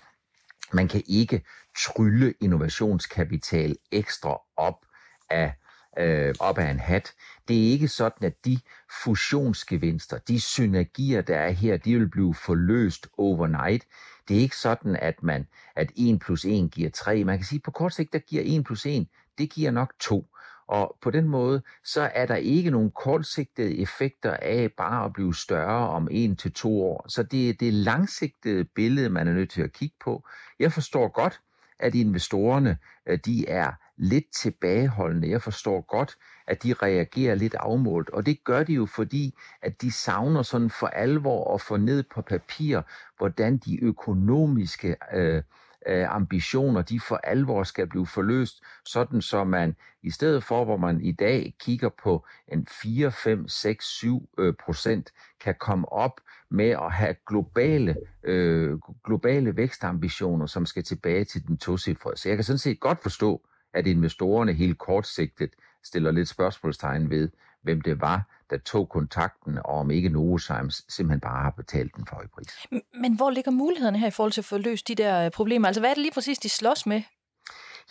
man 0.73 0.87
kan 0.87 1.03
ikke 1.07 1.43
trylle 1.77 2.33
innovationskapital 2.39 3.75
ekstra 3.91 4.41
op 4.57 4.85
af, 5.29 5.53
øh, 5.99 6.35
op 6.39 6.57
af 6.57 6.71
en 6.71 6.79
hat. 6.79 7.13
Det 7.47 7.67
er 7.67 7.71
ikke 7.71 7.87
sådan, 7.87 8.27
at 8.27 8.45
de 8.45 8.59
fusionsgevinster, 9.03 10.17
de 10.17 10.41
synergier, 10.41 11.21
der 11.21 11.37
er 11.37 11.49
her, 11.49 11.77
de 11.77 11.99
vil 11.99 12.09
blive 12.09 12.35
forløst 12.35 13.07
overnight. 13.17 13.87
Det 14.27 14.37
er 14.37 14.41
ikke 14.41 14.57
sådan, 14.57 14.95
at 14.95 15.23
man 15.23 15.47
at 15.75 15.91
1 15.95 16.19
plus 16.19 16.45
1 16.45 16.71
giver 16.71 16.89
3. 16.89 17.23
Man 17.23 17.37
kan 17.37 17.45
sige, 17.45 17.59
at 17.59 17.63
på 17.63 17.71
kort 17.71 17.93
sigt, 17.93 18.13
der 18.13 18.19
giver 18.19 18.43
1 18.45 18.63
plus 18.63 18.85
1, 18.85 19.07
det 19.37 19.49
giver 19.49 19.71
nok 19.71 19.93
2. 19.99 20.27
Og 20.67 20.97
på 21.01 21.11
den 21.11 21.27
måde, 21.27 21.61
så 21.83 22.01
er 22.01 22.25
der 22.25 22.35
ikke 22.35 22.71
nogen 22.71 22.91
kortsigtede 22.91 23.77
effekter 23.77 24.37
af 24.41 24.71
bare 24.77 25.05
at 25.05 25.13
blive 25.13 25.35
større 25.35 25.89
om 25.89 26.07
en 26.11 26.35
til 26.35 26.53
to 26.53 26.83
år. 26.83 27.05
Så 27.07 27.23
det 27.23 27.49
er 27.49 27.53
det 27.53 27.73
langsigtede 27.73 28.63
billede, 28.63 29.09
man 29.09 29.27
er 29.27 29.33
nødt 29.33 29.51
til 29.51 29.61
at 29.61 29.73
kigge 29.73 29.95
på. 30.03 30.27
Jeg 30.59 30.71
forstår 30.71 31.07
godt, 31.07 31.41
at 31.79 31.95
investorerne 31.95 32.77
øh, 33.07 33.19
de 33.25 33.47
er 33.47 33.71
lidt 33.97 34.25
tilbageholdende. 34.41 35.29
Jeg 35.29 35.41
forstår 35.41 35.81
godt, 35.81 36.17
at 36.47 36.63
de 36.63 36.73
reagerer 36.73 37.35
lidt 37.35 37.55
afmålt, 37.55 38.09
og 38.09 38.25
det 38.25 38.43
gør 38.43 38.63
de 38.63 38.73
jo 38.73 38.85
fordi, 38.85 39.33
at 39.61 39.81
de 39.81 39.91
savner 39.91 40.41
sådan 40.41 40.69
for 40.69 40.87
alvor 40.87 41.53
at 41.55 41.61
få 41.61 41.77
ned 41.77 42.03
på 42.15 42.21
papir, 42.21 42.81
hvordan 43.17 43.57
de 43.57 43.83
økonomiske 43.83 44.95
øh, 45.13 45.43
øh, 45.87 46.15
ambitioner, 46.15 46.81
de 46.81 46.99
for 46.99 47.15
alvor 47.23 47.63
skal 47.63 47.87
blive 47.87 48.07
forløst, 48.07 48.63
sådan 48.85 49.21
så 49.21 49.43
man 49.43 49.75
i 50.03 50.11
stedet 50.11 50.43
for, 50.43 50.65
hvor 50.65 50.77
man 50.77 51.01
i 51.01 51.11
dag 51.11 51.55
kigger 51.59 51.89
på 52.03 52.25
en 52.47 52.67
4, 52.81 53.11
5, 53.11 53.47
6, 53.47 53.85
7 53.85 54.29
øh, 54.37 54.53
procent, 54.65 55.11
kan 55.39 55.55
komme 55.59 55.91
op 55.93 56.21
med 56.49 56.69
at 56.69 56.91
have 56.91 57.15
globale, 57.27 57.95
øh, 58.23 58.79
globale 59.05 59.57
vækstambitioner, 59.57 60.45
som 60.45 60.65
skal 60.65 60.83
tilbage 60.83 61.25
til 61.25 61.47
den 61.47 61.57
tocifrede. 61.57 62.17
Så 62.17 62.29
jeg 62.29 62.37
kan 62.37 62.43
sådan 62.43 62.57
set 62.57 62.79
godt 62.79 63.03
forstå, 63.03 63.41
at 63.73 63.87
investorerne 63.87 64.53
helt 64.53 64.77
kortsigtet 64.77 65.49
stiller 65.83 66.11
lidt 66.11 66.29
spørgsmålstegn 66.29 67.09
ved, 67.09 67.29
hvem 67.61 67.81
det 67.81 68.01
var, 68.01 68.34
der 68.49 68.57
tog 68.57 68.89
kontakten, 68.89 69.57
og 69.57 69.79
om 69.79 69.91
ikke 69.91 70.09
Novozymes 70.09 70.85
simpelthen 70.89 71.19
bare 71.19 71.43
har 71.43 71.49
betalt 71.51 71.95
den 71.95 72.05
for 72.09 72.21
i 72.23 72.27
pris. 72.27 72.81
Men 73.01 73.15
hvor 73.15 73.29
ligger 73.29 73.51
mulighederne 73.51 73.99
her 73.99 74.07
i 74.07 74.11
forhold 74.11 74.31
til 74.31 74.41
at 74.41 74.45
få 74.45 74.57
løst 74.57 74.87
de 74.87 74.95
der 74.95 75.25
øh, 75.25 75.31
problemer? 75.31 75.67
Altså 75.67 75.81
hvad 75.81 75.89
er 75.89 75.93
det 75.93 76.01
lige 76.01 76.13
præcis, 76.13 76.37
de 76.37 76.49
slås 76.49 76.85
med? 76.85 77.01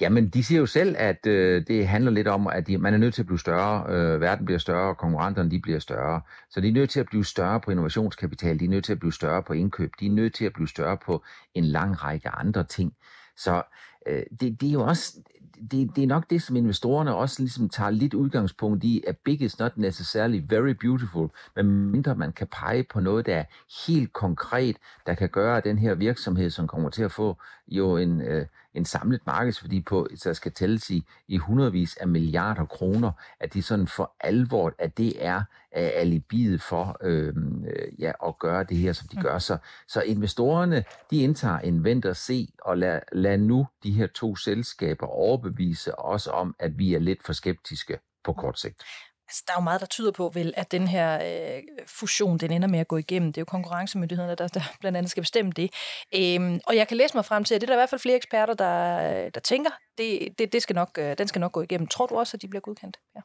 Jamen, 0.01 0.29
de 0.29 0.45
siger 0.45 0.59
jo 0.59 0.67
selv, 0.67 0.97
at 0.99 1.27
øh, 1.27 1.67
det 1.67 1.89
handler 1.89 2.11
lidt 2.11 2.29
om, 2.29 2.47
at 2.47 2.67
de, 2.67 2.79
man 2.79 2.95
er 2.95 2.99
nødt 2.99 3.15
til 3.15 3.23
at 3.23 3.27
blive 3.27 3.39
større. 3.39 3.95
Øh, 3.95 4.21
verden 4.21 4.45
bliver 4.45 4.59
større, 4.59 4.89
og 4.89 4.97
konkurrenterne 4.97 5.51
de 5.51 5.61
bliver 5.61 5.79
større. 5.79 6.21
Så 6.51 6.61
de 6.61 6.69
er 6.69 6.73
nødt 6.73 6.91
til 6.91 7.01
at 7.01 7.07
blive 7.07 7.25
større 7.25 7.61
på 7.61 7.71
innovationskapital, 7.71 8.61
de 8.61 8.65
er 8.65 8.69
nødt 8.69 8.85
til 8.85 8.93
at 8.93 8.99
blive 8.99 9.13
større 9.13 9.43
på 9.43 9.53
indkøb, 9.53 9.93
de 10.01 10.07
er 10.07 10.11
nødt 10.11 10.35
til 10.35 10.45
at 10.45 10.53
blive 10.53 10.69
større 10.69 10.97
på 10.97 11.25
en 11.55 11.65
lang 11.65 12.05
række 12.05 12.29
andre 12.29 12.65
ting. 12.65 12.93
Så 13.37 13.63
øh, 14.07 14.23
det, 14.41 14.61
det 14.61 14.69
er 14.69 14.73
jo 14.73 14.83
også 14.83 15.17
det, 15.71 15.97
det 15.97 16.03
er 16.03 16.07
nok 16.07 16.31
det, 16.31 16.43
som 16.43 16.57
investorerne 16.57 17.15
også 17.15 17.43
ligesom 17.43 17.69
tager 17.69 17.91
lidt 17.91 18.15
udgangspunkt 18.15 18.85
i, 18.85 19.05
at 19.07 19.17
big 19.19 19.43
is 19.43 19.59
not 19.59 19.79
necessarily 19.79 20.41
very 20.49 20.71
beautiful, 20.71 21.29
men 21.57 21.67
mindre 21.67 22.15
man 22.15 22.33
kan 22.33 22.47
pege 22.47 22.85
på 22.93 23.01
noget, 23.01 23.27
der 23.27 23.37
er 23.37 23.45
helt 23.87 24.13
konkret, 24.13 24.77
der 25.07 25.15
kan 25.15 25.29
gøre 25.29 25.61
den 25.61 25.79
her 25.79 25.95
virksomhed, 25.95 26.51
som 26.51 26.67
kommer 26.67 26.91
til 26.91 27.03
at 27.03 27.13
få 27.13 27.37
jo 27.69 27.97
en, 27.97 28.21
øh, 28.21 28.47
en 28.75 28.85
samlet 28.85 29.27
markedsværdi 29.27 29.81
på, 29.81 30.09
der 30.25 30.33
skal 30.33 30.53
tælles 30.53 30.91
i, 30.91 31.05
i 31.29 31.37
hundredvis 31.37 31.97
af 31.97 32.09
milliarder 32.09 32.65
kroner, 32.65 33.13
at 33.41 33.55
de 33.55 33.63
sådan 33.63 33.87
for 33.87 34.17
alvor, 34.21 34.73
at 34.79 34.99
det 34.99 35.27
er 35.27 35.43
alibiet 35.73 36.63
for 36.63 36.97
øhm, 37.03 37.65
øh, 37.65 38.01
ja, 38.01 38.13
at 38.27 38.39
gøre 38.39 38.65
det 38.65 38.77
her, 38.77 38.93
som 38.93 39.09
de 39.09 39.17
gør. 39.17 39.39
Så, 39.39 39.59
så 39.89 40.01
investorerne, 40.03 40.85
de 41.11 41.17
indtager 41.17 41.59
en 41.59 41.85
vent 41.85 42.05
og 42.05 42.17
se, 42.17 42.49
og 42.63 42.79
lad, 42.79 43.01
lad 43.13 43.39
nu 43.39 43.67
de 43.83 43.93
her 43.93 44.07
to 44.07 44.37
selskaber 44.37 45.07
overbevise 45.07 45.99
os 45.99 46.27
om, 46.27 46.57
at 46.59 46.79
vi 46.79 46.95
er 46.95 46.99
lidt 46.99 47.23
for 47.23 47.33
skeptiske 47.33 47.99
på 48.25 48.33
kort 48.33 48.59
sigt. 48.59 48.83
Altså, 49.29 49.45
der 49.47 49.53
er 49.53 49.57
jo 49.57 49.65
meget, 49.65 49.81
der 49.81 49.87
tyder 49.87 50.13
på, 50.13 50.31
vel, 50.35 50.55
at 50.57 50.73
den 50.73 50.89
her 50.89 51.15
øh, 51.15 51.63
fusion, 51.87 52.39
den 52.39 52.51
ender 52.51 52.69
med 52.69 52.79
at 52.79 52.89
gå 52.89 52.97
igennem. 52.97 53.33
Det 53.33 53.39
er 53.39 53.43
jo 53.43 53.45
konkurrencemyndighederne, 53.45 54.35
der, 54.35 54.49
der 54.49 54.61
blandt 54.81 54.99
andet 54.99 55.11
skal 55.11 55.23
bestemme 55.23 55.53
det. 55.53 55.71
Øhm, 56.15 56.61
og 56.67 56.77
jeg 56.77 56.89
kan 56.89 56.97
læse 56.97 57.17
mig 57.17 57.25
frem 57.25 57.45
til, 57.45 57.55
at 57.55 57.61
det 57.61 57.67
er 57.67 57.71
der 57.71 57.75
i 57.75 57.83
hvert 57.83 57.91
fald 57.91 58.01
flere 58.01 58.17
eksperter, 58.17 58.55
der, 58.55 59.31
der 59.31 59.41
tænker, 59.41 59.71
det, 59.99 60.29
det, 60.39 60.53
det 60.53 60.63
skal 60.63 60.75
nok, 60.75 60.91
øh, 60.99 61.19
den 61.19 61.29
skal 61.29 61.41
nok 61.41 61.53
gå 61.53 61.63
igennem. 61.63 61.87
Tror 61.87 62.07
du 62.07 62.15
også, 62.15 62.37
at 62.37 62.43
de 62.43 62.49
bliver 62.49 62.61
godkendt? 62.61 62.97
Ja. 63.17 63.21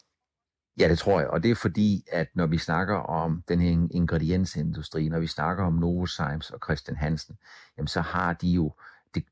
Ja, 0.80 0.90
det 0.90 1.00
tror 1.00 1.20
jeg, 1.20 1.30
og 1.30 1.44
det 1.44 1.52
er 1.52 1.56
fordi, 1.56 2.04
at 2.12 2.28
når 2.34 2.46
vi 2.46 2.58
snakker 2.58 2.96
om 2.96 3.44
den 3.48 3.60
her 3.62 3.88
ingrediensindustri, 3.92 5.10
når 5.10 5.20
vi 5.20 5.28
snakker 5.28 5.64
om 5.66 5.74
Novozymes 5.74 6.50
og 6.50 6.60
Christian 6.64 6.98
Hansen, 6.98 7.38
jamen 7.78 7.88
så 7.88 8.02
har 8.02 8.34
de 8.34 8.48
jo 8.48 8.74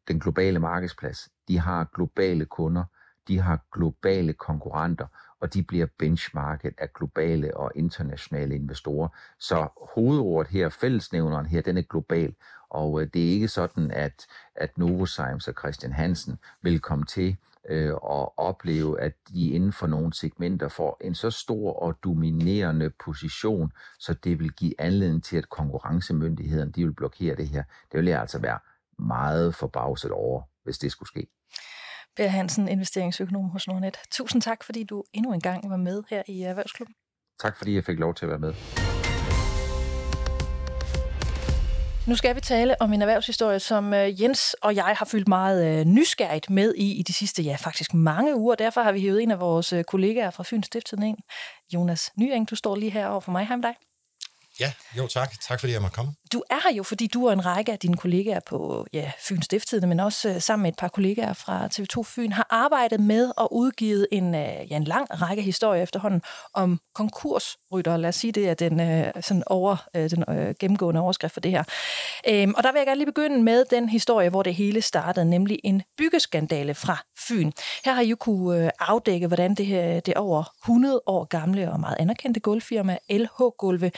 den 0.08 0.20
globale 0.20 0.60
markedsplads, 0.60 1.30
de 1.48 1.60
har 1.60 1.90
globale 1.96 2.46
kunder, 2.46 2.84
de 3.28 3.40
har 3.40 3.60
globale 3.74 4.34
konkurrenter, 4.34 5.08
og 5.42 5.54
de 5.54 5.64
bliver 5.64 5.86
benchmarket 6.00 6.74
af 6.78 6.94
globale 6.94 7.58
og 7.58 7.72
internationale 7.76 8.56
investorer. 8.56 9.08
Så 9.40 9.68
hovedordet 9.96 10.52
her, 10.52 10.70
fællesnævneren 10.70 11.46
her, 11.46 11.62
den 11.62 11.78
er 11.78 11.82
global, 11.82 12.36
og 12.70 13.02
øh, 13.02 13.08
det 13.14 13.24
er 13.26 13.30
ikke 13.30 13.48
sådan, 13.48 13.92
at, 13.92 14.26
at 14.56 14.78
Novozymes 14.78 15.48
og 15.48 15.54
Christian 15.60 15.94
Hansen 15.94 16.38
vil 16.62 16.80
komme 16.80 17.06
til 17.06 17.38
øh, 17.70 17.94
og 17.94 18.40
opleve, 18.40 19.02
at 19.02 19.14
de 19.30 19.50
inden 19.50 19.74
for 19.74 19.88
nogle 19.88 20.14
segmenter 20.14 20.68
får 20.68 20.98
en 21.02 21.16
så 21.16 21.32
stor 21.32 21.74
og 21.74 22.04
dominerende 22.04 22.90
position, 22.90 23.72
så 24.00 24.14
det 24.14 24.40
vil 24.40 24.52
give 24.52 24.82
anledning 24.82 25.24
til, 25.24 25.38
at 25.38 25.50
konkurrencemyndighederne 25.50 26.72
de 26.72 26.84
vil 26.84 26.94
blokere 26.94 27.36
det 27.36 27.48
her. 27.48 27.64
Det 27.92 27.98
vil 27.98 28.06
jeg 28.06 28.22
altså 28.22 28.40
være 28.40 28.60
meget 29.00 29.56
forbavset 29.56 30.12
over, 30.12 30.42
hvis 30.64 30.78
det 30.78 30.92
skulle 30.92 31.10
ske. 31.10 31.28
Per 32.18 32.28
Hansen, 32.28 32.68
investeringsøkonom 32.68 33.50
hos 33.50 33.68
Nordnet. 33.68 33.98
Tusind 34.12 34.42
tak, 34.42 34.64
fordi 34.64 34.84
du 34.84 35.04
endnu 35.14 35.34
en 35.34 35.42
gang 35.42 35.70
var 35.70 35.78
med 35.78 36.04
her 36.10 36.24
i 36.28 36.42
Erhvervsklubben. 36.42 36.96
Tak, 37.42 37.58
fordi 37.58 37.76
jeg 37.76 37.84
fik 37.86 38.00
lov 38.00 38.14
til 38.16 38.26
at 38.26 38.30
være 38.30 38.40
med. 38.40 38.54
Nu 42.08 42.16
skal 42.16 42.36
vi 42.36 42.42
tale 42.42 42.82
om 42.82 42.94
en 42.94 43.02
erhvervshistorie, 43.02 43.60
som 43.60 43.94
øh, 43.94 44.22
Jens 44.22 44.54
og 44.54 44.76
jeg 44.76 44.96
har 44.98 45.06
fyldt 45.06 45.28
meget 45.28 45.80
øh, 45.80 45.86
nysgerrigt 45.86 46.50
med 46.50 46.74
i 46.76 47.00
i 47.00 47.04
de 47.04 47.14
sidste, 47.14 47.44
ja 47.44 47.56
faktisk 47.60 47.94
mange 47.94 48.36
uger. 48.36 48.56
Derfor 48.56 48.82
har 48.82 48.92
vi 48.92 49.00
hævet 49.00 49.24
en 49.24 49.32
af 49.32 49.40
vores 49.40 49.74
øh, 49.74 49.84
kollegaer 49.84 50.30
fra 50.30 50.44
Fyns 50.44 50.66
Stiftstidende 50.66 51.08
ind. 51.08 51.18
Jonas 51.74 52.12
Nyeng, 52.18 52.50
du 52.50 52.56
står 52.56 52.76
lige 52.76 52.92
her 52.92 53.08
over 53.08 53.20
for 53.20 53.32
mig. 53.32 53.48
Hej 53.48 53.56
med 53.56 53.64
dig. 53.64 53.76
Ja, 54.60 54.72
jo 54.98 55.08
tak. 55.08 55.40
Tak 55.42 55.60
fordi 55.60 55.74
jeg 55.74 55.82
måtte 55.82 55.96
komme. 55.96 56.14
Du 56.34 56.44
er 56.50 56.60
her 56.64 56.76
jo, 56.76 56.84
fordi 56.84 57.08
du 57.08 57.28
og 57.28 57.34
en 57.34 57.46
række 57.46 57.72
af 57.72 57.80
dine 57.80 57.98
kollegaer 57.98 58.40
på 58.40 58.88
ja, 58.94 59.12
Fyns 59.28 59.46
Stifttidende, 59.46 59.88
men 59.88 60.00
også 60.00 60.30
uh, 60.30 60.42
sammen 60.42 60.64
med 60.64 60.72
et 60.72 60.78
par 60.78 60.88
kollegaer 60.88 61.34
fra 61.34 61.68
TV2 61.68 62.04
Fyn, 62.04 62.32
har 62.32 62.48
arbejdet 62.50 63.00
med 63.00 63.32
og 63.38 63.54
udgivet 63.54 64.08
en, 64.12 64.28
uh, 64.28 64.42
ja, 64.72 64.76
en 64.76 64.84
lang 64.84 65.22
række 65.22 65.44
historier 65.44 65.84
efterhånden 65.84 66.22
om 66.54 66.80
konkursrytter. 66.96 67.98
Lad 67.98 68.10
os 68.10 68.16
sige, 68.16 68.32
det 68.32 68.50
er 68.50 68.54
den, 68.54 68.80
uh, 68.80 69.22
sådan 69.22 69.44
over, 69.46 69.78
uh, 69.98 70.02
den 70.02 70.24
uh, 70.28 70.56
gennemgående 70.60 71.02
overskrift 71.02 71.34
for 71.34 71.42
det 71.42 71.52
her. 71.52 71.64
Um, 72.44 72.56
og 72.58 72.64
der 72.64 72.72
vil 72.72 72.80
jeg 72.80 72.86
gerne 72.86 72.98
lige 72.98 73.06
begynde 73.06 73.44
med 73.44 73.66
den 73.66 73.90
historie, 73.90 74.30
hvor 74.30 74.44
det 74.44 74.56
hele 74.56 74.82
startede, 74.82 75.30
nemlig 75.30 75.60
en 75.64 75.82
byggeskandale 75.98 76.76
fra 76.76 76.98
Fyn. 77.28 77.52
Her 77.86 77.94
har 77.94 78.02
I 78.02 78.10
jo 78.10 78.16
kunne 78.16 78.64
uh, 78.64 78.70
afdække, 78.80 79.28
hvordan 79.28 79.56
det 79.56 79.66
her 79.66 80.00
det 80.00 80.14
over 80.14 80.44
100 80.64 81.02
år 81.06 81.24
gamle 81.24 81.72
og 81.72 81.80
meget 81.80 81.96
anerkendte 82.00 82.40
gulvfirma 82.40 82.98
LH 83.10 83.42
Gulve 83.58 83.92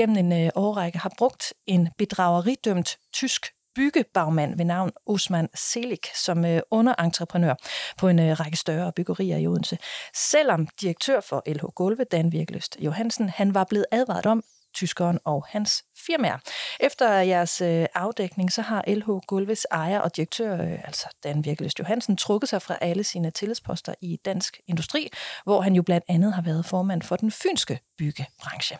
igennem 0.00 0.32
en 0.32 0.46
uh, 0.46 0.48
årrække 0.54 0.98
har 0.98 1.12
brugt 1.18 1.52
en 1.66 1.88
bedrageridømt 1.98 2.98
tysk 3.12 3.46
byggebagmand 3.74 4.56
ved 4.56 4.64
navn 4.64 4.90
Osman 5.06 5.48
Selik 5.54 6.06
som 6.14 6.44
øh, 6.44 6.60
underentreprenør 6.70 7.54
på 7.98 8.08
en 8.08 8.18
øh, 8.18 8.40
række 8.40 8.56
større 8.56 8.92
byggerier 8.92 9.36
i 9.36 9.46
Odense. 9.46 9.78
Selvom 10.14 10.66
direktør 10.80 11.20
for 11.20 11.42
LH 11.46 11.64
Gulve, 11.74 12.04
Dan 12.04 12.32
Virkeløst 12.32 12.76
Johansen, 12.80 13.28
han 13.28 13.54
var 13.54 13.64
blevet 13.64 13.86
advaret 13.90 14.26
om, 14.26 14.42
tyskeren 14.74 15.18
og 15.24 15.44
hans 15.48 15.84
firmaer. 16.06 16.38
Efter 16.80 17.12
jeres 17.12 17.60
øh, 17.60 17.86
afdækning, 17.94 18.52
så 18.52 18.62
har 18.62 18.84
LH 18.86 19.08
Gulves 19.26 19.66
ejer 19.70 20.00
og 20.00 20.16
direktør, 20.16 20.62
øh, 20.62 20.84
altså 20.84 21.08
Dan 21.24 21.44
Virkeløst 21.44 21.78
Johansen, 21.78 22.16
trukket 22.16 22.48
sig 22.48 22.62
fra 22.62 22.76
alle 22.80 23.04
sine 23.04 23.30
tillidsposter 23.30 23.94
i 24.00 24.18
dansk 24.24 24.60
industri, 24.66 25.10
hvor 25.44 25.60
han 25.60 25.74
jo 25.74 25.82
blandt 25.82 26.04
andet 26.08 26.32
har 26.32 26.42
været 26.42 26.66
formand 26.66 27.02
for 27.02 27.16
den 27.16 27.30
fynske 27.30 27.80
byggebranche. 27.98 28.78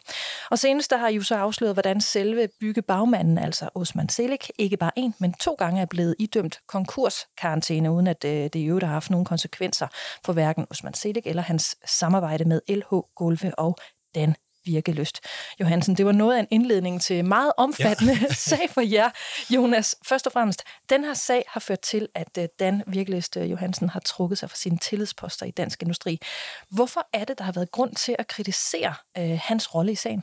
Og 0.51 0.59
senest 0.59 0.91
der 0.91 0.97
har 0.97 1.09
I 1.09 1.15
jo 1.15 1.23
så 1.23 1.35
afsløret, 1.35 1.75
hvordan 1.75 2.01
selve 2.01 2.49
byggebagmanden, 2.61 3.39
altså 3.39 3.69
Osman 3.75 4.09
Selik, 4.09 4.51
ikke 4.59 4.77
bare 4.77 4.93
en, 4.97 5.15
men 5.19 5.33
to 5.33 5.55
gange 5.55 5.81
er 5.81 5.87
blevet 5.87 6.17
idømt 6.19 6.59
konkurskarantæne, 6.69 7.93
uden 7.93 8.07
at 8.07 8.25
øh, 8.25 8.31
det 8.31 8.57
i 8.57 8.65
øvrigt 8.65 8.87
har 8.87 8.93
haft 8.93 9.11
nogen 9.11 9.27
konsekvenser 9.27 9.87
for 10.25 10.33
hverken 10.33 10.67
Osman 10.71 10.95
Selik 10.95 11.27
eller 11.27 11.43
hans 11.43 11.77
samarbejde 11.87 12.45
med 12.45 12.61
LH 12.69 12.95
Gulve 13.17 13.59
og 13.59 13.77
Dan 14.15 14.35
virkelyst. 14.65 15.21
Johansen, 15.61 15.97
det 15.97 16.07
var 16.07 16.13
noget 16.13 16.37
af 16.37 16.41
en 16.41 16.47
indledning 16.51 17.03
til 17.03 17.25
meget 17.25 17.53
omfattende 17.57 18.19
ja. 18.23 18.35
sag 18.51 18.71
for 18.71 18.81
jer. 18.81 19.11
Jonas, 19.51 19.97
først 20.09 20.27
og 20.27 20.33
fremmest, 20.33 20.63
den 20.91 21.05
her 21.05 21.15
sag 21.15 21.45
har 21.49 21.61
ført 21.61 21.81
til, 21.81 22.09
at 22.15 22.39
øh, 22.39 22.49
Dan 22.59 22.83
Virkelyst 22.87 23.37
øh, 23.37 23.51
Johansen 23.51 23.89
har 23.89 24.01
trukket 24.01 24.39
sig 24.39 24.51
fra 24.51 24.57
sine 24.57 24.79
tillidsposter 24.79 25.47
i 25.47 25.51
dansk 25.51 25.83
industri. 25.83 26.21
Hvorfor 26.71 27.09
er 27.13 27.25
det, 27.25 27.39
der 27.39 27.45
har 27.45 27.53
været 27.53 27.71
grund 27.71 27.95
til 27.95 28.17
at 28.19 28.27
kritisere 28.27 28.95
øh, 29.19 29.39
hans 29.43 29.75
rolle 29.75 29.93
i 29.93 29.95
sagen? 29.95 30.23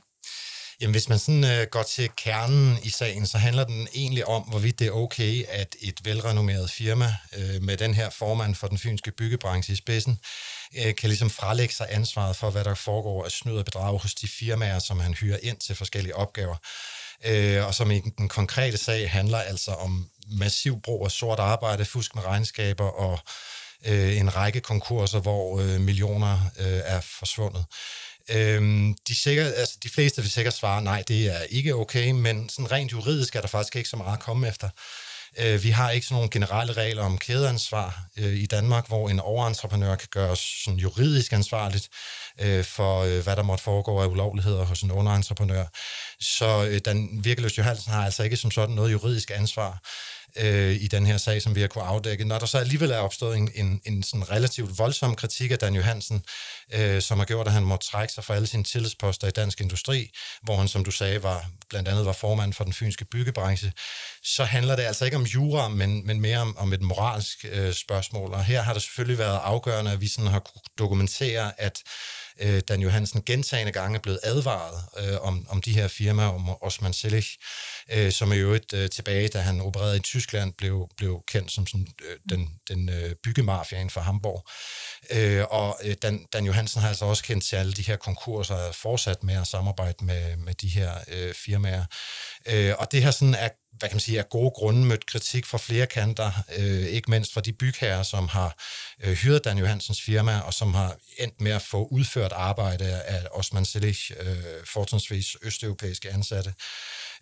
Jamen, 0.82 0.92
hvis 0.92 1.10
man 1.10 1.20
sådan 1.20 1.44
øh, 1.44 1.68
går 1.72 1.84
til 1.84 2.10
kernen 2.18 2.78
i 2.84 2.90
sagen, 2.90 3.28
så 3.28 3.38
handler 3.38 3.64
den 3.64 3.88
egentlig 3.94 4.28
om, 4.28 4.42
hvorvidt 4.44 4.80
det 4.80 4.88
er 4.88 4.92
okay, 4.92 5.46
at 5.50 5.76
et 5.82 6.06
velrenommeret 6.06 6.70
firma 6.70 7.16
øh, 7.38 7.64
med 7.64 7.78
den 7.78 7.94
her 7.94 8.10
formand 8.10 8.56
for 8.56 8.68
den 8.68 8.78
fynske 8.78 9.12
byggebranche 9.12 9.74
i 9.74 9.76
spidsen, 9.76 10.20
øh, 10.78 10.96
kan 10.96 11.10
ligesom 11.10 11.30
frelægge 11.30 11.74
sig 11.74 11.88
ansvaret 11.90 12.36
for, 12.36 12.50
hvad 12.50 12.64
der 12.64 12.76
foregår 12.76 13.26
af 13.26 13.32
snyd 13.32 13.58
og 13.58 13.66
bedrag 13.66 14.00
hos 14.00 14.16
de 14.16 14.28
firmaer, 14.28 14.80
som 14.80 15.00
han 15.00 15.14
hyrer 15.14 15.38
ind 15.44 15.58
til 15.58 15.76
forskellige 15.76 16.16
opgaver. 16.16 16.56
Øh, 17.26 17.66
og 17.66 17.76
som 17.76 17.92
i 17.92 18.00
den 18.00 18.30
konkrete 18.30 18.78
sag 18.78 19.12
handler 19.12 19.38
altså 19.38 19.72
om 19.72 20.10
massiv 20.28 20.82
brug 20.82 21.06
af 21.06 21.12
sort 21.12 21.40
arbejde, 21.40 21.86
fusk 21.86 22.16
med 22.16 22.24
regnskaber 22.24 22.86
og 22.86 23.20
øh, 23.86 24.18
en 24.18 24.36
række 24.36 24.60
konkurser, 24.60 25.20
hvor 25.20 25.60
øh, 25.60 25.82
millioner 25.82 26.40
øh, 26.60 26.82
er 26.84 27.02
forsvundet. 27.02 27.66
Øhm, 28.30 28.96
de, 29.08 29.16
sikkert, 29.16 29.54
altså, 29.56 29.78
de 29.84 29.90
fleste 29.90 30.22
vil 30.22 30.32
sikkert 30.32 30.54
svare, 30.54 30.82
nej, 30.82 31.04
det 31.08 31.28
er 31.28 31.42
ikke 31.50 31.76
okay, 31.76 32.12
men 32.12 32.50
sådan 32.50 32.72
rent 32.72 32.92
juridisk 32.92 33.36
er 33.36 33.42
der 33.42 33.48
faktisk 33.48 33.76
ikke 33.76 33.90
så 33.90 33.98
meget 33.98 34.18
at 34.18 34.24
komme 34.24 34.48
efter. 34.48 34.70
Øh, 35.40 35.64
vi 35.64 35.70
har 35.70 35.92
ikke 35.92 36.06
sådan 36.06 36.16
nogle 36.16 36.30
generelle 36.30 36.74
regler 36.74 37.04
om 37.04 37.18
kædeansvar 37.18 38.00
øh, 38.18 38.34
i 38.34 38.46
Danmark, 38.46 38.88
hvor 38.88 39.10
en 39.10 39.20
overentreprenør 39.20 39.96
kan 39.96 40.08
gøres 40.12 40.40
sådan 40.40 40.80
juridisk 40.80 41.34
ansvarligt 41.34 41.90
øh, 42.42 42.64
for, 42.64 43.02
øh, 43.02 43.24
hvad 43.24 43.36
der 43.36 43.44
måtte 43.44 43.64
foregå 43.64 44.02
af 44.02 44.08
ulovligheder 44.08 44.66
hos 44.66 44.82
en 44.82 44.92
underentreprenør. 44.92 45.66
Så 46.20 46.66
øh, 46.66 46.82
den 46.86 47.24
Virkeløs 47.24 47.58
Johansen 47.58 47.92
har 47.92 48.06
altså 48.06 48.24
ikke 48.24 48.38
som 48.38 48.52
sådan 48.52 48.76
noget 48.76 48.92
juridisk 48.92 49.32
ansvar 49.32 49.80
øh, 50.40 50.76
i 50.76 50.88
den 50.88 51.06
her 51.06 51.18
sag, 51.18 51.42
som 51.42 51.56
vi 51.56 51.62
har 51.62 51.68
kunne 51.68 51.84
afdække. 51.84 52.26
Når 52.26 52.40
der 52.40 52.46
så 52.46 52.58
alligevel 52.58 52.92
er 52.92 52.98
opstået 52.98 53.38
en, 53.38 53.52
en, 53.56 53.82
en 53.86 54.04
sådan 54.04 54.32
relativt 54.32 54.78
voldsom 54.78 55.16
kritik 55.16 55.52
af 55.52 55.60
Dan 55.60 55.76
Johansen, 55.76 56.24
øh, 56.74 57.02
som 57.02 57.18
har 57.18 57.26
gjort, 57.26 57.48
at 57.48 57.54
han 57.54 57.64
må 57.64 57.78
trække 57.78 58.14
sig 58.14 58.24
fra 58.24 58.36
alle 58.36 58.48
sine 58.48 58.64
tillidsposter 58.64 59.28
i 59.28 59.32
dansk 59.32 59.62
industri, 59.62 60.10
hvor 60.44 60.56
han, 60.56 60.68
som 60.68 60.84
du 60.84 60.92
sagde, 60.92 61.24
var, 61.24 61.46
blandt 61.70 61.90
andet 61.90 62.06
var 62.06 62.14
formand 62.14 62.54
for 62.54 62.64
den 62.64 62.74
fynske 62.74 63.06
byggebranche, 63.06 63.72
så 64.24 64.44
handler 64.44 64.76
det 64.76 64.84
altså 64.84 65.06
ikke 65.06 65.18
om 65.18 65.24
jura, 65.24 65.68
men, 65.68 66.08
men 66.08 66.22
mere 66.22 66.40
om, 66.40 66.58
om 66.58 66.74
et 66.74 66.82
moralsk 66.82 67.46
øh, 67.52 67.74
spørgsmål. 67.74 68.34
Og 68.34 68.44
her 68.44 68.62
har 68.62 68.74
det 68.74 68.82
selvfølgelig 68.82 69.18
været 69.18 69.40
afgørende, 69.44 69.92
at 69.92 70.02
vi 70.02 70.08
sådan 70.08 70.32
har 70.32 70.40
kunne 70.40 70.62
dokumentere, 70.78 71.62
at 71.62 71.84
øh, 72.42 72.62
Dan 72.68 72.82
Johansen 72.82 73.24
gentagende 73.26 73.72
gange 73.72 73.98
er 73.98 74.02
blevet 74.02 74.20
advaret 74.24 74.84
øh, 74.98 75.22
om, 75.22 75.48
om 75.50 75.62
de 75.62 75.74
her 75.74 75.88
firmaer, 75.88 76.28
om 76.28 76.50
Osman 76.62 76.94
Selig, 76.94 77.26
øh, 77.92 78.12
som 78.12 78.32
er 78.32 78.36
jo 78.36 78.54
et 78.54 78.74
øh, 78.74 78.90
tilbage, 78.90 79.28
da 79.28 79.40
han 79.40 79.62
opererede 79.62 79.98
i 79.98 80.00
Tyskland, 80.00 80.54
blev, 80.58 80.90
blev 80.98 81.24
kendt 81.28 81.52
som 81.52 81.68
sådan, 81.68 81.88
øh, 82.10 82.18
den, 82.30 82.50
den 82.70 82.90
øh, 82.90 83.16
byggemafia 83.24 83.78
inden 83.78 83.90
for 83.90 84.02
Hamburg. 84.02 84.48
Øh, 85.12 85.46
og 85.50 85.80
øh, 85.84 85.96
Dan, 86.02 86.26
Dan 86.34 86.46
Johansen 86.46 86.82
har 86.82 86.90
altså 86.90 87.06
også 87.06 87.24
kendt 87.24 87.44
til 87.44 87.56
alle 87.56 87.74
de 87.74 87.82
her 87.82 87.96
konkurser 87.96 88.56
og 88.56 88.76
fortsat 88.76 89.24
med 89.24 89.36
at 89.36 89.48
samarbejde 89.48 90.06
med, 90.06 90.38
med 90.38 90.54
de 90.54 90.68
her 90.68 90.92
øh, 91.08 91.34
firmaer. 91.34 91.86
Øh, 92.46 92.74
og 92.80 92.92
det 92.92 93.04
her 93.04 93.12
sådan 93.12 93.36
er 93.36 93.50
hvad 93.72 93.90
kan 93.90 93.96
man 93.96 94.00
sige, 94.00 94.20
af 94.20 94.30
gode 94.30 94.52
grunde 94.52 94.86
mødt 94.86 95.06
kritik 95.06 95.46
fra 95.46 95.58
flere 95.58 95.88
kanter, 95.88 96.32
øh, 96.58 96.86
ikke 96.88 97.12
mindst 97.12 97.34
fra 97.34 97.42
de 97.42 97.54
bygherrer, 97.54 98.04
som 98.04 98.28
har 98.28 98.56
øh, 99.04 99.14
hyret 99.14 99.46
Dan 99.46 99.58
Johansens 99.58 100.02
firma, 100.02 100.40
og 100.40 100.54
som 100.54 100.74
har 100.74 100.98
endt 101.20 101.42
med 101.42 101.52
at 101.52 101.62
få 101.62 101.88
udført 101.92 102.32
arbejde 102.32 103.02
af 103.02 103.28
Osman 103.32 103.66
Selich, 103.66 104.12
øh, 104.20 104.38
fortrinsvis 104.66 105.36
østeuropæiske 105.42 106.12
ansatte, 106.12 106.54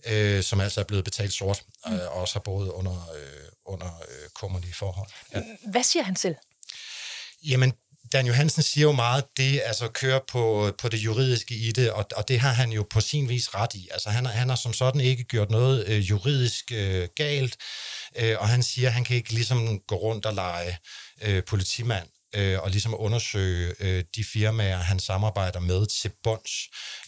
øh, 0.05 0.43
som 0.43 0.59
altså 0.59 0.79
er 0.79 0.85
blevet 0.85 1.03
betalt 1.03 1.33
sort, 1.33 1.63
øh, 1.87 1.93
og 1.93 2.09
også 2.09 2.33
har 2.35 2.39
boet 2.39 2.69
under, 2.69 3.11
øh, 3.15 3.49
under 3.65 4.01
øh, 4.09 4.29
kummerlige 4.33 4.73
forhold. 4.73 5.09
Ja. 5.33 5.41
Hvad 5.71 5.83
siger 5.83 6.03
han 6.03 6.15
selv? 6.15 6.35
Jamen, 7.43 7.73
Dan 8.13 8.27
Johansen 8.27 8.63
siger 8.63 8.85
jo 8.85 8.91
meget, 8.91 9.23
det 9.37 9.61
altså 9.65 9.87
kører 9.87 10.19
på, 10.27 10.71
på 10.81 10.89
det 10.89 10.97
juridiske 10.97 11.55
i 11.55 11.71
det, 11.71 11.91
og, 11.91 12.05
og 12.15 12.27
det 12.27 12.39
har 12.39 12.53
han 12.53 12.71
jo 12.71 12.85
på 12.89 13.01
sin 13.01 13.29
vis 13.29 13.55
ret 13.55 13.73
i. 13.73 13.87
Altså 13.91 14.09
han, 14.09 14.25
han 14.25 14.49
har 14.49 14.55
som 14.55 14.73
sådan 14.73 15.01
ikke 15.01 15.23
gjort 15.23 15.49
noget 15.49 15.87
øh, 15.87 16.09
juridisk 16.09 16.71
øh, 16.71 17.07
galt, 17.15 17.57
øh, 18.15 18.35
og 18.39 18.49
han 18.49 18.63
siger, 18.63 18.87
at 18.87 18.93
han 18.93 19.03
kan 19.03 19.15
ikke 19.15 19.33
ligesom 19.33 19.79
gå 19.87 19.95
rundt 19.95 20.25
og 20.25 20.33
lege 20.33 20.77
øh, 21.21 21.43
politimand 21.43 22.07
øh, 22.35 22.59
og 22.59 22.69
ligesom 22.69 22.95
undersøge 22.97 23.73
øh, 23.79 24.03
de 24.15 24.23
firmaer, 24.23 24.77
han 24.77 24.99
samarbejder 24.99 25.59
med 25.59 25.85
til 26.01 26.11
bunds, 26.23 26.51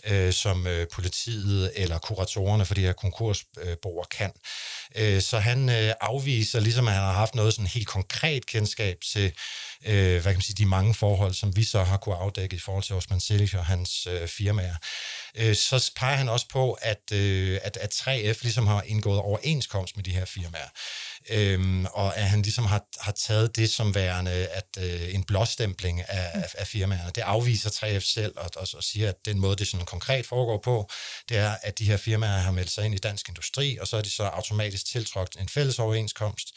øh, 0.08 0.34
som 0.34 0.68
øh, 0.68 0.88
politiet 0.94 1.72
eller 1.76 1.98
kuratorerne 1.98 2.66
for 2.66 2.74
de 2.74 2.82
her 2.82 2.94
konkursboer 2.94 4.06
kan. 4.12 4.32
Øh, 4.96 5.22
så 5.22 5.40
han 5.40 5.70
øh, 5.70 5.94
afviser, 6.02 6.60
ligesom 6.60 6.88
at 6.88 6.94
han 6.94 7.04
har 7.04 7.14
haft 7.14 7.36
noget 7.36 7.54
sådan 7.54 7.68
helt 7.68 7.88
konkret 7.88 8.46
kendskab 8.46 8.98
til, 9.14 9.32
øh, 9.86 10.12
hvad 10.12 10.22
kan 10.22 10.34
man 10.34 10.42
sige, 10.42 10.56
de 10.56 10.66
mange 10.66 10.94
forhold, 10.94 11.34
som 11.34 11.56
vi 11.56 11.64
så 11.64 11.84
har 11.84 11.98
kunne 11.98 12.16
afdække 12.16 12.56
i 12.56 12.60
forhold 12.60 12.84
til 12.84 12.96
Osman 12.96 13.20
Selig 13.20 13.58
og 13.58 13.66
hans 13.66 14.08
øh, 14.08 14.28
firmaer. 14.28 14.76
Øh, 15.36 15.56
så 15.56 15.92
peger 15.96 16.16
han 16.16 16.30
også 16.30 16.46
på, 16.52 16.74
at, 16.74 17.12
øh, 17.14 17.60
at, 17.64 17.78
at 17.78 17.94
3F 17.94 18.40
ligesom 18.42 18.68
har 18.68 18.82
indgået 18.82 19.20
overenskomst 19.20 19.96
med 19.96 20.04
de 20.04 20.12
her 20.12 20.26
firmaer. 20.26 20.70
Øhm, 21.30 21.86
og 21.86 22.18
at 22.18 22.30
han 22.30 22.42
ligesom 22.42 22.66
har, 22.66 22.86
har 23.00 23.12
taget 23.12 23.56
det 23.56 23.70
som 23.70 23.96
værende 23.96 24.32
at 24.32 24.68
øh, 24.80 25.16
en 25.16 25.24
blåstempling 25.24 26.02
af, 26.02 26.32
af, 26.34 26.56
af 26.58 26.68
firmaerne. 26.68 27.12
Det 27.16 27.22
afviser 27.22 27.70
3F 27.70 28.00
selv 28.00 28.34
og, 28.38 28.50
og, 28.56 28.68
og 28.74 28.84
siger, 28.84 29.10
at 29.10 29.16
den 29.26 29.40
måde, 29.40 29.56
det 29.56 29.68
sådan 29.68 29.86
konkret 29.86 30.26
foregår 30.26 30.62
på, 30.64 30.90
det 31.30 31.38
er, 31.38 31.56
at 31.64 31.80
de 31.80 31.86
her 31.86 31.98
firmaer 31.98 32.40
har 32.40 32.52
meldt 32.52 32.72
sig 32.72 32.86
ind 32.86 32.96
i 32.96 32.98
dansk 32.98 33.30
industri, 33.30 33.78
og 33.82 33.88
så 33.88 33.98
er 33.98 34.02
de 34.02 34.10
så 34.10 34.24
automatisk 34.24 34.86
tiltrådt 34.86 35.36
en 35.40 35.50
fælles 35.50 35.80
overenskomst, 35.80 36.48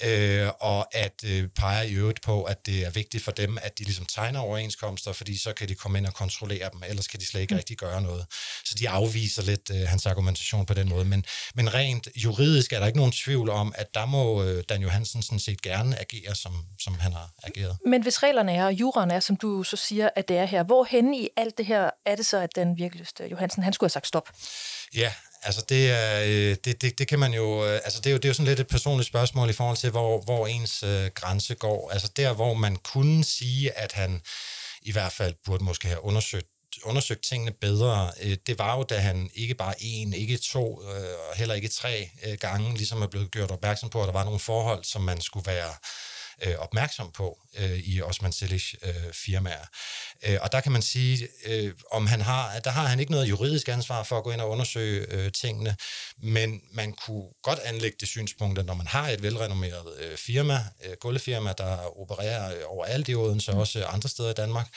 øh, 0.00 0.48
og 0.60 0.94
at 0.94 1.24
øh, 1.26 1.48
peger 1.48 1.82
i 1.82 1.92
øvrigt 1.92 2.22
på, 2.22 2.42
at 2.42 2.66
det 2.66 2.84
er 2.86 2.90
vigtigt 2.90 3.24
for 3.24 3.32
dem, 3.32 3.58
at 3.62 3.78
de 3.78 3.84
ligesom 3.84 4.06
tegner 4.06 4.40
overenskomster, 4.40 5.12
fordi 5.12 5.38
så 5.38 5.52
kan 5.52 5.68
de 5.68 5.74
komme 5.74 5.98
ind 5.98 6.06
og 6.06 6.14
kontrollere 6.14 6.70
dem, 6.72 6.82
ellers 6.88 7.08
kan 7.08 7.20
de 7.20 7.26
slet 7.26 7.40
ikke 7.40 7.54
mm. 7.54 7.58
rigtig 7.58 7.76
gøre 7.76 8.02
noget. 8.02 8.26
Så 8.64 8.74
de 8.78 8.88
afviser 8.88 9.42
lidt 9.42 9.70
øh, 9.70 9.88
hans 9.88 10.06
argumentation 10.06 10.66
på 10.66 10.74
den 10.74 10.88
måde. 10.88 11.04
Men, 11.04 11.24
men 11.54 11.74
rent 11.74 12.08
juridisk 12.16 12.72
er 12.72 12.78
der 12.78 12.86
ikke 12.86 12.98
nogen 12.98 13.12
tvivl 13.12 13.50
om, 13.50 13.72
at 13.76 13.94
der 13.94 14.06
må 14.06 14.44
øh, 14.44 14.64
Dan 14.68 14.82
Johansen 14.82 15.22
sådan 15.22 15.38
set 15.38 15.62
gerne 15.62 16.00
agere, 16.00 16.34
som, 16.34 16.52
som 16.80 16.94
han 16.94 17.12
har 17.12 17.30
ageret. 17.42 17.76
Men 17.86 18.02
hvis 18.02 18.22
reglerne 18.22 18.52
er, 18.52 18.64
og 18.64 18.72
juraen 18.72 19.10
er, 19.10 19.20
som 19.20 19.36
du 19.36 19.62
så 19.62 19.76
siger, 19.76 20.08
at 20.16 20.28
det 20.28 20.36
er 20.36 20.44
her, 20.44 20.62
hvor 20.62 20.84
hen 20.84 21.14
i 21.14 21.28
alt 21.36 21.58
det 21.58 21.66
her 21.66 21.90
er 22.06 22.16
det 22.16 22.26
så, 22.26 22.38
at 22.38 22.50
den 22.54 22.78
virkelig 22.78 23.06
Johansen, 23.30 23.62
han 23.62 23.72
skulle 23.72 23.88
have 23.88 23.92
sagt 23.92 24.06
stop? 24.06 24.28
Ja, 24.94 25.12
Altså 25.44 25.64
det, 25.68 25.90
er, 25.90 26.22
øh, 26.22 26.56
det, 26.64 26.82
det, 26.82 26.98
det 26.98 27.08
kan 27.08 27.18
man 27.18 27.34
jo, 27.34 27.66
øh, 27.66 27.80
altså 27.84 28.00
det 28.00 28.06
er 28.06 28.10
jo, 28.10 28.16
det 28.16 28.24
er 28.24 28.28
jo 28.28 28.34
sådan 28.34 28.48
lidt 28.48 28.60
et 28.60 28.66
personligt 28.66 29.08
spørgsmål 29.08 29.50
i 29.50 29.52
forhold 29.52 29.76
til, 29.76 29.90
hvor, 29.90 30.20
hvor 30.20 30.46
ens 30.46 30.82
øh, 30.82 31.10
grænse 31.14 31.54
går. 31.54 31.90
Altså 31.90 32.08
der, 32.16 32.32
hvor 32.32 32.54
man 32.54 32.76
kunne 32.76 33.24
sige, 33.24 33.78
at 33.78 33.92
han 33.92 34.22
i 34.82 34.92
hvert 34.92 35.12
fald 35.12 35.34
burde 35.44 35.64
måske 35.64 35.88
have 35.88 36.04
undersøgt 36.04 36.46
undersøgt 36.84 37.22
tingene 37.22 37.52
bedre, 37.60 38.12
øh, 38.22 38.36
det 38.46 38.58
var 38.58 38.76
jo, 38.76 38.82
da 38.82 38.98
han 38.98 39.30
ikke 39.34 39.54
bare 39.54 39.74
en, 39.80 40.12
ikke 40.12 40.36
to, 40.36 40.82
øh, 40.82 41.14
og 41.30 41.36
heller 41.36 41.54
ikke 41.54 41.68
tre 41.68 42.10
øh, 42.26 42.38
gange 42.40 42.74
ligesom 42.74 43.02
er 43.02 43.06
blevet 43.06 43.30
gjort 43.30 43.50
opmærksom 43.50 43.90
på, 43.90 44.00
at 44.00 44.06
der 44.06 44.12
var 44.12 44.24
nogle 44.24 44.40
forhold, 44.40 44.84
som 44.84 45.02
man 45.02 45.20
skulle 45.20 45.46
være 45.46 45.74
øh, 46.42 46.54
opmærksom 46.58 47.12
på 47.12 47.38
øh, 47.58 47.78
i 47.78 48.02
Osman 48.02 48.32
Selish 48.32 48.74
øh, 48.82 49.12
firmaer. 49.12 49.66
Øh, 50.26 50.38
og 50.40 50.52
der 50.52 50.60
kan 50.60 50.72
man 50.72 50.82
sige, 50.82 51.28
øh, 51.46 51.72
om 51.90 52.06
han 52.06 52.20
har, 52.20 52.58
der 52.58 52.70
har 52.70 52.86
han 52.86 53.00
ikke 53.00 53.12
noget 53.12 53.28
juridisk 53.28 53.68
ansvar 53.68 54.02
for 54.02 54.18
at 54.18 54.24
gå 54.24 54.30
ind 54.30 54.40
og 54.40 54.50
undersøge 54.50 55.06
øh, 55.10 55.32
tingene, 55.32 55.76
men 56.22 56.60
man 56.72 56.92
kunne 56.92 57.24
godt 57.42 57.58
anlægge 57.58 57.96
det 58.00 58.08
synspunkt, 58.08 58.58
at 58.58 58.66
når 58.66 58.74
man 58.74 58.86
har 58.86 59.08
et 59.08 59.22
velrenommeret 59.22 60.00
øh, 60.00 60.16
firma, 60.16 60.64
øh, 60.84 60.96
guldefirma, 61.00 61.52
der 61.58 62.00
opererer 62.00 62.56
øh, 62.56 62.62
overalt 62.66 63.08
i 63.08 63.14
Odense, 63.14 63.52
mm. 63.52 63.58
også 63.58 63.84
andre 63.84 64.08
steder 64.08 64.30
i 64.30 64.34
Danmark, 64.34 64.68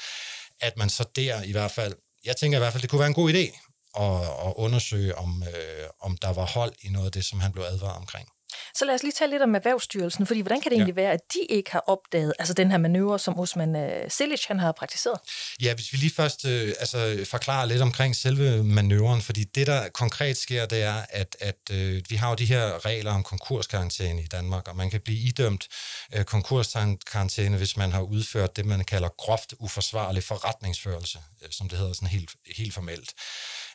at 0.61 0.77
man 0.77 0.89
så 0.89 1.05
der 1.15 1.41
i 1.43 1.51
hvert 1.51 1.71
fald, 1.71 1.93
jeg 2.25 2.37
tænker 2.37 2.57
i 2.57 2.59
hvert 2.61 2.73
fald, 2.73 2.81
det 2.81 2.89
kunne 2.89 2.99
være 2.99 3.07
en 3.07 3.13
god 3.13 3.33
idé 3.33 3.71
at, 3.99 4.47
at 4.47 4.53
undersøge, 4.55 5.15
om, 5.15 5.43
øh, 5.43 5.87
om 6.01 6.17
der 6.17 6.33
var 6.33 6.45
hold 6.45 6.73
i 6.81 6.89
noget 6.89 7.05
af 7.05 7.11
det, 7.11 7.25
som 7.25 7.39
han 7.39 7.51
blev 7.51 7.63
advaret 7.63 7.97
omkring. 7.97 8.27
Så 8.75 8.85
lad 8.85 8.95
os 8.95 9.03
lige 9.03 9.13
tale 9.13 9.31
lidt 9.31 9.43
om 9.43 9.55
Erhvervsstyrelsen, 9.55 10.27
fordi 10.27 10.41
hvordan 10.41 10.61
kan 10.61 10.71
det 10.71 10.75
ja. 10.75 10.81
egentlig 10.81 10.95
være, 10.95 11.11
at 11.11 11.19
de 11.33 11.39
ikke 11.49 11.71
har 11.71 11.83
opdaget 11.87 12.33
altså 12.39 12.53
den 12.53 12.71
her 12.71 12.77
manøvre, 12.77 13.19
som 13.19 13.39
Osman 13.39 13.75
uh, 13.75 13.91
Silic 14.09 14.45
han 14.45 14.59
har 14.59 14.71
praktiseret? 14.71 15.19
Ja, 15.61 15.73
hvis 15.73 15.93
vi 15.93 15.97
lige 15.97 16.13
først 16.13 16.45
øh, 16.45 16.73
altså, 16.79 17.25
forklarer 17.29 17.65
lidt 17.65 17.81
omkring 17.81 18.15
selve 18.15 18.63
manøvren, 18.63 19.21
fordi 19.21 19.43
det, 19.43 19.67
der 19.67 19.89
konkret 19.89 20.37
sker, 20.37 20.65
det 20.65 20.83
er, 20.83 21.05
at, 21.09 21.35
at 21.39 21.55
øh, 21.71 22.01
vi 22.09 22.15
har 22.15 22.29
jo 22.29 22.35
de 22.35 22.45
her 22.45 22.85
regler 22.85 23.11
om 23.11 23.23
konkurskarantæne 23.23 24.21
i 24.21 24.27
Danmark, 24.27 24.67
og 24.67 24.75
man 24.75 24.89
kan 24.89 25.01
blive 25.01 25.19
idømt 25.19 25.67
øh, 26.13 26.23
konkurskarantæne, 26.23 27.57
hvis 27.57 27.77
man 27.77 27.91
har 27.91 28.01
udført 28.01 28.55
det, 28.55 28.65
man 28.65 28.83
kalder 28.83 29.09
groft 29.09 29.53
uforsvarlig 29.59 30.23
forretningsførelse, 30.23 31.19
øh, 31.41 31.49
som 31.51 31.69
det 31.69 31.77
hedder 31.77 31.93
sådan 31.93 32.07
helt, 32.07 32.31
helt 32.55 32.73
formelt. 32.73 33.13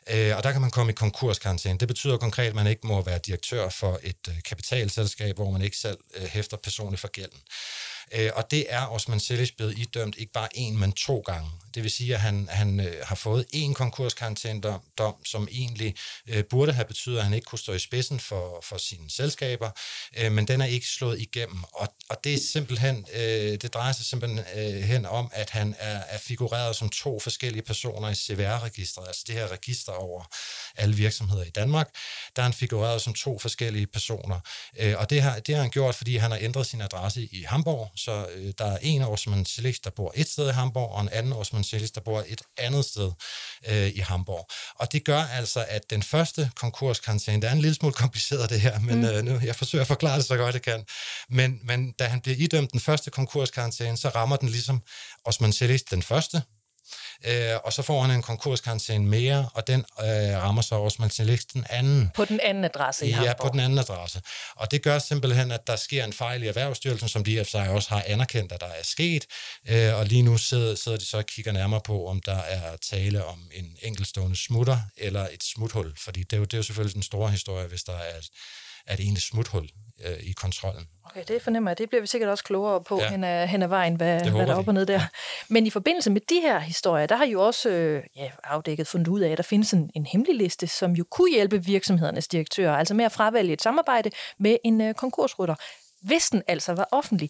Øh, 0.09 0.37
og 0.37 0.43
der 0.43 0.51
kan 0.51 0.61
man 0.61 0.71
komme 0.71 0.91
i 0.91 0.95
konkurskarantæne. 0.95 1.77
Det 1.77 1.87
betyder 1.87 2.17
konkret, 2.17 2.47
at 2.47 2.55
man 2.55 2.67
ikke 2.67 2.87
må 2.87 3.01
være 3.01 3.19
direktør 3.25 3.69
for 3.69 3.99
et 4.03 4.27
øh, 4.29 4.35
kapitalselskab, 4.45 5.35
hvor 5.35 5.51
man 5.51 5.61
ikke 5.61 5.77
selv 5.77 5.97
øh, 6.15 6.23
hæfter 6.23 6.57
personligt 6.57 7.01
for 7.01 7.07
gælden. 7.07 7.39
Øh, 8.13 8.31
og 8.35 8.51
det 8.51 8.65
er 8.69 8.85
Osman 8.85 9.19
Selic 9.19 9.51
blevet 9.57 9.77
idømt 9.77 10.15
ikke 10.17 10.33
bare 10.33 10.57
en, 10.57 10.79
men 10.79 10.91
to 10.91 11.19
gange. 11.19 11.49
Det 11.75 11.83
vil 11.83 11.91
sige, 11.91 12.13
at 12.13 12.21
han, 12.21 12.47
han 12.51 12.79
øh, 12.79 12.93
har 13.03 13.15
fået 13.15 13.45
en 13.53 13.73
konkurskarantændom, 13.73 14.81
dom, 14.97 15.25
som 15.25 15.47
egentlig 15.51 15.95
øh, 16.27 16.43
burde 16.49 16.73
have 16.73 16.85
betydet, 16.85 17.17
at 17.17 17.23
han 17.23 17.33
ikke 17.33 17.45
kunne 17.45 17.59
stå 17.59 17.73
i 17.73 17.79
spidsen 17.79 18.19
for, 18.19 18.63
for 18.63 18.77
sine 18.77 19.09
selskaber, 19.09 19.69
øh, 20.17 20.31
men 20.31 20.47
den 20.47 20.61
er 20.61 20.65
ikke 20.65 20.87
slået 20.87 21.21
igennem. 21.21 21.63
Og, 21.73 21.93
og 22.09 22.23
det 22.23 22.33
er 22.33 22.37
simpelthen, 22.51 23.05
øh, 23.13 23.21
det 23.61 23.73
drejer 23.73 23.91
sig 23.91 24.05
simpelthen 24.05 24.39
øh, 24.55 24.81
hen 24.81 25.05
om, 25.05 25.31
at 25.33 25.49
han 25.49 25.75
er, 25.79 25.99
er 26.07 26.17
figureret 26.17 26.75
som 26.75 26.89
to 26.89 27.19
forskellige 27.19 27.63
personer 27.63 28.09
i 28.09 28.15
CVR-registret, 28.15 29.07
altså 29.07 29.23
det 29.27 29.35
her 29.35 29.51
register 29.51 29.91
over 29.91 30.23
alle 30.75 30.95
virksomheder 30.95 31.43
i 31.43 31.49
Danmark. 31.49 31.89
Der 32.35 32.41
er 32.41 32.43
han 32.43 32.53
figureret 32.53 33.01
som 33.01 33.13
to 33.13 33.39
forskellige 33.39 33.87
personer. 33.87 34.39
Øh, 34.79 34.95
og 34.97 35.09
det 35.09 35.21
har, 35.21 35.39
det 35.39 35.55
har 35.55 35.61
han 35.61 35.71
gjort, 35.71 35.95
fordi 35.95 36.17
han 36.17 36.31
har 36.31 36.37
ændret 36.41 36.67
sin 36.67 36.81
adresse 36.81 37.21
i 37.31 37.43
Hamburg, 37.47 37.91
så 38.03 38.27
øh, 38.35 38.53
der 38.57 38.65
er 38.65 38.77
en 38.81 39.01
Osman 39.01 39.45
Selig, 39.45 39.75
der 39.83 39.89
bor 39.89 40.11
et 40.15 40.29
sted 40.29 40.49
i 40.49 40.51
Hamburg, 40.51 40.91
og 40.91 41.01
en 41.01 41.09
anden 41.09 41.33
Osman 41.33 41.63
Selig, 41.63 41.95
der 41.95 42.01
bor 42.01 42.23
et 42.27 42.41
andet 42.57 42.85
sted 42.85 43.11
øh, 43.67 43.87
i 43.87 43.99
Hamburg. 43.99 44.47
Og 44.75 44.91
det 44.91 45.05
gør 45.05 45.23
altså, 45.23 45.65
at 45.69 45.89
den 45.89 46.03
første 46.03 46.51
konkurskarantæne, 46.55 47.41
det 47.41 47.47
er 47.47 47.51
en 47.51 47.61
lille 47.61 47.75
smule 47.75 47.93
kompliceret 47.93 48.49
det 48.49 48.61
her, 48.61 48.79
men 48.79 48.97
mm. 48.97 49.05
øh, 49.05 49.23
nu, 49.23 49.39
jeg 49.43 49.55
forsøger 49.55 49.81
at 49.81 49.87
forklare 49.87 50.17
det 50.17 50.25
så 50.25 50.37
godt 50.37 50.53
jeg 50.53 50.61
kan. 50.61 50.85
Men, 51.29 51.59
men 51.63 51.91
da 51.91 52.05
han 52.07 52.21
bliver 52.21 52.37
idømt 52.37 52.71
den 52.71 52.79
første 52.79 53.11
konkurskarantæne, 53.11 53.97
så 53.97 54.09
rammer 54.09 54.35
den 54.35 54.49
ligesom 54.49 54.81
Osman 55.25 55.53
Selig 55.53 55.91
den 55.91 56.01
første, 56.01 56.41
øh, 57.25 57.57
og 57.63 57.73
så 57.73 57.81
får 57.81 58.01
han 58.01 58.11
en 58.11 58.21
konkurskarantæne 58.21 59.05
mere, 59.05 59.49
og 59.53 59.67
den 59.67 59.79
øh, 59.79 60.07
rammer 60.43 60.61
så 60.61 60.75
også 60.75 60.97
Martin 60.99 61.27
den 61.53 61.65
anden. 61.69 62.11
På 62.15 62.25
den 62.25 62.39
anden 62.39 62.63
adresse 62.65 63.05
i 63.05 63.09
Ja, 63.09 63.15
Hamburg. 63.15 63.37
på 63.41 63.49
den 63.51 63.59
anden 63.59 63.79
adresse. 63.79 64.21
Og 64.55 64.71
det 64.71 64.83
gør 64.83 64.99
simpelthen, 64.99 65.51
at 65.51 65.67
der 65.67 65.75
sker 65.75 66.03
en 66.03 66.13
fejl 66.13 66.43
i 66.43 66.47
Erhvervsstyrelsen, 66.47 67.09
som 67.09 67.23
de 67.23 67.45
sig 67.45 67.69
også 67.69 67.89
har 67.89 68.03
anerkendt, 68.07 68.51
at 68.51 68.61
der 68.61 68.67
er 68.67 68.83
sket, 68.83 69.25
øh, 69.69 69.95
og 69.95 70.05
lige 70.05 70.21
nu 70.21 70.37
sidder, 70.37 70.75
sidder 70.75 70.97
de 70.97 71.05
så 71.05 71.17
og 71.17 71.25
kigger 71.25 71.51
nærmere 71.51 71.81
på, 71.85 72.07
om 72.07 72.21
der 72.21 72.37
er 72.37 72.75
tale 72.89 73.25
om 73.25 73.39
en 73.53 73.77
enkeltstående 73.81 74.35
smutter 74.35 74.79
eller 74.97 75.27
et 75.33 75.43
smuthul, 75.43 75.93
fordi 75.97 76.23
det 76.23 76.33
er 76.33 76.37
jo, 76.37 76.43
det 76.43 76.53
er 76.53 76.57
jo 76.57 76.63
selvfølgelig 76.63 76.93
den 76.93 77.03
store 77.03 77.31
historie, 77.31 77.67
hvis 77.67 77.83
der 77.83 77.93
er, 77.97 78.19
er 78.87 78.93
et 78.93 78.99
egentlig 78.99 79.23
smuthul 79.23 79.69
øh, 80.05 80.19
i 80.19 80.31
kontrollen. 80.31 80.87
Okay, 81.05 81.23
det 81.27 81.41
fornemmer 81.41 81.71
jeg. 81.71 81.77
Det 81.77 81.89
bliver 81.89 82.01
vi 82.01 82.07
sikkert 82.07 82.29
også 82.29 82.43
klogere 82.43 82.83
på 82.83 82.99
ja. 82.99 83.09
hen, 83.09 83.23
ad, 83.23 83.47
hen 83.47 83.61
ad 83.61 83.67
vejen, 83.67 83.95
hvad, 83.95 84.31
hvad 84.31 84.47
der 84.47 84.53
er 84.53 84.57
op 84.57 84.67
og 84.67 84.73
ned 84.73 84.85
der. 84.85 85.01
Men 85.49 85.67
i 85.67 85.69
forbindelse 85.69 86.11
med 86.11 86.21
de 86.29 86.41
her 86.41 86.59
historier, 86.59 87.05
der 87.05 87.15
har 87.15 87.25
jo 87.25 87.45
også 87.45 87.69
øh, 87.69 88.03
ja, 88.15 88.31
afdækket 88.43 88.87
fundet 88.87 89.07
ud 89.07 89.19
af, 89.19 89.31
at 89.31 89.37
der 89.37 89.43
findes 89.43 89.71
en, 89.73 89.91
en 89.95 90.05
hemmelig 90.05 90.35
liste, 90.35 90.67
som 90.67 90.91
jo 90.91 91.03
kunne 91.09 91.31
hjælpe 91.31 91.65
virksomhedernes 91.65 92.27
direktører, 92.27 92.75
altså 92.75 92.93
med 92.93 93.05
at 93.05 93.11
fravælge 93.11 93.53
et 93.53 93.61
samarbejde 93.61 94.11
med 94.37 94.57
en 94.63 94.81
øh, 94.81 94.93
konkursrytter, 94.93 95.55
hvis 96.01 96.29
den 96.29 96.43
altså 96.47 96.73
var 96.73 96.87
offentlig. 96.91 97.29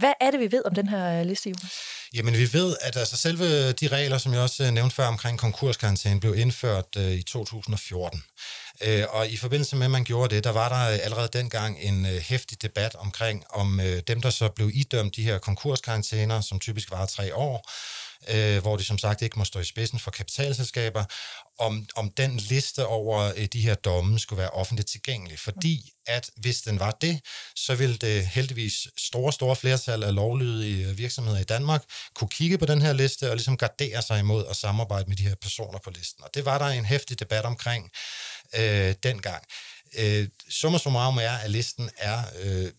Hvad 0.00 0.12
er 0.20 0.30
det, 0.30 0.40
vi 0.40 0.52
ved 0.52 0.62
om 0.64 0.74
den 0.74 0.88
her 0.88 1.20
øh, 1.20 1.26
liste, 1.26 1.50
Jonas? 1.50 1.72
Jamen, 2.14 2.34
vi 2.34 2.52
ved, 2.52 2.76
at 2.80 2.96
altså 2.96 3.16
selve 3.16 3.72
de 3.72 3.88
regler, 3.88 4.18
som 4.18 4.32
jeg 4.32 4.40
også 4.40 4.64
øh, 4.64 4.70
nævnte 4.70 4.94
før 4.96 5.06
omkring 5.06 5.38
konkurskarantæne, 5.38 6.20
blev 6.20 6.34
indført 6.38 6.96
øh, 6.96 7.12
i 7.12 7.22
2014. 7.22 8.22
Øh, 8.86 9.04
og 9.08 9.28
i 9.28 9.36
forbindelse 9.36 9.76
med, 9.76 9.84
at 9.84 9.90
man 9.90 10.04
gjorde 10.04 10.34
det, 10.34 10.44
der 10.44 10.50
var 10.50 10.68
der 10.68 10.92
øh, 10.92 10.98
allerede 11.02 11.28
dengang 11.32 11.78
en 11.80 12.06
øh, 12.06 12.12
hæftig 12.12 12.62
debat 12.62 12.94
omkring, 12.94 13.44
om 13.50 13.80
øh, 13.80 14.02
dem, 14.08 14.20
der 14.20 14.30
så 14.30 14.48
blev 14.48 14.70
idømt 14.74 15.16
de 15.16 15.22
her 15.22 15.38
konkurskarantæner, 15.38 16.40
som 16.40 16.60
typisk 16.60 16.90
var 16.90 17.06
tre 17.06 17.34
år, 17.34 17.70
øh, 18.28 18.62
hvor 18.62 18.76
de 18.76 18.84
som 18.84 18.98
sagt 18.98 19.22
ikke 19.22 19.38
må 19.38 19.44
stå 19.44 19.58
i 19.60 19.64
spidsen 19.64 19.98
for 19.98 20.10
kapitalselskaber, 20.10 21.04
om, 21.58 21.86
om 21.96 22.10
den 22.10 22.36
liste 22.36 22.86
over 22.86 23.32
øh, 23.36 23.44
de 23.44 23.60
her 23.60 23.74
domme 23.74 24.18
skulle 24.18 24.40
være 24.40 24.50
offentligt 24.50 24.88
tilgængelig. 24.88 25.38
Fordi 25.38 25.90
at 26.06 26.30
hvis 26.36 26.62
den 26.62 26.80
var 26.80 26.90
det, 26.90 27.20
så 27.56 27.74
ville 27.74 27.96
det 27.96 28.26
heldigvis 28.26 28.88
store, 28.96 29.32
store 29.32 29.56
flertal 29.56 30.02
af 30.02 30.14
lovlydige 30.14 30.88
øh, 30.88 30.98
virksomheder 30.98 31.38
i 31.38 31.44
Danmark 31.44 31.84
kunne 32.14 32.28
kigge 32.28 32.58
på 32.58 32.66
den 32.66 32.82
her 32.82 32.92
liste 32.92 33.30
og 33.30 33.36
ligesom 33.36 33.56
gardere 33.56 34.02
sig 34.02 34.18
imod 34.18 34.44
at 34.50 34.56
samarbejde 34.56 35.08
med 35.08 35.16
de 35.16 35.28
her 35.28 35.34
personer 35.34 35.78
på 35.84 35.90
listen. 35.90 36.24
Og 36.24 36.30
det 36.34 36.44
var 36.44 36.58
der 36.58 36.66
en 36.66 36.84
hæftig 36.84 37.20
debat 37.20 37.44
omkring 37.44 37.90
øh, 38.54 38.94
dengang. 39.02 39.44
Øh, 39.98 40.28
summa 40.48 40.78
summarum 40.78 41.16
er, 41.16 41.30
at 41.30 41.50
listen 41.50 41.90
er, 41.96 42.22
øh, 42.42 42.70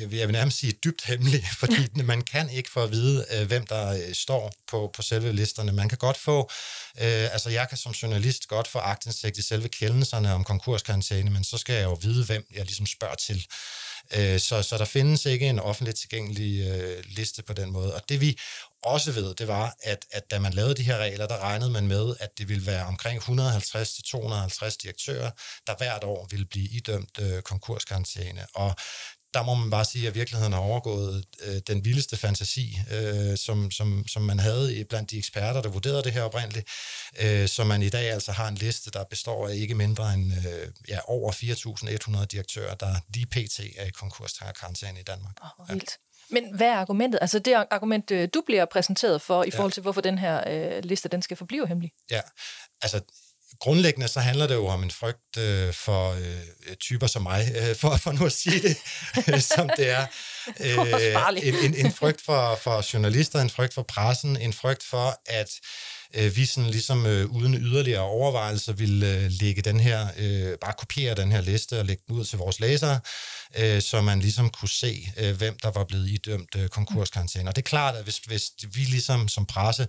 jeg, 0.00 0.28
vil, 0.28 0.32
nærmest 0.32 0.58
sige, 0.58 0.72
dybt 0.72 1.04
hemmelig, 1.04 1.44
fordi 1.60 2.02
man 2.02 2.22
kan 2.22 2.50
ikke 2.50 2.70
få 2.70 2.82
at 2.82 2.90
vide, 2.90 3.26
øh, 3.32 3.46
hvem 3.46 3.66
der 3.66 3.88
øh, 3.92 4.14
står 4.14 4.52
på, 4.70 4.90
på 4.94 5.02
selve 5.02 5.32
listerne. 5.32 5.72
Man 5.72 5.88
kan 5.88 5.98
godt 5.98 6.16
få, 6.16 6.50
øh, 7.00 7.32
altså 7.32 7.50
jeg 7.50 7.68
kan 7.68 7.78
som 7.78 7.92
journalist 7.92 8.48
godt 8.48 8.68
få 8.68 8.78
agtindsigt 8.78 9.38
i 9.38 9.42
selve 9.42 9.68
kendelserne 9.68 10.34
om 10.34 10.44
konkurskarantæne, 10.44 11.30
men 11.30 11.44
så 11.44 11.58
skal 11.58 11.74
jeg 11.74 11.84
jo 11.84 11.98
vide, 12.02 12.24
hvem 12.24 12.46
jeg 12.54 12.64
ligesom 12.64 12.86
spørger 12.86 13.14
til. 13.14 13.46
Øh, 14.16 14.40
så, 14.40 14.62
så 14.62 14.78
der 14.78 14.84
findes 14.84 15.26
ikke 15.26 15.48
en 15.48 15.60
offentligt 15.60 15.98
tilgængelig 15.98 16.68
øh, 16.68 17.04
liste 17.06 17.42
på 17.42 17.52
den 17.52 17.72
måde. 17.72 17.94
Og 17.94 18.08
det 18.08 18.20
vi 18.20 18.38
også 18.84 19.12
ved, 19.12 19.34
det 19.34 19.48
var, 19.48 19.76
at, 19.82 20.06
at 20.10 20.30
da 20.30 20.38
man 20.38 20.52
lavede 20.52 20.74
de 20.74 20.82
her 20.82 20.98
regler, 20.98 21.26
der 21.26 21.38
regnede 21.38 21.70
man 21.70 21.86
med, 21.86 22.14
at 22.20 22.38
det 22.38 22.48
ville 22.48 22.66
være 22.66 22.86
omkring 22.86 23.22
150-250 23.22 24.76
direktører, 24.82 25.30
der 25.66 25.74
hvert 25.78 26.04
år 26.04 26.26
ville 26.30 26.46
blive 26.46 26.68
idømt 26.68 27.18
øh, 27.20 27.42
konkurskarantæne. 27.42 28.46
Og 28.54 28.74
der 29.34 29.42
må 29.42 29.54
man 29.54 29.70
bare 29.70 29.84
sige, 29.84 30.08
at 30.08 30.14
virkeligheden 30.14 30.52
har 30.52 30.60
overgået 30.60 31.24
øh, 31.40 31.60
den 31.66 31.84
vildeste 31.84 32.16
fantasi, 32.16 32.78
øh, 32.90 33.38
som, 33.38 33.70
som, 33.70 34.04
som 34.08 34.22
man 34.22 34.38
havde 34.38 34.84
blandt 34.88 35.10
de 35.10 35.18
eksperter, 35.18 35.62
der 35.62 35.68
vurderede 35.68 36.02
det 36.02 36.12
her 36.12 36.22
oprindeligt, 36.22 36.68
øh, 37.20 37.48
så 37.48 37.64
man 37.64 37.82
i 37.82 37.88
dag 37.88 38.10
altså 38.10 38.32
har 38.32 38.48
en 38.48 38.54
liste, 38.54 38.90
der 38.90 39.04
består 39.04 39.48
af 39.48 39.54
ikke 39.54 39.74
mindre 39.74 40.14
end 40.14 40.32
øh, 40.32 40.68
ja, 40.88 40.98
over 41.04 41.32
4.100 41.32 42.24
direktører, 42.24 42.74
der 42.74 42.96
lige 43.14 43.26
pt. 43.26 43.60
er 43.76 43.84
i 43.84 43.90
konkurskarantæne 43.90 45.00
i 45.00 45.02
Danmark. 45.02 45.36
Oh, 45.42 45.68
vildt. 45.68 45.90
Men 46.32 46.56
hvad 46.56 46.66
er 46.66 46.76
argumentet? 46.76 47.18
Altså 47.20 47.38
det 47.38 47.64
argument, 47.70 48.10
øh, 48.10 48.28
du 48.34 48.42
bliver 48.46 48.64
præsenteret 48.64 49.22
for, 49.22 49.44
i 49.44 49.50
forhold 49.50 49.72
til, 49.72 49.80
hvorfor 49.80 50.00
den 50.00 50.18
her 50.18 50.44
øh, 50.46 50.84
liste, 50.84 51.08
den 51.08 51.22
skal 51.22 51.36
forblive 51.36 51.68
hemmelig. 51.68 51.92
Ja, 52.10 52.20
altså 52.82 53.00
grundlæggende 53.60 54.08
så 54.08 54.20
handler 54.20 54.46
det 54.46 54.54
jo 54.54 54.66
om 54.66 54.82
en 54.82 54.90
frygt 54.90 55.38
øh, 55.38 55.72
for 55.72 56.10
øh, 56.12 56.76
typer 56.80 57.06
som 57.06 57.22
mig, 57.22 57.46
øh, 57.56 57.76
for, 57.76 57.96
for 57.96 58.12
nu 58.12 58.26
at 58.26 58.32
sige 58.32 58.60
det, 58.60 59.44
som 59.56 59.70
det 59.76 59.90
er. 59.90 60.06
Øh, 60.60 61.38
en, 61.42 61.54
en, 61.54 61.86
en 61.86 61.92
frygt 61.92 62.20
for, 62.20 62.54
for 62.54 62.92
journalister, 62.92 63.40
en 63.40 63.50
frygt 63.50 63.74
for 63.74 63.82
pressen, 63.82 64.36
en 64.36 64.52
frygt 64.52 64.82
for, 64.82 65.20
at 65.26 65.50
øh, 66.14 66.36
vi 66.36 66.44
sådan 66.46 66.70
ligesom 66.70 67.06
øh, 67.06 67.26
uden 67.26 67.54
yderligere 67.54 68.00
overvejelser 68.00 68.72
vil 68.72 69.02
øh, 69.02 69.30
lægge 69.40 69.62
den 69.62 69.80
her, 69.80 70.08
øh, 70.18 70.58
bare 70.58 70.72
kopiere 70.78 71.14
den 71.14 71.32
her 71.32 71.40
liste 71.40 71.78
og 71.78 71.84
lægge 71.84 72.02
den 72.08 72.16
ud 72.16 72.24
til 72.24 72.38
vores 72.38 72.60
læsere, 72.60 73.00
øh, 73.56 73.82
så 73.82 74.00
man 74.00 74.20
ligesom 74.20 74.50
kunne 74.50 74.68
se, 74.68 75.12
øh, 75.16 75.36
hvem 75.36 75.58
der 75.62 75.70
var 75.70 75.84
blevet 75.84 76.08
idømt 76.08 76.56
øh, 76.56 76.68
konkurskarantæne. 76.68 77.50
Og 77.50 77.56
det 77.56 77.62
er 77.62 77.68
klart, 77.68 77.96
at 77.96 78.04
hvis, 78.04 78.18
hvis 78.18 78.52
vi 78.72 78.80
ligesom 78.80 79.28
som 79.28 79.46
presse 79.46 79.88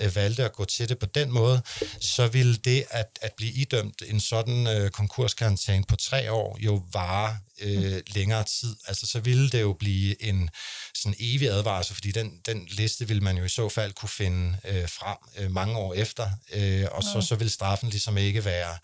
øh, 0.00 0.16
valgte 0.16 0.44
at 0.44 0.52
gå 0.52 0.64
til 0.64 0.88
det 0.88 0.98
på 0.98 1.06
den 1.06 1.30
måde, 1.30 1.62
så 2.00 2.26
ville 2.26 2.56
det 2.56 2.84
at, 2.90 3.18
at 3.22 3.32
blive 3.36 3.52
idømt 3.52 4.02
en 4.06 4.20
sådan 4.20 4.66
øh, 4.66 4.90
konkurskarantæne 4.90 5.84
på 5.88 5.96
tre 5.96 6.32
år 6.32 6.58
jo 6.60 6.82
vare 6.92 7.38
øh, 7.60 8.02
længere 8.06 8.44
tid. 8.44 8.76
Altså 8.86 9.06
så 9.06 9.20
ville 9.20 9.50
det 9.50 9.60
jo 9.60 9.72
blive 9.72 10.22
en 10.22 10.50
sådan 10.94 11.16
evig 11.20 11.48
advarsel, 11.48 11.94
fordi 11.94 12.10
den, 12.12 12.40
den 12.46 12.68
liste 12.70 13.08
ville 13.08 13.22
man 13.22 13.36
jo 13.36 13.44
i 13.44 13.48
så 13.48 13.68
fald 13.68 13.92
kunne 13.92 14.08
finde 14.08 14.56
øh, 14.64 14.88
frem 14.88 15.16
øh, 15.38 15.50
mange 15.50 15.76
år 15.76 15.94
efter, 15.94 16.30
øh, 16.52 16.86
og 16.92 17.02
så, 17.02 17.20
så 17.20 17.34
vil 17.34 17.50
straffen 17.50 17.90
ligesom 17.90 18.18
ikke 18.18 18.44
være 18.44 18.78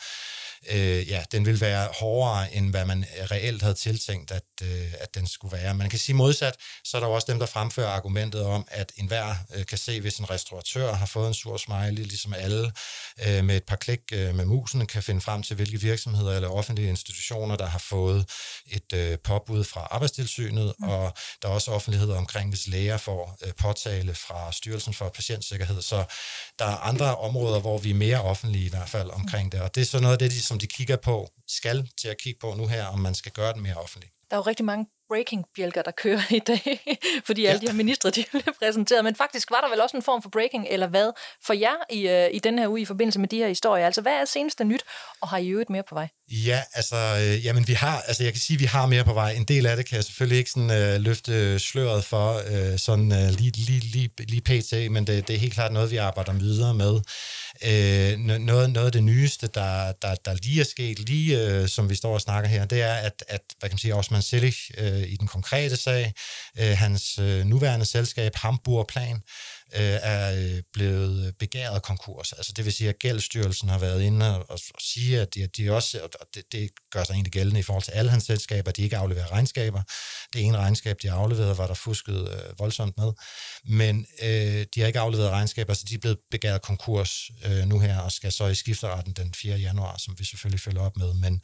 øh, 0.68 1.08
ja, 1.08 1.24
den 1.32 1.46
vil 1.46 1.60
være 1.60 1.88
hårdere, 2.00 2.54
end 2.54 2.70
hvad 2.70 2.84
man 2.84 3.04
reelt 3.30 3.62
havde 3.62 3.74
tiltænkt, 3.74 4.30
at, 4.30 4.42
øh, 4.62 4.92
at 5.00 5.14
den 5.14 5.26
skulle 5.26 5.56
være. 5.56 5.74
Man 5.74 5.90
kan 5.90 5.98
sige 5.98 6.16
modsat, 6.16 6.56
så 6.84 6.96
er 6.96 7.00
der 7.00 7.08
jo 7.08 7.14
også 7.14 7.26
dem, 7.32 7.38
der 7.38 7.46
fremfører 7.46 7.88
argumentet 7.88 8.42
om, 8.42 8.66
at 8.68 8.92
enhver 8.96 9.34
øh, 9.54 9.66
kan 9.66 9.78
se, 9.78 10.00
hvis 10.00 10.18
en 10.18 10.30
restauratør 10.30 10.92
har 10.92 11.06
fået 11.06 11.28
en 11.28 11.34
sur 11.34 11.56
smiley, 11.56 12.02
ligesom 12.02 12.34
alle 12.34 12.72
øh, 13.26 13.44
med 13.44 13.56
et 13.56 13.64
par 13.64 13.76
klik 13.76 14.00
øh, 14.12 14.34
med 14.34 14.44
musen, 14.44 14.86
kan 14.86 15.02
finde 15.02 15.20
frem 15.20 15.42
til, 15.42 15.56
hvilke 15.56 15.80
virksomheder 15.80 16.32
eller 16.32 16.48
offentlige 16.48 16.88
institutioner, 16.88 17.56
der 17.56 17.66
har 17.66 17.78
fået 17.78 18.26
et 18.66 18.92
øh, 18.94 19.18
påbud 19.18 19.64
fra 19.64 19.88
Arbejdstilsynet, 19.90 20.74
mm. 20.78 20.88
og 20.88 21.12
der 21.42 21.48
er 21.48 21.52
også 21.52 21.70
offentlighed 21.70 22.10
omkring, 22.10 22.48
hvis 22.48 22.66
læger 22.66 22.96
får 22.96 23.38
øh, 23.46 23.52
påtale 23.58 24.14
fra 24.14 24.52
Styrelsen 24.52 24.94
for 24.94 25.08
Patientsikkerhed. 25.08 25.82
Så 25.82 26.04
der 26.58 26.64
er 26.64 26.76
andre 26.76 27.16
områder, 27.16 27.60
hvor 27.60 27.78
vi 27.78 27.90
er 27.90 27.94
mere 27.94 28.22
offentlige 28.22 28.66
i 28.66 28.68
hvert 28.68 28.88
fald 28.88 29.10
omkring 29.10 29.52
det, 29.52 29.60
og 29.60 29.74
det 29.74 29.80
er 29.80 29.84
så 29.84 30.00
noget 30.00 30.12
af 30.12 30.18
det, 30.18 30.30
de, 30.30 30.49
som 30.50 30.58
de 30.58 30.66
kigger 30.66 30.96
på, 30.96 31.16
skal 31.48 31.88
til 32.00 32.08
at 32.08 32.18
kigge 32.18 32.38
på 32.40 32.54
nu 32.54 32.66
her, 32.66 32.84
om 32.86 32.98
man 32.98 33.14
skal 33.14 33.32
gøre 33.32 33.52
den 33.52 33.62
mere 33.62 33.74
offentlig. 33.74 34.10
Der 34.30 34.36
er 34.36 34.40
jo 34.40 34.42
rigtig 34.42 34.64
mange 34.64 34.86
breaking-bjælker, 35.08 35.82
der 35.82 35.90
kører 35.90 36.22
i 36.30 36.38
dag, 36.38 36.80
fordi 37.28 37.44
alle 37.44 37.60
Ja. 37.62 37.66
de 37.66 37.70
her 37.70 37.76
ministre, 37.76 38.10
de 38.10 38.24
bliver 38.30 38.52
præsenteret. 38.58 39.04
Men 39.04 39.16
faktisk 39.16 39.50
var 39.50 39.60
der 39.60 39.68
vel 39.70 39.80
også 39.80 39.96
en 39.96 40.02
form 40.02 40.22
for 40.22 40.28
breaking, 40.30 40.66
eller 40.70 40.86
hvad, 40.86 41.10
for 41.46 41.52
jer 41.52 41.76
i, 41.90 42.08
øh, 42.08 42.28
i 42.32 42.38
den 42.38 42.58
her 42.58 42.68
uge 42.68 42.80
i 42.80 42.84
forbindelse 42.84 43.18
med 43.20 43.28
de 43.28 43.36
her 43.38 43.48
historier. 43.48 43.86
Altså, 43.86 44.00
hvad 44.00 44.12
er 44.12 44.24
seneste 44.24 44.64
nyt, 44.64 44.82
og 45.20 45.28
har 45.28 45.38
I 45.38 45.48
øvrigt 45.48 45.70
mere 45.70 45.82
på 45.88 45.94
vej? 45.94 46.08
Ja, 46.30 46.62
altså, 46.74 46.96
øh, 46.96 47.44
jamen 47.44 47.68
vi 47.68 47.72
har, 47.72 48.00
altså 48.00 48.22
jeg 48.22 48.32
kan 48.32 48.40
sige, 48.40 48.54
at 48.56 48.60
vi 48.60 48.64
har 48.64 48.86
mere 48.86 49.04
på 49.04 49.12
vej. 49.12 49.30
En 49.32 49.44
del 49.44 49.66
af 49.66 49.76
det 49.76 49.86
kan 49.88 49.96
jeg 49.96 50.04
selvfølgelig 50.04 50.38
ikke 50.38 50.50
sådan, 50.50 50.70
øh, 50.70 51.00
løfte 51.00 51.58
sløret 51.58 52.04
for, 52.04 52.28
øh, 52.52 52.78
sådan 52.78 53.12
øh, 53.12 53.28
lige, 53.30 53.50
lige, 53.56 53.80
lige, 53.80 54.10
lige 54.18 54.42
pt, 54.42 54.92
men 54.92 55.06
det, 55.06 55.28
det 55.28 55.34
er 55.36 55.40
helt 55.40 55.54
klart 55.54 55.72
noget, 55.72 55.90
vi 55.90 55.96
arbejder 55.96 56.32
videre 56.32 56.74
med. 56.74 57.00
Øh, 57.64 58.18
noget, 58.18 58.70
noget 58.70 58.86
af 58.86 58.92
det 58.92 59.04
nyeste, 59.04 59.46
der, 59.46 59.92
der, 59.92 60.14
der 60.14 60.34
lige 60.34 60.60
er 60.60 60.64
sket, 60.64 60.98
lige 60.98 61.46
øh, 61.46 61.68
som 61.68 61.90
vi 61.90 61.94
står 61.94 62.14
og 62.14 62.20
snakker 62.20 62.50
her, 62.50 62.64
det 62.64 62.82
er, 62.82 62.94
at, 62.94 63.24
at 63.28 63.40
hvad 63.58 63.68
kan 63.68 63.74
man 63.74 63.78
sige, 63.78 63.94
Osman 63.94 64.22
Selig 64.22 64.54
øh, 64.78 65.02
i 65.02 65.16
den 65.16 65.28
konkrete 65.28 65.76
sag, 65.76 66.12
øh, 66.58 66.78
hans 66.78 67.18
øh, 67.18 67.44
nuværende 67.44 67.86
selskab, 67.86 68.36
Hamburg 68.36 68.86
Plan, 68.86 69.22
øh, 69.74 69.98
er 70.02 70.34
øh, 70.34 70.62
blevet 70.72 71.34
begæret 71.38 71.82
konkurs. 71.82 72.32
Altså 72.32 72.52
det 72.56 72.64
vil 72.64 72.72
sige, 72.72 72.88
at 72.88 72.98
Gældsstyrelsen 72.98 73.68
har 73.68 73.78
været 73.78 74.02
inde 74.02 74.38
og, 74.38 74.46
og 74.50 74.58
sige, 74.80 75.20
at 75.20 75.34
de, 75.34 75.42
at 75.42 75.56
de 75.56 75.70
også, 75.70 76.00
og 76.20 76.26
det, 76.34 76.44
det 76.52 76.70
gør 76.90 77.04
sig 77.04 77.12
egentlig 77.12 77.32
gældende 77.32 77.60
i 77.60 77.62
forhold 77.62 77.82
til 77.82 77.92
alle 77.92 78.10
hans 78.10 78.24
selskaber, 78.24 78.68
at 78.68 78.76
de 78.76 78.82
ikke 78.82 78.96
afleverer 78.96 79.32
regnskaber. 79.32 79.82
Det 80.32 80.44
ene 80.44 80.58
regnskab, 80.58 80.96
de 81.02 81.08
har 81.08 81.16
afleveret, 81.16 81.58
var 81.58 81.66
der 81.66 81.74
fusket 81.74 82.28
øh, 82.28 82.58
voldsomt 82.58 82.98
med. 82.98 83.12
Men 83.64 84.06
øh, 84.22 84.66
de 84.74 84.80
har 84.80 84.86
ikke 84.86 85.00
afleveret 85.00 85.30
regnskaber, 85.30 85.74
så 85.74 85.84
de 85.88 85.94
er 85.94 85.98
blevet 85.98 86.18
begæret 86.30 86.62
konkurs 86.62 87.30
øh, 87.44 87.66
nu 87.66 87.78
her, 87.78 87.98
og 87.98 88.12
skal 88.12 88.32
så 88.32 88.46
i 88.46 88.54
skifteretten 88.54 89.12
den 89.12 89.34
4. 89.34 89.56
januar, 89.56 89.96
som 89.98 90.14
vi 90.18 90.24
selvfølgelig 90.24 90.60
følger 90.60 90.82
op 90.82 90.96
med. 90.96 91.14
Men, 91.14 91.40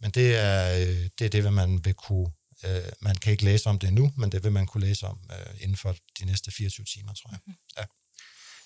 men 0.00 0.10
det, 0.10 0.36
er, 0.36 0.80
øh, 0.80 1.08
det 1.18 1.24
er 1.24 1.28
det, 1.28 1.40
hvad 1.40 1.50
man 1.50 1.84
vil 1.84 1.94
kunne 1.94 2.30
Øh, 2.64 2.92
man 3.00 3.16
kan 3.16 3.32
ikke 3.32 3.44
læse 3.44 3.68
om 3.68 3.78
det 3.78 3.92
nu, 3.92 4.12
men 4.16 4.32
det 4.32 4.44
vil 4.44 4.52
man 4.52 4.66
kunne 4.66 4.86
læse 4.86 5.06
om 5.06 5.18
øh, 5.30 5.54
inden 5.60 5.76
for 5.76 5.96
de 6.20 6.24
næste 6.24 6.50
24 6.50 6.84
timer, 6.84 7.12
tror 7.12 7.30
jeg. 7.30 7.54
Ja. 7.78 7.84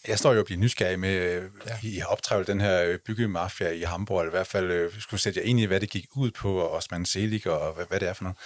Jeg 0.08 0.18
står 0.18 0.32
jo 0.32 0.40
og 0.40 0.46
bliver 0.46 0.60
nysgerrig 0.60 1.00
med, 1.00 1.14
øh, 1.14 1.50
ja. 1.66 1.78
I 1.82 1.98
har 1.98 2.06
optrævlet 2.06 2.46
den 2.46 2.60
her 2.60 2.82
øh, 2.82 2.98
byggemafia 3.06 3.70
i 3.70 3.82
Hamburg, 3.82 4.20
eller 4.20 4.30
i 4.30 4.36
hvert 4.36 4.46
fald 4.46 4.70
øh, 4.70 5.00
skulle 5.00 5.20
sætte 5.20 5.40
jer 5.40 5.46
ind 5.46 5.60
i, 5.60 5.64
hvad 5.64 5.80
det 5.80 5.90
gik 5.90 6.06
ud 6.16 6.30
på, 6.30 6.56
og 6.56 6.70
Osman 6.70 7.06
Selig, 7.06 7.46
og 7.46 7.74
hvad, 7.74 7.86
hvad 7.86 8.00
det 8.00 8.08
er 8.08 8.12
for 8.12 8.24
noget. 8.24 8.38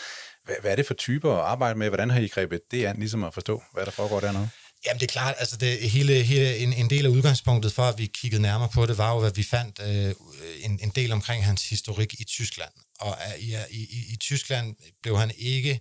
Hvad, 0.45 0.57
hvad 0.61 0.73
er 0.73 0.77
det 0.77 0.87
for 0.87 0.95
typer 0.95 1.33
at 1.33 1.41
arbejde 1.41 1.79
med? 1.79 1.89
Hvordan 1.89 2.11
har 2.11 2.21
I 2.21 2.29
grebet 2.29 2.61
det 2.71 2.85
an, 2.85 2.97
ligesom 2.99 3.25
at 3.25 3.35
forstå, 3.35 3.63
hvad 3.73 3.85
der 3.85 3.91
foregår 3.91 4.21
dernede? 4.21 4.49
Jamen 4.87 5.01
det 5.01 5.07
er 5.07 5.13
klart, 5.13 5.35
altså 5.39 5.57
det, 5.57 5.91
hele, 5.91 6.23
hele 6.23 6.57
en, 6.57 6.73
en 6.73 6.91
del 6.91 7.07
af 7.07 7.11
udgangspunktet 7.11 7.73
for, 7.73 7.83
at 7.83 7.99
vi 7.99 8.07
kiggede 8.07 8.43
nærmere 8.43 8.69
på 8.69 8.87
det, 8.87 8.99
var 8.99 9.15
jo, 9.15 9.21
at 9.21 9.37
vi 9.37 9.43
fandt 9.43 9.81
øh, 9.83 10.15
en, 10.61 10.79
en 10.83 10.91
del 10.91 11.13
omkring 11.13 11.45
hans 11.45 11.69
historik 11.69 12.15
i 12.21 12.25
Tyskland. 12.25 12.73
Og 13.01 13.17
øh, 13.27 13.43
i, 13.43 13.57
i, 13.71 14.13
i 14.13 14.17
Tyskland 14.21 14.77
blev 15.03 15.19
han 15.19 15.33
ikke 15.39 15.81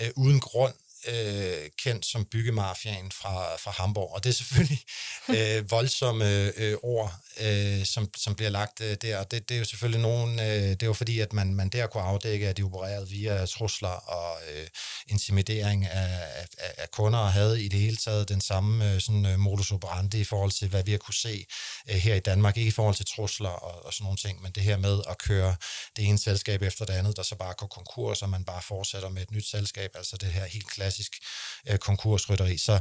øh, 0.00 0.10
uden 0.16 0.40
grund 0.40 0.74
øh, 1.08 1.70
kendt 1.82 2.06
som 2.06 2.24
byggemafiaen 2.24 3.12
fra, 3.12 3.56
fra 3.56 3.70
Hamburg. 3.70 4.14
Og 4.14 4.24
det 4.24 4.30
er 4.30 4.34
selvfølgelig 4.34 4.80
øh, 5.36 5.70
voldsomme 5.70 6.52
øh, 6.56 6.76
ord, 6.82 7.14
øh, 7.40 7.84
som, 7.84 8.10
som 8.16 8.34
bliver 8.34 8.50
lagt 8.50 8.80
øh, 8.80 8.96
der. 9.02 9.18
Og 9.18 9.30
det, 9.30 9.48
det 9.48 9.54
er 9.54 9.58
jo 9.58 9.64
selvfølgelig 9.64 10.00
nogen, 10.00 10.40
øh, 10.40 10.46
det 10.46 10.82
er 10.82 10.86
jo 10.86 10.92
fordi, 10.92 11.20
at 11.20 11.32
man, 11.32 11.54
man 11.54 11.68
der 11.68 11.86
kunne 11.86 12.02
afdække, 12.02 12.48
at 12.48 12.56
de 12.56 12.62
opererede 12.62 13.08
via 13.08 13.46
trusler 13.46 13.88
og 13.88 14.38
øh, 14.52 14.66
intimidering 15.06 15.86
af, 15.86 16.46
af, 16.58 16.74
af 16.78 16.90
kunder, 16.90 17.18
og 17.18 17.32
havde 17.32 17.64
i 17.64 17.68
det 17.68 17.80
hele 17.80 17.96
taget 17.96 18.28
den 18.28 18.40
samme 18.40 18.92
øh, 18.92 19.00
sådan, 19.00 19.26
øh, 19.26 19.38
modus 19.38 19.72
operandi 19.72 20.20
i 20.20 20.24
forhold 20.24 20.50
til, 20.50 20.68
hvad 20.68 20.82
vi 20.84 20.90
har 20.90 20.98
kunne 20.98 21.14
se 21.14 21.46
øh, 21.90 21.96
her 21.96 22.14
i 22.14 22.20
Danmark. 22.20 22.56
Ikke 22.56 22.68
i 22.68 22.70
forhold 22.70 22.94
til 22.94 23.06
trusler 23.06 23.50
og, 23.50 23.86
og 23.86 23.92
sådan 23.92 24.04
nogle 24.04 24.16
ting, 24.16 24.42
men 24.42 24.52
det 24.52 24.62
her 24.62 24.76
med 24.76 25.02
at 25.08 25.18
køre 25.18 25.56
det 25.96 26.04
ene 26.04 26.18
selskab 26.18 26.62
efter 26.62 26.84
det 26.84 26.92
andet, 26.92 27.16
der 27.16 27.22
så 27.22 27.36
bare 27.36 27.54
går 27.58 27.66
konkurs, 27.66 28.22
og 28.22 28.30
man 28.30 28.44
bare 28.44 28.62
fortsætter 28.62 29.08
med 29.08 29.22
et 29.22 29.30
nyt 29.30 29.46
selskab, 29.46 29.90
altså 29.94 30.16
det 30.16 30.28
her 30.28 30.44
helt 30.44 30.68
klassisk 30.98 31.12
øh, 31.68 31.78
konkursrytteri. 31.78 32.58
Så 32.58 32.78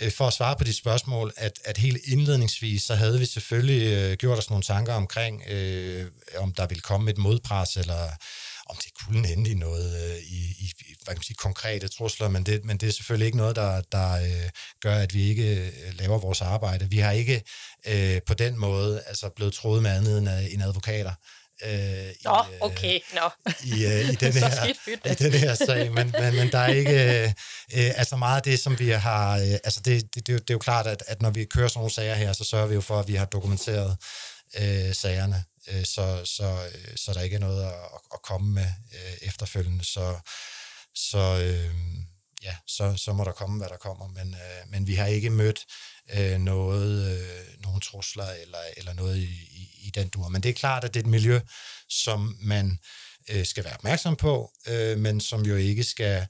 øh, 0.00 0.12
for 0.12 0.26
at 0.26 0.32
svare 0.32 0.56
på 0.56 0.64
dit 0.64 0.76
spørgsmål, 0.76 1.32
at, 1.36 1.52
at 1.64 1.78
helt 1.78 1.98
indledningsvis, 2.04 2.82
så 2.82 2.94
havde 2.94 3.18
vi 3.18 3.26
selvfølgelig 3.26 3.82
øh, 3.92 4.16
gjort 4.16 4.38
os 4.38 4.50
nogle 4.50 4.62
tanker 4.62 4.94
omkring, 4.94 5.42
øh, 5.48 6.10
om 6.38 6.52
der 6.52 6.66
ville 6.66 6.80
komme 6.80 7.10
et 7.10 7.18
modpres, 7.18 7.76
eller 7.76 8.08
om 8.70 8.76
det 8.76 8.92
kunne 8.94 9.32
ende 9.32 9.50
i 9.50 9.54
noget 9.54 10.10
øh, 10.10 10.16
i, 10.16 10.40
i 10.58 10.72
hvad 11.04 11.14
kan 11.14 11.18
man 11.18 11.22
sige, 11.22 11.36
konkrete 11.36 11.88
trusler, 11.88 12.28
men 12.28 12.46
det, 12.46 12.64
men 12.64 12.76
det 12.76 12.88
er 12.88 12.92
selvfølgelig 12.92 13.26
ikke 13.26 13.38
noget, 13.38 13.56
der, 13.56 13.80
der 13.92 14.12
øh, 14.12 14.48
gør, 14.80 14.96
at 14.96 15.14
vi 15.14 15.22
ikke 15.28 15.66
øh, 15.66 15.98
laver 15.98 16.18
vores 16.18 16.40
arbejde. 16.40 16.90
Vi 16.90 16.98
har 16.98 17.12
ikke 17.12 17.42
øh, 17.86 18.20
på 18.26 18.34
den 18.34 18.58
måde 18.58 19.02
altså 19.06 19.28
blevet 19.36 19.54
troet 19.54 19.82
med 19.82 19.90
andet 19.90 20.18
end, 20.18 20.28
øh, 20.28 20.52
end 20.52 20.62
advokater. 20.62 21.14
Øh, 21.64 21.70
i, 21.70 22.26
øh, 22.26 22.60
okay, 22.60 23.00
nå. 23.14 23.30
I, 23.64 23.86
øh, 23.86 24.10
i, 24.10 24.14
den 24.24 24.32
her, 24.32 24.64
i 25.10 25.14
den 25.14 25.32
her 25.32 25.54
sag, 25.54 25.92
men, 25.92 26.14
men, 26.20 26.34
men 26.34 26.52
der 26.52 26.58
er 26.58 26.68
ikke 26.68 27.22
øh, 27.22 27.28
øh, 27.74 27.92
altså 27.96 28.16
meget 28.16 28.36
af 28.36 28.42
det, 28.42 28.60
som 28.60 28.78
vi 28.78 28.90
har, 28.90 29.38
øh, 29.38 29.52
altså 29.64 29.80
det, 29.80 30.14
det, 30.14 30.26
det, 30.26 30.40
det 30.40 30.50
er 30.50 30.54
jo 30.54 30.58
klart, 30.58 30.86
at, 30.86 31.04
at 31.06 31.22
når 31.22 31.30
vi 31.30 31.44
kører 31.44 31.68
sådan 31.68 31.78
nogle 31.78 31.92
sager 31.92 32.14
her, 32.14 32.32
så 32.32 32.44
sørger 32.44 32.66
vi 32.66 32.74
jo 32.74 32.80
for, 32.80 32.98
at 32.98 33.08
vi 33.08 33.14
har 33.14 33.26
dokumenteret 33.26 33.96
øh, 34.58 34.94
sagerne, 34.94 35.44
øh, 35.68 35.84
så, 35.84 36.22
så, 36.24 36.68
øh, 36.74 36.96
så 36.96 37.12
der 37.12 37.20
ikke 37.20 37.36
er 37.36 37.40
noget 37.40 37.64
at, 37.64 37.74
at 38.14 38.22
komme 38.22 38.54
med 38.54 38.70
øh, 38.94 39.28
efterfølgende, 39.28 39.84
så, 39.84 40.16
så 40.94 41.18
øh, 41.18 41.74
ja, 42.42 42.56
så, 42.66 42.96
så 42.96 43.12
må 43.12 43.24
der 43.24 43.32
komme, 43.32 43.58
hvad 43.58 43.68
der 43.68 43.76
kommer, 43.76 44.08
men, 44.08 44.34
øh, 44.34 44.70
men 44.70 44.86
vi 44.86 44.94
har 44.94 45.06
ikke 45.06 45.30
mødt 45.30 45.66
øh, 46.16 46.38
noget, 46.38 47.18
øh, 47.18 47.62
nogle 47.62 47.80
trusler 47.80 48.30
eller, 48.42 48.58
eller 48.76 48.92
noget 48.92 49.16
i, 49.16 49.28
i, 49.50 49.70
i 49.86 49.90
den 49.90 50.08
dur. 50.08 50.28
Men 50.28 50.42
det 50.42 50.48
er 50.48 50.52
klart, 50.52 50.84
at 50.84 50.94
det 50.94 51.00
er 51.00 51.04
et 51.04 51.10
miljø, 51.10 51.40
som 51.88 52.36
man 52.40 52.78
øh, 53.30 53.46
skal 53.46 53.64
være 53.64 53.74
opmærksom 53.74 54.16
på, 54.16 54.52
øh, 54.68 54.98
men 54.98 55.20
som 55.20 55.42
jo 55.42 55.56
ikke 55.56 55.84
skal 55.84 56.26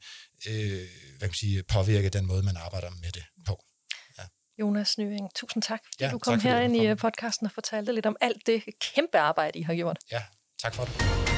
øh, 0.49 0.89
hvad 1.19 1.29
man 1.29 1.35
sige, 1.35 1.63
påvirke 1.63 2.09
den 2.09 2.27
måde, 2.27 2.43
man 2.43 2.57
arbejder 2.57 2.91
med 2.91 3.13
det 3.13 3.25
på. 3.47 3.65
Ja. 4.19 4.25
Jonas 4.61 4.99
Nying, 4.99 5.29
tusind 5.35 5.63
tak, 5.63 5.81
fordi 5.93 6.05
ja, 6.05 6.11
du 6.11 6.19
kom 6.19 6.41
her 6.41 6.61
ind 6.61 6.77
i 6.77 6.95
podcasten 6.95 7.47
og 7.47 7.53
fortalte 7.53 7.93
lidt 7.93 8.07
om 8.07 8.17
alt 8.21 8.47
det 8.47 8.63
kæmpe 8.95 9.19
arbejde, 9.19 9.59
I 9.59 9.63
har 9.63 9.75
gjort. 9.75 9.99
Ja, 10.13 10.23
tak 10.63 10.75
for 10.75 10.85
det. 10.85 11.36